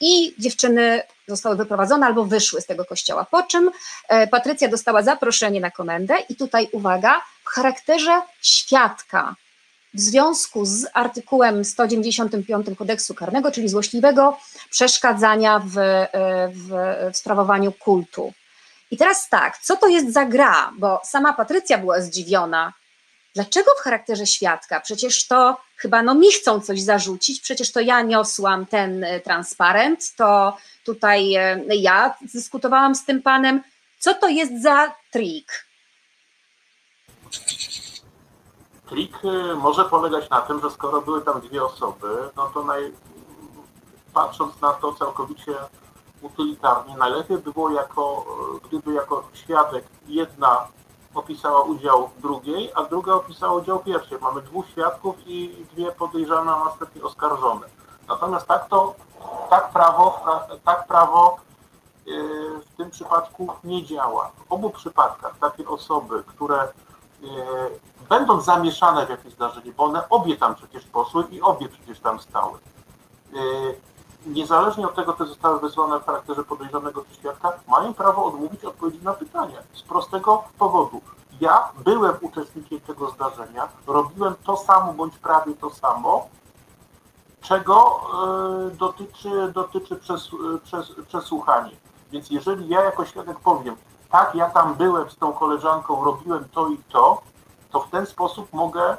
i 0.00 0.34
dziewczyny 0.38 1.02
zostały 1.28 1.56
wyprowadzone 1.56 2.06
albo 2.06 2.24
wyszły 2.24 2.60
z 2.60 2.66
tego 2.66 2.84
kościoła. 2.84 3.26
Po 3.30 3.42
czym 3.42 3.70
e, 4.08 4.26
Patrycja 4.26 4.68
dostała 4.68 5.02
zaproszenie 5.02 5.60
na 5.60 5.70
komendę 5.70 6.14
i 6.28 6.36
tutaj 6.36 6.68
uwaga, 6.72 7.20
w 7.44 7.48
charakterze 7.48 8.22
świadka 8.42 9.34
w 9.94 10.00
związku 10.00 10.64
z 10.64 10.86
artykułem 10.94 11.64
195 11.64 12.66
kodeksu 12.78 13.14
karnego, 13.14 13.50
czyli 13.50 13.68
złośliwego 13.68 14.38
przeszkadzania 14.70 15.58
w, 15.58 15.78
e, 15.78 16.08
w, 16.54 16.68
w 17.12 17.16
sprawowaniu 17.16 17.72
kultu. 17.72 18.32
I 18.90 18.96
teraz 18.96 19.28
tak, 19.28 19.58
co 19.58 19.76
to 19.76 19.88
jest 19.88 20.12
za 20.12 20.24
gra? 20.24 20.72
Bo 20.78 21.00
sama 21.04 21.32
Patrycja 21.32 21.78
była 21.78 22.00
zdziwiona, 22.00 22.72
Dlaczego 23.34 23.70
w 23.80 23.82
charakterze 23.82 24.26
świadka? 24.26 24.80
Przecież 24.80 25.26
to 25.26 25.56
chyba 25.76 26.02
no 26.02 26.14
mi 26.14 26.32
chcą 26.32 26.60
coś 26.60 26.80
zarzucić, 26.80 27.40
przecież 27.40 27.72
to 27.72 27.80
ja 27.80 28.02
niosłam 28.02 28.66
ten 28.66 29.04
e, 29.04 29.20
transparent, 29.20 30.14
to 30.16 30.56
tutaj 30.84 31.34
e, 31.34 31.64
ja 31.68 32.14
dyskutowałam 32.34 32.94
z 32.94 33.04
tym 33.04 33.22
panem. 33.22 33.62
Co 33.98 34.14
to 34.14 34.28
jest 34.28 34.62
za 34.62 34.94
trik? 35.10 35.66
Trik 38.86 39.18
e, 39.24 39.54
może 39.54 39.84
polegać 39.84 40.30
na 40.30 40.40
tym, 40.40 40.60
że 40.60 40.70
skoro 40.70 41.00
były 41.00 41.22
tam 41.22 41.40
dwie 41.40 41.64
osoby, 41.64 42.30
no 42.36 42.50
to 42.54 42.62
naj... 42.62 42.92
patrząc 44.14 44.60
na 44.60 44.72
to 44.72 44.92
całkowicie 44.92 45.54
utylitarnie, 46.22 46.96
najlepiej 46.96 47.38
by 47.38 47.52
było 47.52 47.70
jako, 47.70 48.24
gdyby 48.64 48.92
jako 48.92 49.22
świadek 49.32 49.84
jedna 50.06 50.66
opisała 51.14 51.62
udział 51.62 52.10
drugiej, 52.18 52.72
a 52.74 52.82
druga 52.82 53.14
opisała 53.14 53.52
udział 53.52 53.78
pierwszej. 53.78 54.18
Mamy 54.20 54.42
dwóch 54.42 54.68
świadków 54.68 55.16
i 55.26 55.66
dwie 55.72 55.92
podejrzane, 55.92 56.52
a 56.54 56.64
następnie 56.64 57.02
oskarżone. 57.02 57.66
Natomiast 58.08 58.46
tak 58.46 58.68
to, 58.68 58.94
tak 59.50 59.70
prawo, 59.70 60.24
tak 60.64 60.86
prawo 60.86 61.36
yy, 62.06 62.60
w 62.60 62.76
tym 62.76 62.90
przypadku 62.90 63.48
nie 63.64 63.84
działa. 63.84 64.30
W 64.36 64.52
obu 64.52 64.70
przypadkach 64.70 65.38
takie 65.38 65.68
osoby, 65.68 66.24
które 66.26 66.68
będą 68.12 68.40
zamieszane 68.40 69.06
w 69.06 69.10
jakieś 69.10 69.32
zdarzenie, 69.32 69.72
bo 69.72 69.84
one 69.84 70.08
obie 70.08 70.36
tam 70.36 70.54
przecież 70.54 70.84
poszły 70.84 71.24
i 71.30 71.40
obie 71.40 71.68
przecież 71.68 72.00
tam 72.00 72.20
stały. 72.20 72.58
Yy, 73.32 73.40
niezależnie 74.26 74.86
od 74.86 74.94
tego, 74.94 75.12
czy 75.12 75.26
zostały 75.26 75.60
wezwane 75.60 76.00
w 76.00 76.06
charakterze 76.06 76.44
podejrzanego 76.44 77.04
czy 77.04 77.14
świadka, 77.14 77.52
mają 77.68 77.94
prawo 77.94 78.24
odmówić 78.24 78.64
odpowiedzi 78.64 79.04
na 79.04 79.12
pytanie. 79.12 79.62
Z 79.74 79.82
prostego 79.82 80.44
powodu. 80.58 81.00
Ja 81.40 81.68
byłem 81.84 82.14
uczestnikiem 82.20 82.80
tego 82.80 83.10
zdarzenia, 83.10 83.68
robiłem 83.86 84.34
to 84.44 84.56
samo 84.56 84.92
bądź 84.92 85.18
prawie 85.18 85.54
to 85.54 85.70
samo, 85.70 86.28
czego 87.40 88.00
y, 88.72 88.76
dotyczy, 88.76 89.52
dotyczy 89.54 89.96
przes, 89.96 90.30
przes, 90.64 90.92
przesłuchanie. 91.08 91.72
Więc 92.10 92.30
jeżeli 92.30 92.68
ja 92.68 92.80
jako 92.84 93.04
świadek 93.04 93.40
powiem, 93.40 93.76
tak, 94.10 94.34
ja 94.34 94.50
tam 94.50 94.74
byłem 94.74 95.10
z 95.10 95.16
tą 95.16 95.32
koleżanką, 95.32 96.04
robiłem 96.04 96.48
to 96.52 96.68
i 96.68 96.78
to, 96.78 97.22
to 97.72 97.80
w 97.80 97.90
ten 97.90 98.06
sposób 98.06 98.52
mogę, 98.52 98.96
y, 98.96 98.98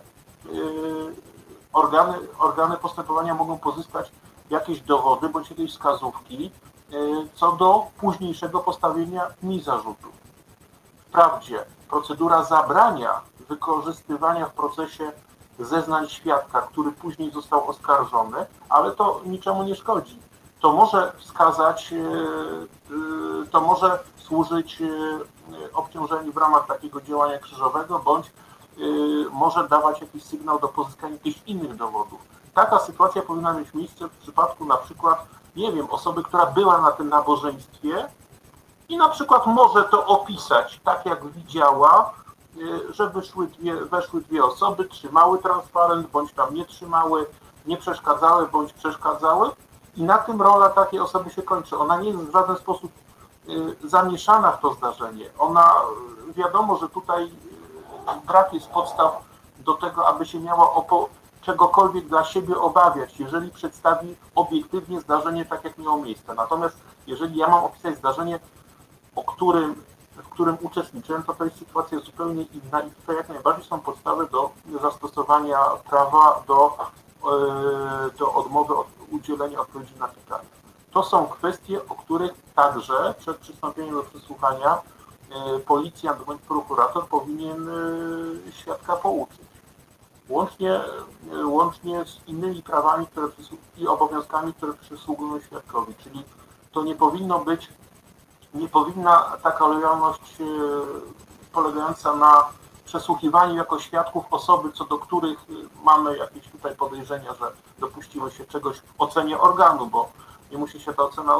organy, 1.73 2.17
organy 2.39 2.77
postępowania 2.77 3.33
mogą 3.33 3.57
pozyskać 3.57 4.11
jakieś 4.49 4.81
dowody 4.81 5.29
bądź 5.29 5.49
jakieś 5.49 5.71
wskazówki 5.71 6.51
e, 6.91 6.95
co 7.33 7.51
do 7.51 7.85
późniejszego 7.97 8.59
postawienia 8.59 9.27
mi 9.43 9.61
zarzutów. 9.61 10.11
Wprawdzie 11.07 11.65
procedura 11.89 12.43
zabrania 12.43 13.21
wykorzystywania 13.49 14.45
w 14.45 14.53
procesie 14.53 15.11
zeznań 15.59 16.09
świadka, 16.09 16.61
który 16.61 16.91
później 16.91 17.31
został 17.31 17.69
oskarżony, 17.69 18.45
ale 18.69 18.91
to 18.91 19.21
niczemu 19.25 19.63
nie 19.63 19.75
szkodzi. 19.75 20.19
To 20.59 20.73
może 20.73 21.13
wskazać, 21.17 21.93
e, 21.93 23.47
to 23.51 23.61
może 23.61 23.99
służyć 24.17 24.81
obciążeniu 25.73 26.31
w 26.31 26.37
ramach 26.37 26.67
takiego 26.67 27.01
działania 27.01 27.39
krzyżowego, 27.39 27.99
bądź 27.99 28.31
może 29.31 29.67
dawać 29.67 30.01
jakiś 30.01 30.23
sygnał 30.23 30.59
do 30.59 30.67
pozyskania 30.67 31.13
jakichś 31.13 31.39
innych 31.45 31.75
dowodów. 31.75 32.21
Taka 32.53 32.79
sytuacja 32.79 33.21
powinna 33.21 33.53
mieć 33.53 33.73
miejsce 33.73 34.07
w 34.07 34.17
przypadku 34.17 34.65
na 34.65 34.77
przykład, 34.77 35.25
nie 35.55 35.71
wiem, 35.71 35.87
osoby, 35.89 36.23
która 36.23 36.45
była 36.45 36.81
na 36.81 36.91
tym 36.91 37.09
nabożeństwie 37.09 38.09
i 38.89 38.97
na 38.97 39.09
przykład 39.09 39.45
może 39.45 39.83
to 39.83 40.05
opisać 40.05 40.79
tak, 40.83 41.05
jak 41.05 41.25
widziała, 41.25 42.13
że 42.89 43.09
wyszły 43.09 43.47
dwie, 43.47 43.75
weszły 43.75 44.21
dwie 44.21 44.43
osoby, 44.43 44.85
trzymały 44.85 45.39
transparent, 45.39 46.07
bądź 46.07 46.33
tam 46.33 46.53
nie 46.53 46.65
trzymały, 46.65 47.25
nie 47.65 47.77
przeszkadzały, 47.77 48.47
bądź 48.47 48.73
przeszkadzały 48.73 49.49
i 49.95 50.03
na 50.03 50.17
tym 50.17 50.41
rola 50.41 50.69
takiej 50.69 50.99
osoby 50.99 51.29
się 51.29 51.41
kończy. 51.41 51.77
Ona 51.77 51.97
nie 52.01 52.09
jest 52.09 52.23
w 52.23 52.31
żaden 52.31 52.55
sposób 52.57 52.91
y, 53.49 53.75
zamieszana 53.83 54.51
w 54.51 54.61
to 54.61 54.73
zdarzenie. 54.73 55.29
Ona, 55.39 55.73
wiadomo, 56.35 56.77
że 56.77 56.89
tutaj 56.89 57.23
y, 57.23 57.29
brak 58.25 58.53
jest 58.53 58.67
podstaw 58.67 59.23
do 59.59 59.73
tego, 59.73 60.07
aby 60.07 60.25
się 60.25 60.39
miała 60.39 60.75
czegokolwiek 61.41 62.07
dla 62.07 62.23
siebie 62.23 62.57
obawiać, 62.57 63.19
jeżeli 63.19 63.51
przedstawi 63.51 64.15
obiektywnie 64.35 65.01
zdarzenie 65.01 65.45
tak, 65.45 65.63
jak 65.63 65.77
miało 65.77 65.97
miejsce. 65.97 66.33
Natomiast 66.33 66.77
jeżeli 67.07 67.37
ja 67.37 67.47
mam 67.47 67.63
opisać 67.63 67.97
zdarzenie, 67.97 68.39
o 69.15 69.23
którym, 69.23 69.75
w 70.15 70.29
którym 70.29 70.57
uczestniczyłem, 70.61 71.23
to 71.23 71.33
to 71.33 71.45
jest 71.45 71.57
sytuacja 71.57 71.99
zupełnie 71.99 72.43
inna 72.43 72.81
i 72.81 72.91
tutaj 72.91 73.15
jak 73.15 73.29
najbardziej 73.29 73.65
są 73.65 73.79
podstawy 73.79 74.27
do 74.27 74.49
zastosowania 74.81 75.59
prawa 75.89 76.43
do, 76.47 76.77
e, 76.77 78.17
do 78.17 78.33
odmowy 78.33 78.75
od 78.75 78.87
udzielenia 79.11 79.59
odpowiedzi 79.59 79.95
na 79.99 80.07
pytania. 80.07 80.49
To 80.91 81.03
są 81.03 81.25
kwestie, 81.27 81.79
o 81.89 81.95
których 81.95 82.31
także 82.55 83.13
przed 83.19 83.37
przystąpieniem 83.37 83.95
do 83.95 84.03
przesłuchania 84.03 84.81
policjant 85.65 86.23
bądź 86.23 86.41
prokurator 86.41 87.07
powinien 87.07 87.69
e, 87.69 88.51
świadka 88.51 88.95
pouczyć 88.95 89.53
łącznie, 90.29 90.79
łącznie 91.43 92.05
z 92.05 92.27
innymi 92.27 92.63
prawami 92.63 93.07
które 93.07 93.27
i 93.77 93.87
obowiązkami, 93.87 94.53
które 94.53 94.73
przysługują 94.73 95.39
świadkowi. 95.41 95.95
Czyli 95.95 96.23
to 96.71 96.83
nie 96.83 96.95
powinno 96.95 97.39
być, 97.39 97.69
nie 98.53 98.69
powinna 98.69 99.37
taka 99.43 99.67
lojalność 99.67 100.41
e, 100.41 100.45
polegająca 101.53 102.15
na 102.15 102.45
przesłuchiwaniu 102.85 103.55
jako 103.55 103.79
świadków 103.79 104.25
osoby, 104.31 104.71
co 104.71 104.85
do 104.85 104.97
których 104.97 105.39
mamy 105.83 106.17
jakieś 106.17 106.47
tutaj 106.47 106.75
podejrzenia, 106.75 107.33
że 107.33 107.45
dopuściły 107.79 108.31
się 108.31 108.45
czegoś 108.45 108.77
w 108.77 108.93
ocenie 108.97 109.39
organu, 109.39 109.87
bo 109.87 110.09
nie 110.51 110.57
musi 110.57 110.79
się 110.79 110.93
ta 110.93 111.03
ocena 111.03 111.35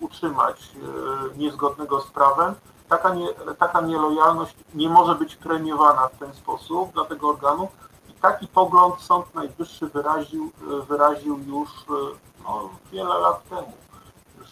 utrzymać 0.00 0.60
e, 0.60 1.38
niezgodnego 1.38 2.00
z 2.00 2.06
prawem. 2.06 2.54
Taka, 2.88 3.14
nie, 3.14 3.28
taka 3.58 3.80
nielojalność 3.80 4.54
nie 4.74 4.88
może 4.88 5.14
być 5.14 5.36
premiowana 5.36 6.08
w 6.08 6.18
ten 6.18 6.34
sposób 6.34 6.92
dla 6.92 7.04
tego 7.04 7.28
organu, 7.28 7.68
taki 8.20 8.48
pogląd 8.48 9.00
Sąd 9.00 9.34
Najwyższy 9.34 9.86
wyraził, 9.86 10.52
wyraził 10.88 11.38
już 11.38 11.68
no, 12.44 12.68
wiele 12.92 13.18
lat 13.18 13.48
temu, 13.48 13.72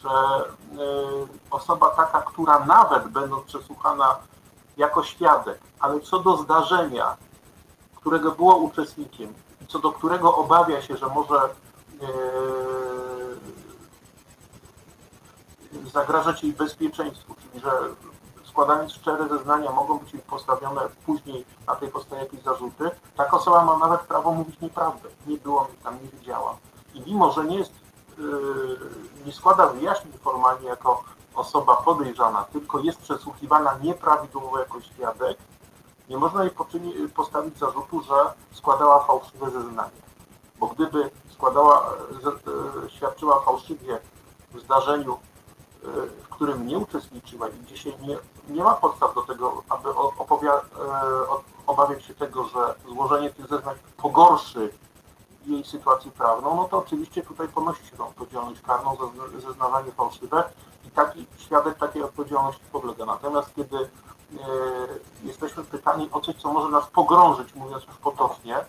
że 0.03 0.09
y, 0.09 1.28
osoba 1.51 1.91
taka, 1.91 2.22
która 2.22 2.59
nawet 2.59 3.09
będąc 3.09 3.45
przesłuchana 3.45 4.16
jako 4.76 5.03
świadek, 5.03 5.59
ale 5.80 6.01
co 6.01 6.18
do 6.18 6.37
zdarzenia, 6.37 7.16
którego 7.97 8.32
była 8.32 8.55
uczestnikiem 8.55 9.34
i 9.62 9.66
co 9.66 9.78
do 9.78 9.93
którego 9.93 10.37
obawia 10.37 10.82
się, 10.82 10.97
że 10.97 11.07
może 11.07 11.41
yy, 12.01 12.07
zagrażać 15.91 16.43
jej 16.43 16.53
bezpieczeństwu, 16.53 17.34
czyli 17.34 17.61
że 17.61 17.70
składając 18.57 18.93
szczere 18.93 19.29
zeznania 19.29 19.73
mogą 19.73 19.99
być 19.99 20.13
postawione 20.27 20.81
później 21.07 21.45
na 21.67 21.75
tej 21.75 21.89
podstawie 21.89 22.23
jakieś 22.23 22.43
zarzuty, 22.43 22.91
taka 23.17 23.37
osoba 23.37 23.65
ma 23.65 23.79
nawet 23.79 24.01
prawo 24.01 24.33
mówić 24.33 24.61
nieprawdę. 24.61 25.09
Nie 25.27 25.37
było 25.37 25.65
mnie 25.65 25.75
tam, 25.85 25.95
nie 26.03 26.09
widziała. 26.09 26.57
I 26.95 27.01
mimo, 27.01 27.33
że 27.33 27.45
nie 27.45 27.59
jest, 27.59 27.73
yy, 28.19 28.79
nie 29.27 29.33
składa 29.33 29.67
wyjaśnień 29.67 30.13
formalnie 30.19 30.69
jako 30.69 31.03
osoba 31.35 31.77
podejrzana, 31.77 32.45
tylko 32.45 32.79
jest 32.79 32.99
przesłuchiwana 32.99 33.79
nieprawidłowo 33.83 34.59
jako 34.59 34.81
świadek, 34.81 35.39
nie 36.09 36.17
można 36.17 36.45
jej 36.45 36.53
postawić 37.15 37.59
zarzutu, 37.59 38.03
że 38.03 38.15
składała 38.53 39.05
fałszywe 39.05 39.51
zeznanie. 39.51 40.01
Bo 40.59 40.67
gdyby 40.67 41.11
składała, 41.33 41.91
yy, 42.83 42.91
świadczyła 42.91 43.41
fałszywie 43.41 43.99
w 44.55 44.61
zdarzeniu, 44.61 45.13
yy, 45.13 45.36
w 46.22 46.28
którym 46.28 46.66
nie 46.66 46.78
uczestniczyła 46.78 47.49
i 47.49 47.53
gdzie 47.53 47.76
się 47.76 47.91
nie 47.99 48.18
nie 48.49 48.64
ma 48.64 48.74
podstaw 48.74 49.14
do 49.14 49.22
tego, 49.22 49.62
aby 49.68 49.89
opowia- 50.18 50.61
e, 50.78 51.26
obawiać 51.66 52.05
się 52.05 52.14
tego, 52.14 52.45
że 52.45 52.74
złożenie 52.89 53.30
tych 53.30 53.49
zeznań 53.49 53.76
pogorszy 53.97 54.70
jej 55.47 55.64
sytuację 55.64 56.11
prawną, 56.11 56.57
no 56.57 56.64
to 56.64 56.78
oczywiście 56.78 57.22
tutaj 57.22 57.49
ponosi 57.49 57.87
się 57.87 57.97
tą 57.97 58.09
odpowiedzialność 58.09 58.61
karną 58.61 58.97
za 58.97 59.41
zeznawanie 59.41 59.93
fałszywe 59.93 60.45
i 60.87 60.91
taki 60.91 61.26
świadek 61.39 61.78
takiej 61.78 62.03
odpowiedzialności 62.03 62.62
podlega. 62.72 63.07
Natomiast 63.07 63.55
kiedy 63.55 63.76
e, 63.76 63.89
jesteśmy 65.22 65.64
pytani 65.64 66.09
o 66.12 66.20
coś, 66.20 66.37
co 66.37 66.53
może 66.53 66.68
nas 66.68 66.87
pogrążyć, 66.87 67.55
mówiąc 67.55 67.84
już 67.84 67.97
potocznie, 67.97 68.57
e, 68.57 68.64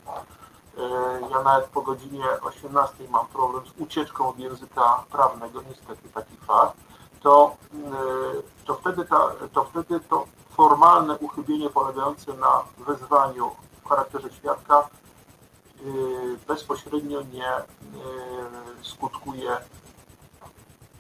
ja 1.32 1.42
nawet 1.44 1.66
po 1.66 1.82
godzinie 1.82 2.26
18 2.42 3.10
mam 3.10 3.28
problem 3.28 3.64
z 3.66 3.82
ucieczką 3.82 4.30
od 4.30 4.40
języka 4.40 5.04
prawnego, 5.12 5.62
niestety 5.70 6.10
taki 6.10 6.38
fakt, 6.38 6.78
to, 7.22 7.58
e, 7.74 8.66
to, 8.66 8.74
wtedy 8.74 9.06
ta, 9.06 9.32
to 9.54 9.64
wtedy 9.64 10.00
to 10.10 10.26
formalne 10.50 11.18
uchybienie 11.18 11.70
polegające 11.70 12.34
na 12.34 12.64
wezwaniu 12.88 13.52
w 13.84 13.90
charakterze 13.90 14.30
świadka 14.30 14.80
e, 14.80 14.88
bezpośrednio 16.48 17.22
nie 17.34 17.48
e, 17.48 17.64
skutkuje 18.82 19.50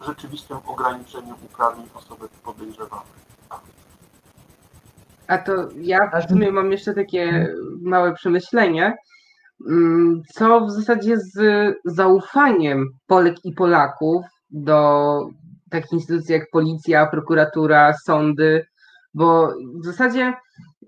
rzeczywistym 0.02 0.58
ograniczeniem 0.66 1.36
uprawnień 1.46 1.90
osoby 1.94 2.30
podejrzewanej. 2.44 3.18
A 5.28 5.38
to 5.38 5.52
ja 5.76 6.12
w 6.22 6.30
sumie 6.30 6.52
mam 6.52 6.72
jeszcze 6.72 6.94
takie 6.94 7.54
małe 7.82 8.14
przemyślenie, 8.14 8.96
mm, 9.70 10.22
co 10.34 10.62
w 10.62 10.72
zasadzie 10.72 11.18
z 11.18 11.36
zaufaniem 11.86 12.90
Polek 13.08 13.36
i 13.46 13.54
Polaków 13.54 14.26
do 14.52 15.30
takich 15.70 15.92
instytucji 15.92 16.34
jak 16.34 16.50
policja, 16.52 17.06
prokuratura, 17.06 17.94
sądy, 17.94 18.66
bo 19.14 19.54
w 19.82 19.86
zasadzie 19.86 20.34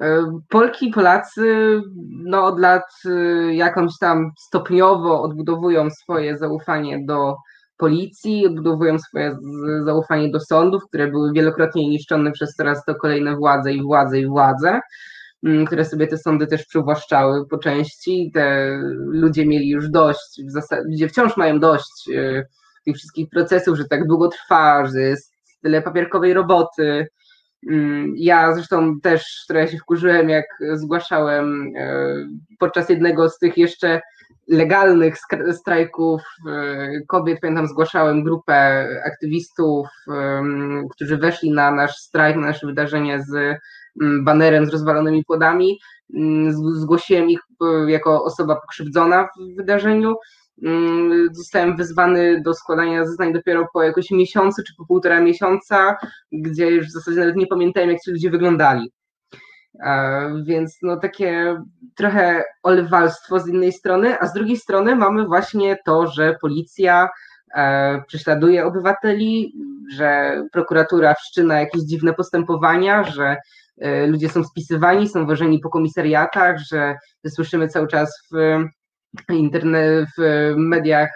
e, 0.01 0.39
Polki 0.49 0.88
i 0.89 0.91
Polacy 0.91 1.82
no, 2.23 2.45
od 2.45 2.59
lat 2.59 2.84
e, 3.05 3.09
jakąś 3.55 3.91
tam 3.99 4.32
stopniowo 4.39 5.21
odbudowują 5.21 5.89
swoje 5.89 6.38
zaufanie 6.38 7.05
do 7.05 7.36
policji, 7.77 8.47
odbudowują 8.47 8.99
swoje 8.99 9.38
zaufanie 9.86 10.32
do 10.32 10.39
sądów, 10.39 10.84
które 10.88 11.07
były 11.07 11.34
wielokrotnie 11.34 11.89
niszczone 11.89 12.32
przez 12.32 12.53
coraz 12.53 12.86
to 12.86 12.95
kolejne 12.95 13.36
władze 13.36 13.73
i 13.73 13.82
władze 13.82 14.19
i 14.19 14.27
władze, 14.27 14.80
które 15.67 15.86
sobie 15.86 16.07
te 16.07 16.17
sądy 16.17 16.47
też 16.47 16.65
przywłaszczały 16.65 17.47
po 17.47 17.57
części. 17.57 18.32
Te 18.34 18.77
ludzie 18.95 19.45
mieli 19.45 19.69
już 19.69 19.89
dość, 19.89 20.41
w 20.47 20.51
zasadzie, 20.51 21.09
wciąż 21.09 21.38
mają 21.38 21.59
dość 21.59 22.09
e, 22.15 22.45
tych 22.89 22.97
wszystkich 22.97 23.29
procesów, 23.29 23.77
że 23.77 23.85
tak 23.85 24.07
długo 24.07 24.27
trwa, 24.27 24.85
że 24.85 25.01
jest 25.01 25.33
tyle 25.61 25.81
papierkowej 25.81 26.33
roboty. 26.33 27.07
Mm, 27.69 28.13
ja 28.17 28.53
zresztą 28.53 28.99
też 28.99 29.45
trochę 29.47 29.67
się 29.67 29.77
wkurzyłem, 29.77 30.29
jak 30.29 30.45
zgłaszałem 30.73 31.73
e, 31.77 32.15
podczas 32.59 32.89
jednego 32.89 33.29
z 33.29 33.37
tych 33.39 33.57
jeszcze 33.57 34.01
legalnych 34.47 35.15
strajków 35.51 36.21
e, 36.49 36.89
kobiet, 37.07 37.39
pamiętam, 37.41 37.67
zgłaszałem 37.67 38.23
grupę 38.23 38.87
aktywistów, 39.05 39.87
którzy 40.91 41.17
weszli 41.17 41.51
na 41.51 41.71
nasz 41.71 41.95
strajk, 41.95 42.35
na 42.35 42.47
nasze 42.47 42.67
wydarzenie 42.67 43.23
z 43.23 43.59
banerem 44.23 44.65
z 44.65 44.69
rozwalonymi 44.69 45.25
płodami. 45.25 45.79
Mm, 46.15 46.53
zgłosiłem 46.75 47.29
ich 47.29 47.39
e, 47.61 47.91
jako 47.91 48.23
osoba 48.23 48.55
pokrzywdzona 48.55 49.23
w 49.23 49.55
wydarzeniu 49.55 50.15
zostałem 51.32 51.78
wezwany 51.78 52.41
do 52.41 52.53
składania 52.53 53.05
zeznań 53.05 53.34
dopiero 53.34 53.68
po 53.74 53.84
jakoś 53.84 54.12
miesiącu 54.12 54.62
czy 54.68 54.74
po 54.78 54.86
półtora 54.86 55.22
miesiąca, 55.22 55.97
gdzie 56.32 56.68
już 56.68 56.88
w 56.88 56.91
zasadzie 56.91 57.20
nawet 57.20 57.36
nie 57.36 57.47
pamiętałem, 57.47 57.89
jak 57.89 57.99
ci 58.01 58.12
ludzie 58.12 58.30
wyglądali. 58.30 58.91
Więc 60.43 60.78
no 60.82 60.97
takie 60.97 61.57
trochę 61.95 62.43
olewalstwo 62.64 63.39
z 63.39 63.47
jednej 63.47 63.74
strony, 63.74 64.20
a 64.20 64.28
z 64.28 64.34
drugiej 64.34 64.57
strony 64.57 64.95
mamy 64.95 65.26
właśnie 65.26 65.78
to, 65.86 66.07
że 66.07 66.36
policja 66.41 67.10
e, 67.55 68.01
prześladuje 68.07 68.66
obywateli, 68.66 69.53
że 69.91 70.41
prokuratura 70.51 71.14
wszczyna 71.14 71.60
jakieś 71.60 71.82
dziwne 71.82 72.14
postępowania, 72.14 73.03
że 73.03 73.38
e, 73.78 74.07
ludzie 74.07 74.30
są 74.30 74.43
spisywani, 74.43 75.10
są 75.10 75.26
wożeni 75.26 75.60
po 75.60 75.70
komisariatach, 75.70 76.57
że 76.72 76.95
słyszymy 77.28 77.68
cały 77.68 77.88
czas 77.88 78.28
w 78.32 78.64
internet, 79.30 80.10
w 80.18 80.53
mediach 80.57 81.10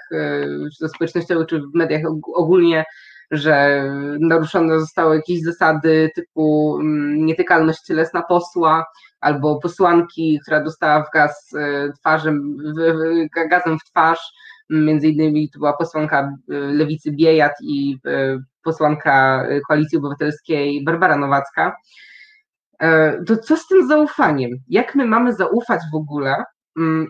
to 0.79 0.89
społecznościowych, 0.89 1.47
czy 1.47 1.59
w 1.59 1.73
mediach 1.73 2.01
ogólnie 2.35 2.85
że 3.33 3.83
naruszone 4.19 4.79
zostały 4.79 5.15
jakieś 5.15 5.41
zasady 5.41 6.09
typu 6.15 6.77
mm, 6.81 7.25
nietykalność 7.25 7.81
cielesna 7.81 8.21
posła 8.21 8.85
albo 9.19 9.59
posłanki, 9.59 10.39
która 10.43 10.63
dostała 10.63 11.03
w 11.03 11.11
gaz 11.13 11.53
twarzem, 11.99 12.57
gazem 13.49 13.79
w 13.79 13.83
twarz, 13.83 14.33
między 14.69 15.07
innymi 15.07 15.49
to 15.49 15.59
była 15.59 15.73
posłanka 15.73 16.33
Lewicy 16.47 17.11
Biejat 17.11 17.53
i 17.63 17.97
posłanka 18.63 19.45
Koalicji 19.67 19.97
Obywatelskiej 19.97 20.83
Barbara 20.83 21.17
Nowacka. 21.17 21.75
To 23.27 23.37
co 23.37 23.57
z 23.57 23.67
tym 23.67 23.87
zaufaniem? 23.87 24.51
Jak 24.67 24.95
my 24.95 25.05
mamy 25.05 25.33
zaufać 25.33 25.81
w 25.93 25.95
ogóle 25.95 26.43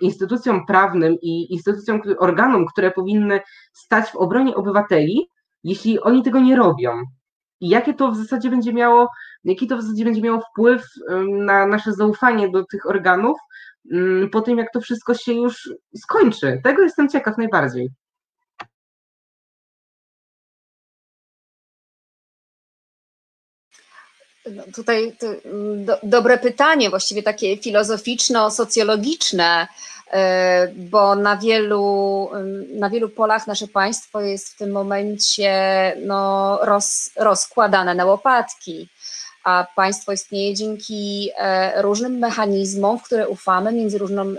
instytucjom 0.02 0.66
prawnym 0.66 1.18
i 1.22 1.54
instytucjom, 1.54 2.02
organom, 2.20 2.66
które 2.66 2.92
powinny 2.92 3.40
stać 3.74 4.10
w 4.12 4.16
obronie 4.16 4.56
obywateli, 4.56 5.28
jeśli 5.64 6.00
oni 6.00 6.24
tego 6.24 6.40
nie 6.40 6.56
robią. 6.56 6.92
I 7.62 7.70
jakie 7.70 7.94
to 7.94 8.12
w 8.12 8.18
zasadzie 8.18 8.50
będzie 8.50 8.74
miało, 8.74 9.10
jaki 9.44 9.68
to 9.68 9.78
w 9.78 9.82
zasadzie 9.82 10.06
będzie 10.06 10.22
miało 10.22 10.42
wpływ 10.42 10.86
na 11.28 11.68
nasze 11.68 11.94
zaufanie 11.94 12.50
do 12.50 12.66
tych 12.66 12.90
organów 12.90 13.38
mm, 13.92 14.30
po 14.30 14.42
tym, 14.42 14.58
jak 14.58 14.72
to 14.74 14.82
wszystko 14.82 15.14
się 15.14 15.34
już 15.34 15.74
skończy. 15.96 16.62
Tego 16.64 16.82
jestem 16.84 17.10
ciekaw 17.10 17.38
najbardziej. 17.38 17.90
No 24.52 24.64
tutaj 24.76 25.16
mm, 25.46 25.86
do, 25.86 26.00
dobre 26.04 26.38
pytanie, 26.38 26.90
właściwie 26.90 27.24
takie 27.24 27.58
filozoficzno-socjologiczne, 27.58 29.68
e, 30.12 30.68
bo 30.76 31.16
na 31.16 31.38
wielu, 31.38 32.30
mm, 32.34 32.80
na 32.80 32.90
wielu 32.90 33.10
polach 33.10 33.48
nasze 33.48 33.68
państwo 33.68 34.22
jest 34.22 34.50
w 34.50 34.58
tym 34.58 34.72
momencie 34.72 35.54
no, 36.06 36.60
roz, 36.62 37.10
rozkładane 37.16 37.96
na 37.96 38.06
łopatki, 38.06 38.90
a 39.44 39.68
państwo 39.76 40.12
istnieje 40.12 40.54
dzięki 40.54 41.30
e, 41.38 41.82
różnym 41.82 42.18
mechanizmom, 42.18 43.00
w 43.00 43.04
które 43.04 43.28
ufamy, 43.28 43.72
między 43.72 43.98
różnym 43.98 44.38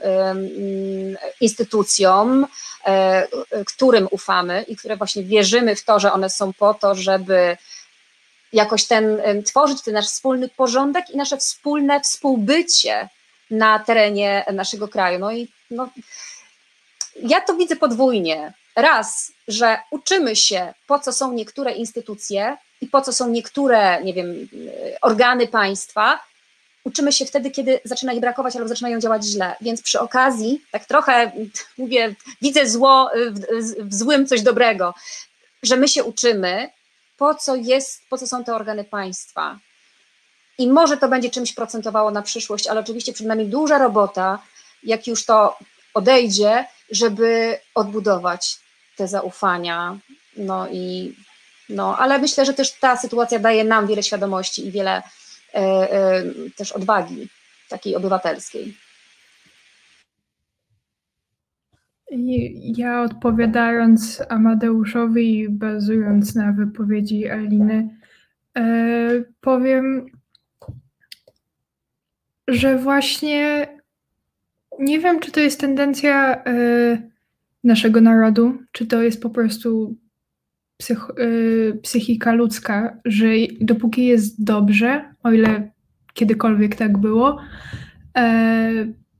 instytucjom, 1.40 2.46
e, 2.86 3.26
którym 3.66 4.08
ufamy 4.10 4.64
i 4.68 4.76
które 4.76 4.96
właśnie 4.96 5.22
wierzymy 5.22 5.76
w 5.76 5.84
to, 5.84 6.00
że 6.00 6.12
one 6.12 6.30
są 6.30 6.52
po 6.52 6.74
to, 6.74 6.94
żeby 6.94 7.56
jakoś 8.54 8.86
ten, 8.86 9.22
tworzyć 9.46 9.82
ten 9.82 9.94
nasz 9.94 10.06
wspólny 10.06 10.48
porządek 10.48 11.10
i 11.10 11.16
nasze 11.16 11.36
wspólne 11.36 12.00
współbycie 12.00 13.08
na 13.50 13.78
terenie 13.78 14.44
naszego 14.52 14.88
kraju. 14.88 15.18
No 15.18 15.32
i 15.32 15.48
no, 15.70 15.88
ja 17.22 17.40
to 17.40 17.54
widzę 17.54 17.76
podwójnie. 17.76 18.52
Raz, 18.76 19.32
że 19.48 19.78
uczymy 19.90 20.36
się, 20.36 20.74
po 20.86 20.98
co 20.98 21.12
są 21.12 21.32
niektóre 21.32 21.72
instytucje 21.72 22.56
i 22.80 22.86
po 22.86 23.00
co 23.00 23.12
są 23.12 23.28
niektóre, 23.28 24.02
nie 24.02 24.14
wiem, 24.14 24.48
organy 25.00 25.46
państwa. 25.46 26.20
Uczymy 26.84 27.12
się 27.12 27.24
wtedy, 27.24 27.50
kiedy 27.50 27.80
zaczyna 27.84 28.12
ich 28.12 28.20
brakować 28.20 28.56
albo 28.56 28.68
zaczynają 28.68 29.00
działać 29.00 29.24
źle. 29.24 29.56
Więc 29.60 29.82
przy 29.82 30.00
okazji, 30.00 30.62
tak 30.70 30.84
trochę 30.84 31.32
mówię, 31.78 32.14
widzę 32.42 32.66
zło 32.66 33.10
w, 33.30 33.88
w 33.88 33.94
złym 33.94 34.26
coś 34.26 34.42
dobrego, 34.42 34.94
że 35.62 35.76
my 35.76 35.88
się 35.88 36.04
uczymy, 36.04 36.70
po 37.16 37.34
co 37.34 37.54
jest, 37.54 38.02
po 38.10 38.18
co 38.18 38.26
są 38.26 38.44
te 38.44 38.54
organy 38.54 38.84
państwa. 38.84 39.58
I 40.58 40.68
może 40.68 40.96
to 40.96 41.08
będzie 41.08 41.30
czymś 41.30 41.52
procentowało 41.52 42.10
na 42.10 42.22
przyszłość, 42.22 42.66
ale 42.66 42.80
oczywiście 42.80 43.12
przed 43.12 43.26
nami 43.26 43.46
duża 43.46 43.78
robota, 43.78 44.38
jak 44.82 45.06
już 45.06 45.24
to 45.24 45.56
odejdzie, 45.94 46.66
żeby 46.90 47.58
odbudować 47.74 48.58
te 48.96 49.08
zaufania. 49.08 49.98
No 50.36 50.68
i 50.68 51.14
no, 51.68 51.98
ale 51.98 52.18
myślę, 52.18 52.46
że 52.46 52.54
też 52.54 52.72
ta 52.72 52.96
sytuacja 52.96 53.38
daje 53.38 53.64
nam 53.64 53.86
wiele 53.86 54.02
świadomości 54.02 54.66
i 54.66 54.70
wiele 54.70 55.02
e, 55.54 55.60
e, 55.60 56.22
też 56.56 56.72
odwagi 56.72 57.28
takiej 57.68 57.96
obywatelskiej. 57.96 58.76
Ja 62.76 63.02
odpowiadając 63.02 64.22
Amadeuszowi 64.28 65.38
i 65.38 65.48
bazując 65.48 66.34
na 66.34 66.52
wypowiedzi 66.52 67.28
Aliny, 67.28 67.88
e, 68.56 69.08
powiem, 69.40 70.06
że 72.48 72.78
właśnie 72.78 73.66
nie 74.78 75.00
wiem, 75.00 75.20
czy 75.20 75.32
to 75.32 75.40
jest 75.40 75.60
tendencja 75.60 76.44
e, 76.44 77.02
naszego 77.64 78.00
narodu, 78.00 78.58
czy 78.72 78.86
to 78.86 79.02
jest 79.02 79.22
po 79.22 79.30
prostu 79.30 79.96
psych, 80.76 81.10
e, 81.10 81.72
psychika 81.72 82.32
ludzka, 82.32 82.96
że 83.04 83.26
dopóki 83.60 84.06
jest 84.06 84.44
dobrze, 84.44 85.14
o 85.22 85.32
ile 85.32 85.70
kiedykolwiek 86.14 86.76
tak 86.76 86.98
było, 86.98 87.40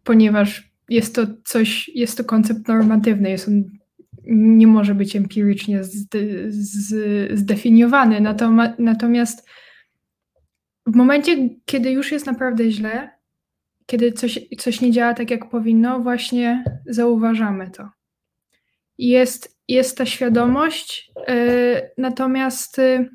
ponieważ 0.05 0.74
jest 0.89 1.14
to 1.14 1.26
coś, 1.45 1.89
jest 1.89 2.18
to 2.18 2.24
koncept 2.24 2.68
normatywny, 2.68 3.30
jest 3.30 3.49
on, 3.49 3.64
nie 4.26 4.66
może 4.66 4.95
być 4.95 5.16
empirycznie 5.16 5.80
zdefiniowany. 7.30 8.20
Natomiast 8.78 9.49
w 10.87 10.97
momencie, 10.97 11.49
kiedy 11.64 11.91
już 11.91 12.12
jest 12.12 12.26
naprawdę 12.26 12.70
źle, 12.70 13.11
kiedy 13.87 14.12
coś, 14.12 14.41
coś 14.59 14.80
nie 14.80 14.91
działa 14.91 15.14
tak, 15.14 15.30
jak 15.30 15.51
powinno, 15.51 16.01
właśnie 16.01 16.64
zauważamy 16.87 17.70
to. 17.70 17.89
Jest, 18.99 19.59
jest 19.68 19.99
ta 19.99 20.07
świadomość, 20.07 21.11
yy, 21.28 21.91
natomiast 21.99 22.78
yy, 22.78 23.11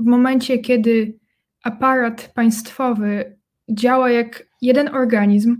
w 0.00 0.04
momencie, 0.04 0.58
kiedy 0.58 1.18
aparat 1.62 2.32
państwowy 2.34 3.38
działa 3.70 4.10
jak 4.10 4.46
jeden 4.62 4.94
organizm, 4.94 5.56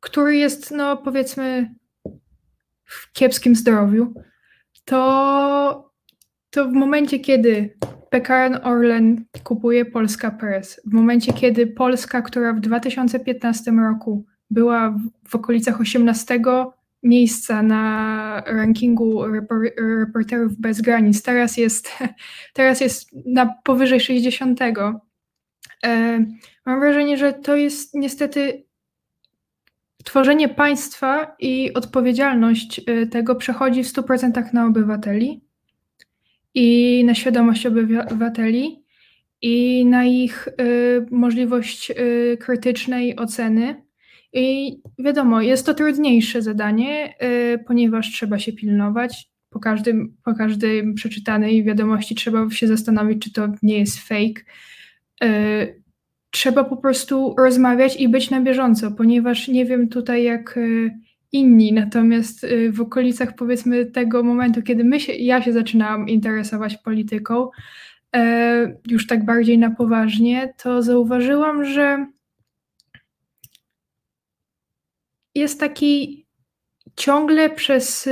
który 0.00 0.36
jest, 0.36 0.70
no 0.70 0.96
powiedzmy, 0.96 1.74
w 2.84 3.12
kiepskim 3.12 3.56
zdrowiu, 3.56 4.14
to, 4.84 5.92
to 6.50 6.68
w 6.68 6.72
momencie, 6.72 7.18
kiedy 7.18 7.78
PKN 8.10 8.58
Orlen 8.62 9.24
kupuje 9.44 9.84
Polska 9.84 10.30
Press, 10.30 10.80
w 10.86 10.92
momencie, 10.92 11.32
kiedy 11.32 11.66
Polska, 11.66 12.22
która 12.22 12.52
w 12.52 12.60
2015 12.60 13.70
roku 13.70 14.24
była 14.50 14.90
w, 14.90 15.28
w 15.28 15.34
okolicach 15.34 15.80
18 15.80 16.40
miejsca 17.02 17.62
na 17.62 18.42
rankingu 18.46 19.26
repor 19.26 19.70
reporterów 20.00 20.60
bez 20.60 20.80
granic, 20.80 21.22
teraz 21.22 21.56
jest, 21.56 21.90
teraz 22.54 22.80
jest 22.80 23.10
na 23.26 23.54
powyżej 23.64 24.00
60. 24.00 24.60
E, 24.62 26.24
mam 26.66 26.80
wrażenie, 26.80 27.16
że 27.16 27.32
to 27.32 27.56
jest 27.56 27.94
niestety 27.94 28.67
tworzenie 30.08 30.48
państwa 30.48 31.36
i 31.38 31.74
odpowiedzialność 31.74 32.80
y, 32.88 33.06
tego 33.06 33.34
przechodzi 33.34 33.84
w 33.84 33.86
100% 33.86 34.54
na 34.54 34.66
obywateli 34.66 35.40
i 36.54 37.02
na 37.04 37.14
świadomość 37.14 37.66
obywateli 37.66 38.82
i 39.42 39.86
na 39.86 40.04
ich 40.04 40.48
y, 40.48 41.06
możliwość 41.10 41.90
y, 41.90 42.36
krytycznej 42.40 43.16
oceny. 43.16 43.82
I 44.32 44.76
wiadomo, 44.98 45.42
jest 45.42 45.66
to 45.66 45.74
trudniejsze 45.74 46.42
zadanie, 46.42 47.14
ponieważ 47.66 48.12
trzeba 48.12 48.38
się 48.38 48.52
pilnować. 48.52 49.30
Po, 49.50 49.60
każdym, 49.60 50.16
po 50.24 50.34
każdej 50.34 50.94
przeczytanej 50.94 51.64
wiadomości 51.64 52.14
trzeba 52.14 52.50
się 52.50 52.66
zastanowić, 52.66 53.24
czy 53.24 53.32
to 53.32 53.48
nie 53.62 53.78
jest 53.78 53.98
fake 53.98 54.40
trzeba 56.30 56.64
po 56.64 56.76
prostu 56.76 57.34
rozmawiać 57.38 58.00
i 58.00 58.08
być 58.08 58.30
na 58.30 58.40
bieżąco, 58.40 58.90
ponieważ 58.90 59.48
nie 59.48 59.64
wiem 59.64 59.88
tutaj 59.88 60.24
jak 60.24 60.58
e, 60.58 60.60
inni, 61.32 61.72
natomiast 61.72 62.44
e, 62.44 62.72
w 62.72 62.80
okolicach 62.80 63.34
powiedzmy 63.34 63.86
tego 63.86 64.22
momentu, 64.22 64.62
kiedy 64.62 64.84
my 64.84 65.00
się, 65.00 65.12
ja 65.12 65.42
się 65.42 65.52
zaczynałam 65.52 66.08
interesować 66.08 66.76
polityką, 66.76 67.50
e, 68.16 68.78
już 68.86 69.06
tak 69.06 69.24
bardziej 69.24 69.58
na 69.58 69.70
poważnie, 69.70 70.54
to 70.62 70.82
zauważyłam, 70.82 71.64
że 71.64 72.06
jest 75.34 75.60
taki 75.60 76.26
ciągle 76.96 77.50
przez 77.50 78.08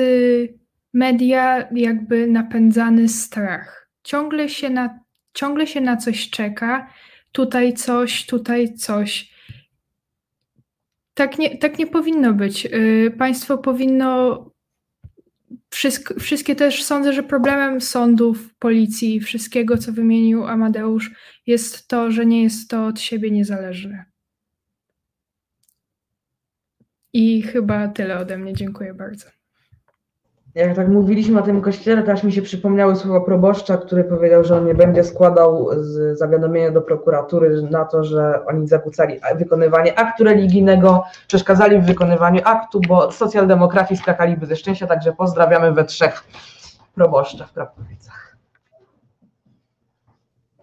media 0.95 1.69
jakby 1.75 2.27
napędzany 2.27 3.09
strach. 3.09 3.91
Ciągle 4.03 4.49
się 4.49 4.71
na, 4.71 5.01
ciągle 5.35 5.67
się 5.67 5.81
na 5.81 5.97
coś 5.97 6.31
czeka, 6.31 6.91
tutaj 7.37 7.75
coś, 7.75 8.27
tutaj 8.27 8.75
coś. 8.75 9.31
Tak 11.15 11.39
nie, 11.39 11.59
tak 11.59 11.79
nie 11.79 11.87
powinno 11.87 12.33
być. 12.33 12.67
Y, 12.67 13.15
państwo 13.19 13.59
powinno. 13.59 14.51
Wszystkie 16.19 16.57
też 16.57 16.85
sądzę, 16.85 17.13
że 17.13 17.23
problemem 17.23 17.81
sądów, 17.81 18.55
policji, 18.59 19.21
wszystkiego, 19.21 19.79
co 19.79 19.93
wymienił 19.93 20.47
Amadeusz, 20.47 21.11
jest 21.47 21.89
to, 21.89 22.11
że 22.11 22.27
nie 22.27 22.43
jest 22.43 22.71
to 22.71 22.87
od 22.87 23.01
siebie 23.01 23.31
niezależne. 23.31 24.05
I 27.13 27.43
chyba 27.43 27.89
tyle 27.89 28.19
ode 28.19 28.39
mnie. 28.39 28.55
Dziękuję 28.55 28.95
bardzo. 28.95 29.36
Jak 30.57 30.77
tak 30.77 30.89
mówiliśmy 30.89 31.41
o 31.41 31.43
tym 31.43 31.61
kościele, 31.61 32.03
to 32.03 32.13
aż 32.13 32.23
mi 32.23 32.33
się 32.33 32.43
przypomniały 32.43 32.97
słowa 32.97 33.21
proboszcza, 33.21 33.77
który 33.77 34.05
powiedział, 34.05 34.45
że 34.45 34.57
on 34.57 34.67
nie 34.67 34.75
będzie 34.75 35.05
składał 35.05 35.69
z 35.81 36.19
zawiadomienia 36.19 36.71
do 36.71 36.83
prokuratury 36.83 37.63
na 37.71 37.85
to, 37.85 38.05
że 38.05 38.47
oni 38.47 38.69
zakłócali 38.69 39.21
wykonywanie 39.39 39.99
aktu 39.99 40.25
religijnego, 40.25 41.05
przeszkadzali 41.29 41.81
w 41.81 41.85
wykonywaniu 41.85 42.41
aktu, 42.45 42.81
bo 42.89 43.13
socjaldemokraci 43.13 43.97
skakaliby 43.97 44.47
ze 44.47 44.57
szczęścia, 44.57 44.87
także 44.87 45.13
pozdrawiamy 45.13 45.73
we 45.73 45.85
trzech 45.85 46.25
proboszcza 46.95 47.47
w 47.47 47.53
Krapowicach. 47.53 48.37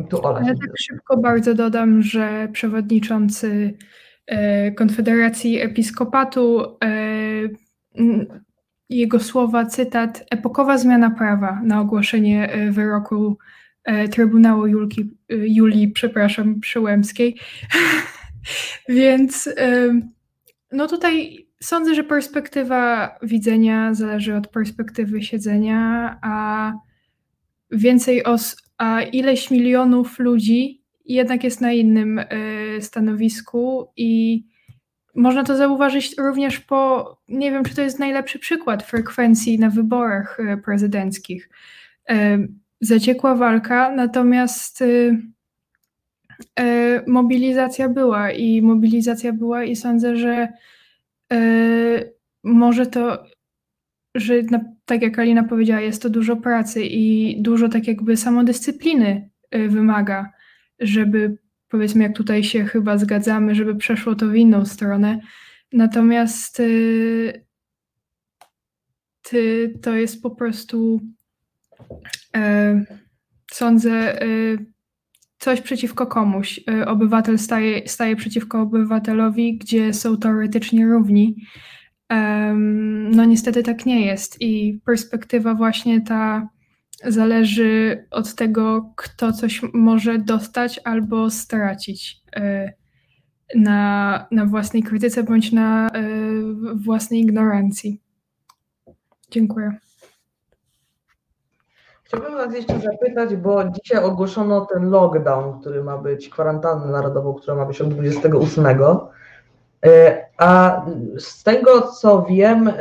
Tu 0.09 0.25
Ola. 0.25 0.39
Ja 0.39 0.53
tak 0.53 0.77
szybko 0.77 1.17
bardzo 1.17 1.53
dodam, 1.53 2.01
że 2.01 2.47
przewodniczący 2.51 3.73
e, 4.27 4.71
Konfederacji 4.71 5.61
Episkopatu 5.61 6.77
e, 6.83 6.87
jego 8.89 9.19
słowa, 9.19 9.65
cytat, 9.65 10.25
epokowa 10.31 10.77
zmiana 10.77 11.11
prawa 11.11 11.61
na 11.63 11.81
ogłoszenie 11.81 12.49
e, 12.51 12.71
wyroku 12.71 13.37
e, 13.83 14.07
Trybunału 14.07 14.67
Julki, 14.67 15.01
e, 15.01 15.35
Julii, 15.35 15.87
przepraszam, 15.87 16.59
Przyłębskiej. 16.59 17.37
Więc 18.89 19.49
no 20.71 20.87
tutaj 20.87 21.47
sądzę, 21.61 21.95
że 21.95 22.03
perspektywa 22.03 23.15
widzenia 23.21 23.93
zależy 23.93 24.35
od 24.35 24.47
perspektywy 24.47 25.21
siedzenia, 25.21 26.17
a 26.21 26.73
więcej 27.71 28.23
os, 28.23 28.57
a 28.77 29.01
ileś 29.01 29.51
milionów 29.51 30.19
ludzi 30.19 30.83
jednak 31.05 31.43
jest 31.43 31.61
na 31.61 31.71
innym 31.71 32.21
stanowisku 32.79 33.87
i 33.97 34.43
można 35.15 35.43
to 35.43 35.57
zauważyć 35.57 36.15
również 36.17 36.59
po, 36.59 37.17
nie 37.27 37.51
wiem, 37.51 37.63
czy 37.63 37.75
to 37.75 37.81
jest 37.81 37.99
najlepszy 37.99 38.39
przykład 38.39 38.83
frekwencji 38.83 39.59
na 39.59 39.69
wyborach 39.69 40.39
e, 40.39 40.57
prezydenckich. 40.57 41.49
E, 42.09 42.37
Zaciekła 42.81 43.35
walka, 43.35 43.91
natomiast 43.95 44.83
e, 46.59 47.03
mobilizacja 47.07 47.89
była 47.89 48.31
i 48.31 48.61
mobilizacja 48.61 49.33
była 49.33 49.63
i 49.63 49.75
sądzę, 49.75 50.17
że 50.17 50.47
może 52.43 52.85
to, 52.85 53.23
że 54.15 54.33
tak 54.85 55.01
jak 55.01 55.19
Alina 55.19 55.43
powiedziała, 55.43 55.81
jest 55.81 56.01
to 56.01 56.09
dużo 56.09 56.35
pracy 56.35 56.83
i 56.83 57.35
dużo 57.41 57.69
tak 57.69 57.87
jakby 57.87 58.17
samodyscypliny 58.17 59.29
wymaga, 59.51 60.31
żeby 60.79 61.37
powiedzmy, 61.73 62.03
jak 62.03 62.15
tutaj 62.15 62.43
się 62.43 62.65
chyba 62.65 62.97
zgadzamy, 62.97 63.55
żeby 63.55 63.75
przeszło 63.75 64.15
to 64.15 64.27
w 64.27 64.35
inną 64.35 64.65
stronę. 64.65 65.19
Natomiast 65.71 66.59
y, 66.59 67.45
ty, 69.21 69.73
to 69.81 69.95
jest 69.95 70.21
po 70.21 70.31
prostu, 70.31 71.01
e, 72.35 72.85
sądzę, 73.51 74.23
y, 74.23 74.65
coś 75.37 75.61
przeciwko 75.61 76.07
komuś. 76.07 76.59
Y, 76.69 76.85
Obywatel 76.85 77.39
staje, 77.39 77.87
staje 77.87 78.15
przeciwko 78.15 78.61
obywatelowi, 78.61 79.57
gdzie 79.57 79.93
są 79.93 80.17
teoretycznie 80.17 80.85
równi. 80.85 81.35
No 83.11 83.25
niestety 83.25 83.63
tak 83.63 83.85
nie 83.85 84.05
jest 84.05 84.41
i 84.41 84.81
perspektywa 84.85 85.53
właśnie 85.53 86.01
ta 86.01 86.49
zależy 87.07 88.05
od 88.11 88.35
tego, 88.35 88.89
kto 88.95 89.33
coś 89.33 89.61
może 89.73 90.17
dostać 90.19 90.79
albo 90.83 91.29
stracić 91.29 92.21
e, 92.35 92.73
na, 93.55 94.27
na 94.31 94.45
własnej 94.45 94.83
krytyce 94.83 95.23
bądź 95.23 95.51
na 95.51 95.89
e, 95.89 96.01
własnej 96.75 97.19
ignorancji. 97.19 98.01
Dziękuję. 99.31 99.77
Chciałbym 102.03 102.33
Was 102.33 102.55
jeszcze 102.55 102.79
zapytać, 102.79 103.35
bo 103.35 103.69
dzisiaj 103.69 104.03
ogłoszono 104.03 104.65
ten 104.65 104.89
lockdown, 104.89 105.59
który 105.59 105.83
ma 105.83 105.97
być, 105.97 106.29
kwarantannę 106.29 106.91
narodową, 106.91 107.33
która 107.33 107.55
ma 107.55 107.65
być 107.65 107.81
od 107.81 107.89
28. 107.89 108.65
E, 109.83 110.23
A 110.37 110.85
z 111.17 111.43
tego 111.43 111.81
co 111.81 112.25
wiem, 112.29 112.67
e, 112.67 112.73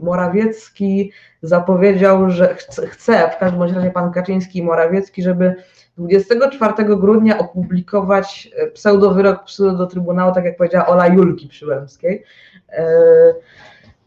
Morawiecki 0.00 1.12
zapowiedział, 1.42 2.30
że 2.30 2.54
chce, 2.88 3.30
w 3.30 3.38
każdym 3.38 3.62
razie 3.62 3.90
pan 3.90 4.12
Kaczyński 4.12 4.58
i 4.58 4.62
Morawiecki, 4.62 5.22
żeby 5.22 5.54
24 5.98 6.96
grudnia 6.96 7.38
opublikować 7.38 8.50
e, 8.56 8.66
pseudowyrok 8.66 9.44
do 9.58 9.86
Trybunału, 9.86 10.34
tak 10.34 10.44
jak 10.44 10.56
powiedziała 10.56 10.86
Ola 10.86 11.06
Julki 11.06 11.48
Przyłębskiej. 11.48 12.24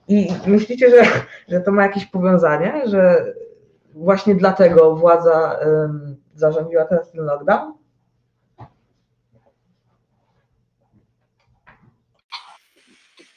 I 0.08 0.28
myślicie, 0.48 0.90
że, 0.90 1.04
że 1.48 1.62
to 1.62 1.72
ma 1.72 1.84
jakieś 1.84 2.06
powiązanie, 2.06 2.82
że 2.86 3.34
właśnie 3.94 4.36
dlatego 4.36 4.96
władza 4.96 5.60
zarządziła 6.36 6.86
teraz 6.86 7.12
ten 7.12 7.26
lockdown? 7.26 7.74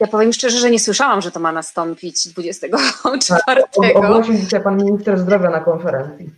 Ja 0.05 0.09
powiem 0.11 0.33
szczerze, 0.33 0.59
że 0.59 0.71
nie 0.71 0.79
słyszałam, 0.79 1.21
że 1.21 1.31
to 1.31 1.41
ma 1.41 1.53
nastąpić 1.53 2.29
24. 2.29 3.63
Tak, 3.77 3.97
ogłosił 3.97 4.35
dzisiaj 4.35 4.63
pan 4.63 4.77
minister 4.77 5.19
zdrowia 5.19 5.51
na 5.51 5.61
konferencji. 5.61 6.31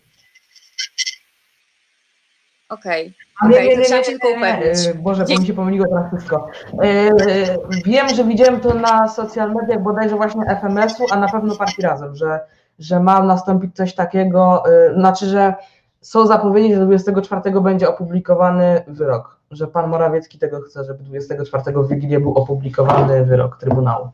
Okej, 2.69 3.15
nie, 3.43 3.49
okej, 3.49 3.69
nie, 3.69 3.77
nie, 3.77 3.89
nie, 3.89 4.05
tylko 4.05 4.29
upewnić. 4.29 4.87
nie. 4.87 4.95
Boże, 4.95 5.25
bo 5.25 5.41
mi 5.41 5.47
się 5.47 5.55
pomyliło 5.55 5.87
teraz 5.89 6.13
wszystko. 6.13 6.49
E, 6.83 6.87
e, 6.87 7.59
Wiem, 7.85 8.09
że 8.09 8.25
widziałem 8.25 8.61
to 8.61 8.75
na 8.75 9.09
social 9.09 9.53
mediach 9.53 9.83
bodajże 9.83 10.17
właśnie 10.17 10.43
FMS-u, 10.61 11.05
a 11.11 11.17
na 11.17 11.29
pewno 11.29 11.57
Partii 11.57 11.83
Razem, 11.83 12.17
że, 12.17 12.41
że 12.79 13.01
ma 13.01 13.23
nastąpić 13.23 13.77
coś 13.77 13.95
takiego, 13.95 14.63
e, 14.67 14.95
znaczy, 14.95 15.27
że 15.27 15.55
są 16.01 16.27
zapowiedzi, 16.27 16.75
że 16.75 16.81
24 16.81 17.61
będzie 17.61 17.89
opublikowany 17.89 18.85
wyrok, 18.87 19.36
że 19.51 19.67
pan 19.67 19.91
Morawiecki 19.91 20.39
tego 20.39 20.61
chce, 20.61 20.85
żeby 20.85 21.05
24 21.05 21.63
w 21.83 21.89
Wigilię 21.89 22.21
był 22.21 22.35
opublikowany 22.35 23.25
wyrok 23.25 23.57
Trybunału. 23.57 24.09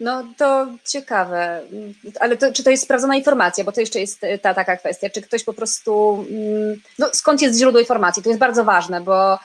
No 0.00 0.24
to 0.36 0.66
ciekawe, 0.84 1.62
ale 2.20 2.36
to, 2.36 2.52
czy 2.52 2.64
to 2.64 2.70
jest 2.70 2.82
sprawdzona 2.82 3.16
informacja, 3.16 3.64
bo 3.64 3.72
to 3.72 3.80
jeszcze 3.80 4.00
jest 4.00 4.20
ta 4.42 4.54
taka 4.54 4.76
kwestia, 4.76 5.10
czy 5.10 5.22
ktoś 5.22 5.44
po 5.44 5.52
prostu, 5.52 6.24
mm, 6.30 6.82
no 6.98 7.10
skąd 7.12 7.42
jest 7.42 7.58
źródło 7.58 7.80
informacji, 7.80 8.22
to 8.22 8.28
jest 8.28 8.40
bardzo 8.40 8.64
ważne, 8.64 9.00
bo, 9.00 9.38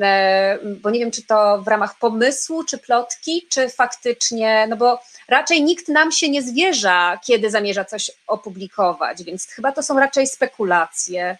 e, 0.00 0.58
bo 0.80 0.90
nie 0.90 1.00
wiem, 1.00 1.10
czy 1.10 1.22
to 1.22 1.62
w 1.62 1.68
ramach 1.68 1.98
pomysłu, 1.98 2.64
czy 2.64 2.78
plotki, 2.78 3.46
czy 3.50 3.68
faktycznie, 3.68 4.66
no 4.68 4.76
bo 4.76 5.00
raczej 5.28 5.62
nikt 5.62 5.88
nam 5.88 6.12
się 6.12 6.28
nie 6.28 6.42
zwierza, 6.42 7.20
kiedy 7.26 7.50
zamierza 7.50 7.84
coś 7.84 8.10
opublikować, 8.26 9.22
więc 9.22 9.46
chyba 9.46 9.72
to 9.72 9.82
są 9.82 10.00
raczej 10.00 10.26
spekulacje. 10.26 11.38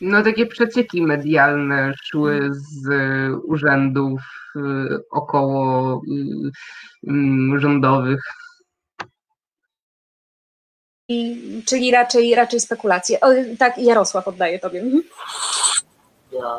No 0.00 0.22
takie 0.22 0.46
przecieki 0.46 1.02
medialne 1.02 1.94
szły 2.02 2.50
z 2.52 2.86
y, 2.86 3.36
urzędów 3.36 4.20
y, 4.56 4.60
około 5.10 5.94
y, 7.06 7.10
y, 7.10 7.60
rządowych. 7.60 8.20
I, 11.08 11.62
czyli 11.66 11.90
raczej, 11.90 12.34
raczej 12.34 12.60
spekulacje. 12.60 13.20
O, 13.20 13.28
tak, 13.58 13.78
Jarosław 13.78 14.28
oddaję 14.28 14.58
tobie. 14.58 14.80
Mhm. 14.80 15.02
Ja, 16.32 16.58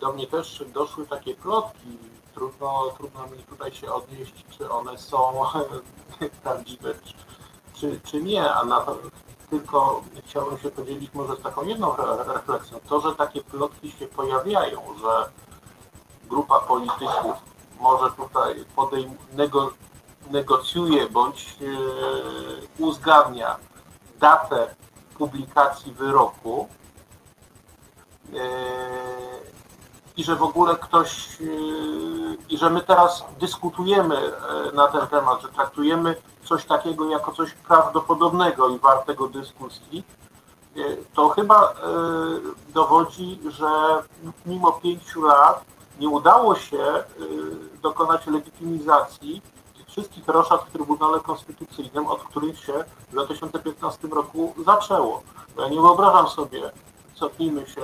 do 0.00 0.12
mnie 0.12 0.26
też 0.26 0.64
doszły 0.74 1.06
takie 1.06 1.34
plotki. 1.34 1.98
Trudno, 2.34 2.94
trudno 2.98 3.26
mi 3.26 3.38
tutaj 3.42 3.72
się 3.72 3.92
odnieść, 3.92 4.44
czy 4.58 4.70
one 4.70 4.98
są 4.98 5.32
prawdziwe, 6.42 6.94
czy, 7.04 7.14
czy, 7.80 8.00
czy 8.04 8.22
nie, 8.22 8.50
a 8.50 8.64
na, 8.64 8.86
tylko 9.50 10.02
chciałbym 10.26 10.58
się 10.58 10.70
podzielić 10.70 11.14
może 11.14 11.36
z 11.36 11.42
taką 11.42 11.64
jedną 11.64 11.96
re- 11.96 12.24
refleksją. 12.34 12.78
To, 12.88 13.00
że 13.00 13.14
takie 13.14 13.40
plotki 13.40 13.90
się 13.90 14.06
pojawiają, 14.06 14.80
że 15.00 15.30
grupa 16.28 16.60
polityków 16.60 17.36
może 17.80 18.10
tutaj 18.10 18.64
podejm- 18.76 19.16
nego, 19.32 19.70
negocjuje 20.30 21.08
bądź 21.10 21.56
e, 21.60 22.82
uzgadnia 22.82 23.56
datę 24.18 24.74
publikacji 25.18 25.92
wyroku, 25.92 26.68
e, 28.34 28.38
i 30.16 30.24
że 30.24 30.36
w 30.36 30.42
ogóle 30.42 30.76
ktoś, 30.76 31.40
yy, 31.40 32.36
i 32.48 32.58
że 32.58 32.70
my 32.70 32.80
teraz 32.80 33.24
dyskutujemy 33.40 34.16
e, 34.16 34.32
na 34.72 34.88
ten 34.88 35.06
temat, 35.06 35.42
że 35.42 35.48
traktujemy 35.48 36.16
coś 36.44 36.64
takiego 36.64 37.08
jako 37.08 37.32
coś 37.32 37.50
prawdopodobnego 37.52 38.68
i 38.68 38.78
wartego 38.78 39.28
dyskusji, 39.28 40.04
yy, 40.74 40.96
to 41.14 41.28
chyba 41.28 41.74
yy, 41.86 42.72
dowodzi, 42.74 43.38
że 43.48 43.66
mimo 44.46 44.72
pięciu 44.72 45.22
lat 45.22 45.64
nie 46.00 46.08
udało 46.08 46.54
się 46.54 46.76
yy, 46.76 47.80
dokonać 47.82 48.26
legitymizacji 48.26 49.42
tych 49.76 49.86
wszystkich 49.86 50.28
roszad 50.28 50.64
w 50.64 50.72
Trybunale 50.72 51.20
Konstytucyjnym, 51.20 52.06
od 52.06 52.22
których 52.22 52.58
się 52.58 52.84
w 53.08 53.12
2015 53.12 54.08
roku 54.08 54.54
zaczęło. 54.64 55.22
Bo 55.56 55.62
ja 55.62 55.68
nie 55.68 55.80
wyobrażam 55.80 56.28
sobie, 56.28 56.70
cofnijmy 57.14 57.66
się 57.66 57.82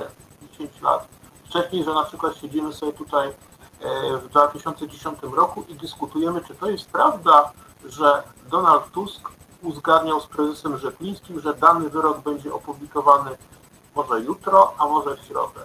10 0.51 0.81
lat, 0.81 1.07
wcześniej, 1.45 1.83
że 1.83 1.93
na 1.93 2.03
przykład 2.03 2.35
siedzimy 2.35 2.73
sobie 2.73 2.93
tutaj 2.93 3.33
w 4.23 4.29
2010 4.29 5.19
roku 5.21 5.65
i 5.67 5.75
dyskutujemy, 5.75 6.41
czy 6.47 6.55
to 6.55 6.69
jest 6.69 6.89
prawda, 6.89 7.51
że 7.85 8.23
Donald 8.49 8.91
Tusk 8.91 9.29
uzgadniał 9.61 10.21
z 10.21 10.27
prezesem 10.27 10.77
Rzeplińskim, 10.77 11.39
że 11.39 11.53
dany 11.53 11.89
wyrok 11.89 12.19
będzie 12.19 12.53
opublikowany 12.53 13.37
może 13.95 14.21
jutro, 14.21 14.73
a 14.77 14.85
może 14.85 15.17
w 15.17 15.25
środę. 15.25 15.61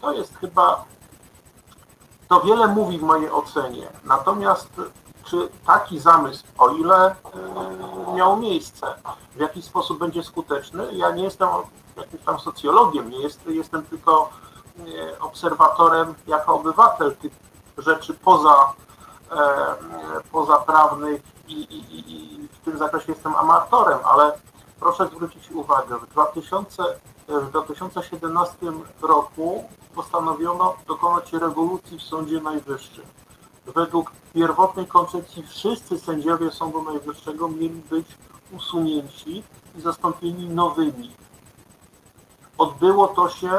To 0.00 0.12
jest 0.12 0.38
chyba, 0.38 0.84
to 2.28 2.40
wiele 2.40 2.66
mówi 2.66 2.98
w 2.98 3.02
mojej 3.02 3.30
ocenie. 3.30 3.88
Natomiast 4.04 4.68
czy 5.24 5.48
taki 5.66 5.98
zamysł, 5.98 6.44
o 6.58 6.68
ile 6.68 7.10
y, 7.10 8.14
miał 8.14 8.36
miejsce, 8.36 8.86
w 9.36 9.40
jaki 9.40 9.62
sposób 9.62 9.98
będzie 9.98 10.22
skuteczny, 10.22 10.88
ja 10.92 11.10
nie 11.10 11.22
jestem 11.22 11.48
jakimś 11.96 12.22
tam 12.22 12.40
socjologiem, 12.40 13.10
nie 13.10 13.22
jest, 13.22 13.46
jestem 13.46 13.86
tylko 13.86 14.30
y, 14.78 15.20
obserwatorem 15.20 16.14
jako 16.26 16.54
obywatel 16.54 17.16
tych 17.16 17.32
rzeczy 17.78 18.14
poza, 18.14 18.72
e, 19.30 19.36
poza 20.32 20.56
prawnych 20.56 21.22
i, 21.48 21.52
i, 21.52 22.12
i 22.12 22.48
w 22.48 22.64
tym 22.64 22.78
zakresie 22.78 23.12
jestem 23.12 23.34
amatorem, 23.34 23.98
ale 24.04 24.32
proszę 24.80 25.06
zwrócić 25.06 25.50
uwagę, 25.50 25.98
w 25.98 26.06
2000 26.06 26.82
w 27.28 27.50
2017 27.50 28.56
roku 29.02 29.64
postanowiono 29.94 30.76
dokonać 30.86 31.32
rewolucji 31.32 31.98
w 31.98 32.02
Sądzie 32.02 32.40
Najwyższym. 32.40 33.04
Według 33.66 34.12
pierwotnej 34.34 34.86
koncepcji 34.86 35.42
wszyscy 35.46 35.98
sędziowie 35.98 36.50
Sądu 36.50 36.82
Najwyższego 36.82 37.48
mieli 37.48 37.82
być 37.90 38.06
usunięci 38.52 39.42
i 39.78 39.80
zastąpieni 39.80 40.48
nowymi. 40.48 41.10
Odbyło 42.58 43.08
to 43.08 43.28
się 43.28 43.50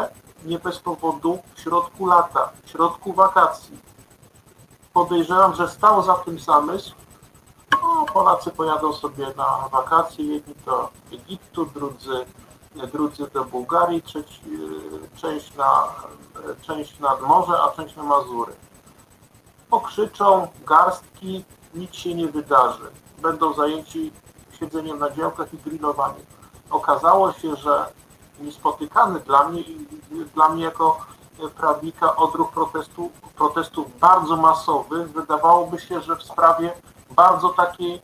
nie 0.45 0.59
bez 0.59 0.79
powodu 0.79 1.39
w 1.55 1.59
środku 1.59 2.05
lata, 2.05 2.51
w 2.65 2.69
środku 2.69 3.13
wakacji. 3.13 3.77
Podejrzewam, 4.93 5.55
że 5.55 5.67
stał 5.67 6.03
za 6.03 6.13
tym 6.15 6.39
zamysł, 6.39 6.95
no, 7.71 8.05
Polacy 8.13 8.51
pojadą 8.51 8.93
sobie 8.93 9.27
na 9.37 9.69
wakacje, 9.71 10.25
jedni 10.25 10.55
do 10.65 10.89
Egiptu, 11.11 11.65
drudzy 11.65 12.25
drudzy 12.75 13.27
do 13.33 13.45
Bułgarii, 13.45 14.01
trzeci, 14.01 14.41
część, 15.15 15.55
na, 15.55 15.83
część 16.61 16.99
nad 16.99 17.21
morze, 17.21 17.61
a 17.61 17.71
część 17.71 17.95
na 17.95 18.03
Mazury. 18.03 18.53
Pokrzyczą 19.69 20.47
garstki, 20.65 21.45
nic 21.75 21.95
się 21.95 22.15
nie 22.15 22.27
wydarzy. 22.27 22.91
Będą 23.21 23.53
zajęci 23.53 24.11
siedzeniem 24.59 24.99
na 24.99 25.09
działkach 25.09 25.53
i 25.53 25.57
grillowaniem. 25.57 26.25
Okazało 26.69 27.33
się, 27.33 27.55
że 27.55 27.85
niespotykany 28.39 29.19
dla 29.19 29.49
mnie, 29.49 29.63
dla 30.35 30.49
mnie 30.49 30.63
jako 30.63 30.99
prawnika 31.55 32.15
odruch 32.15 32.51
protestu, 32.51 33.11
protestów 33.35 33.99
bardzo 33.99 34.37
masowych, 34.37 35.11
wydawałoby 35.11 35.79
się, 35.79 36.01
że 36.01 36.15
w 36.15 36.23
sprawie 36.23 36.73
bardzo 37.11 37.49
takiej 37.49 38.01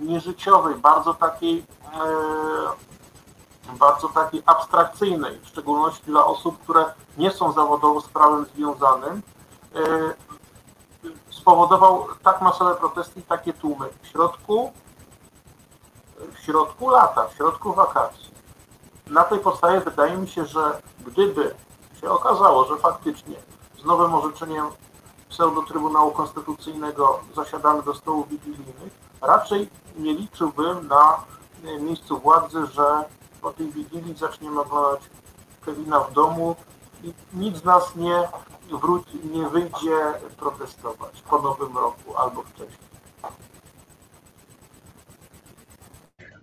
nieżyciowej, 0.00 0.74
bardzo 0.74 1.14
takiej 1.14 1.66
e, 1.94 2.84
bardzo 3.78 4.08
takiej 4.08 4.42
abstrakcyjnej, 4.46 5.40
w 5.40 5.48
szczególności 5.48 6.02
dla 6.06 6.24
osób, 6.24 6.58
które 6.62 6.84
nie 7.18 7.30
są 7.30 7.52
zawodowo 7.52 8.00
z 8.00 8.08
prawem 8.08 8.46
związanym, 8.54 9.22
e, 9.74 9.80
spowodował 11.30 12.06
tak 12.22 12.42
masowe 12.42 12.74
protesty 12.74 13.20
i 13.20 13.22
takie 13.22 13.52
tłumy 13.52 13.88
w 14.02 14.06
środku, 14.06 14.72
w 16.34 16.38
środku 16.38 16.88
lata, 16.88 17.28
w 17.28 17.34
środku 17.34 17.72
wakacji. 17.72 18.34
Na 19.06 19.24
tej 19.24 19.38
podstawie 19.38 19.80
wydaje 19.80 20.16
mi 20.16 20.28
się, 20.28 20.46
że 20.46 20.80
gdyby 21.06 21.54
się 22.04 22.10
okazało, 22.10 22.64
że 22.64 22.76
faktycznie 22.76 23.36
z 23.80 23.84
nowym 23.84 24.14
orzeczeniem 24.14 24.66
pseudo-Trybunału 25.28 26.10
Konstytucyjnego 26.10 27.20
zasiadamy 27.36 27.82
do 27.82 27.94
stołów 27.94 28.28
wigilijnych, 28.28 28.92
raczej 29.20 29.70
nie 29.96 30.14
liczyłbym 30.14 30.88
na 30.88 31.24
miejscu 31.80 32.18
władzy, 32.18 32.66
że 32.72 33.04
po 33.40 33.52
tej 33.52 33.72
Wigilii 33.72 34.16
zaczniemy 34.16 34.60
oglądać 34.60 35.00
Kevina 35.64 36.00
w 36.00 36.12
domu 36.12 36.56
i 37.04 37.14
nikt 37.32 37.58
z 37.58 37.64
nas 37.64 37.96
nie, 37.96 38.28
wróci, 38.70 39.20
nie 39.24 39.48
wyjdzie 39.48 40.14
protestować 40.36 41.22
po 41.30 41.42
Nowym 41.42 41.78
Roku 41.78 42.16
albo 42.16 42.42
wcześniej. 42.42 42.93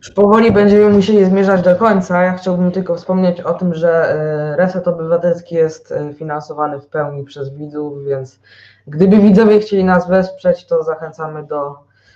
Już 0.01 0.11
powoli 0.11 0.51
będziemy 0.51 0.89
musieli 0.89 1.25
zmierzać 1.25 1.61
do 1.61 1.75
końca. 1.75 2.23
Ja 2.23 2.33
chciałbym 2.33 2.71
tylko 2.71 2.95
wspomnieć 2.95 3.41
o 3.41 3.53
tym, 3.53 3.75
że 3.75 4.09
e, 4.09 4.55
Reset 4.57 4.87
Obywatelski 4.87 5.55
jest 5.55 5.91
e, 5.91 6.13
finansowany 6.13 6.79
w 6.79 6.87
pełni 6.87 7.23
przez 7.23 7.49
widzów, 7.49 8.03
więc 8.05 8.39
gdyby 8.87 9.19
widzowie 9.19 9.59
chcieli 9.59 9.83
nas 9.83 10.09
wesprzeć, 10.09 10.65
to 10.65 10.83
zachęcamy 10.83 11.43
do, 11.43 11.75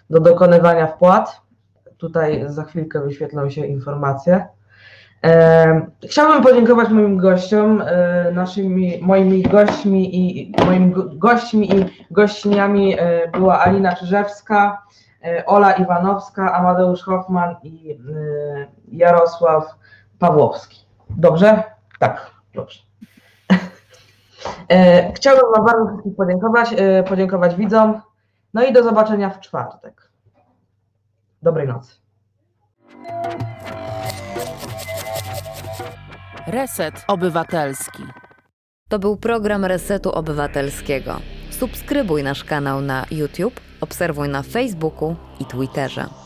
do 0.09 0.19
dokonywania 0.19 0.87
wpłat. 0.87 1.41
Tutaj 1.97 2.45
za 2.47 2.63
chwilkę 2.63 3.01
wyświetlą 3.01 3.49
się 3.49 3.65
informacje. 3.65 4.47
Chciałbym 6.03 6.43
podziękować 6.43 6.89
moim 6.89 7.17
gościom, 7.17 7.83
e, 7.85 8.31
naszymi, 8.31 8.99
moimi 9.01 9.43
gośćmi 9.43 10.15
i 10.15 10.51
moimi 10.65 10.93
gośćmi 11.13 11.75
i 11.75 11.85
gościniami 12.11 12.95
e, 12.99 13.27
była 13.31 13.59
Alina 13.59 13.95
Czyżewska, 13.95 14.81
e, 14.91 15.04
Ola 15.45 15.71
Iwanowska, 15.71 16.53
Amadeusz 16.53 17.03
Hoffman 17.03 17.55
i 17.63 17.99
Jarosław 18.87 19.75
Pawłowski. 20.19 20.85
Dobrze? 21.09 21.63
Tak, 21.99 22.31
dobrze. 22.53 22.79
Chciałbym 25.15 25.45
Wam 25.55 25.65
bardzo 25.65 25.85
wszystkich 25.87 26.15
podziękować, 26.15 26.75
podziękować 27.09 27.55
widzom. 27.55 28.01
No 28.53 28.63
i 28.63 28.73
do 28.73 28.83
zobaczenia 28.83 29.29
w 29.29 29.39
czwartek. 29.39 30.11
Dobrej 31.41 31.67
nocy. 31.67 31.95
Reset 36.47 37.05
Obywatelski. 37.07 38.03
To 38.89 38.99
był 38.99 39.17
program 39.17 39.65
Resetu 39.65 40.11
Obywatelskiego. 40.11 41.15
Subskrybuj 41.49 42.23
nasz 42.23 42.43
kanał 42.43 42.81
na 42.81 43.05
YouTube, 43.11 43.61
obserwuj 43.85 44.27
na 44.29 44.43
Facebooku 44.43 45.15
i 45.39 45.45
Twitterze. 45.45 46.24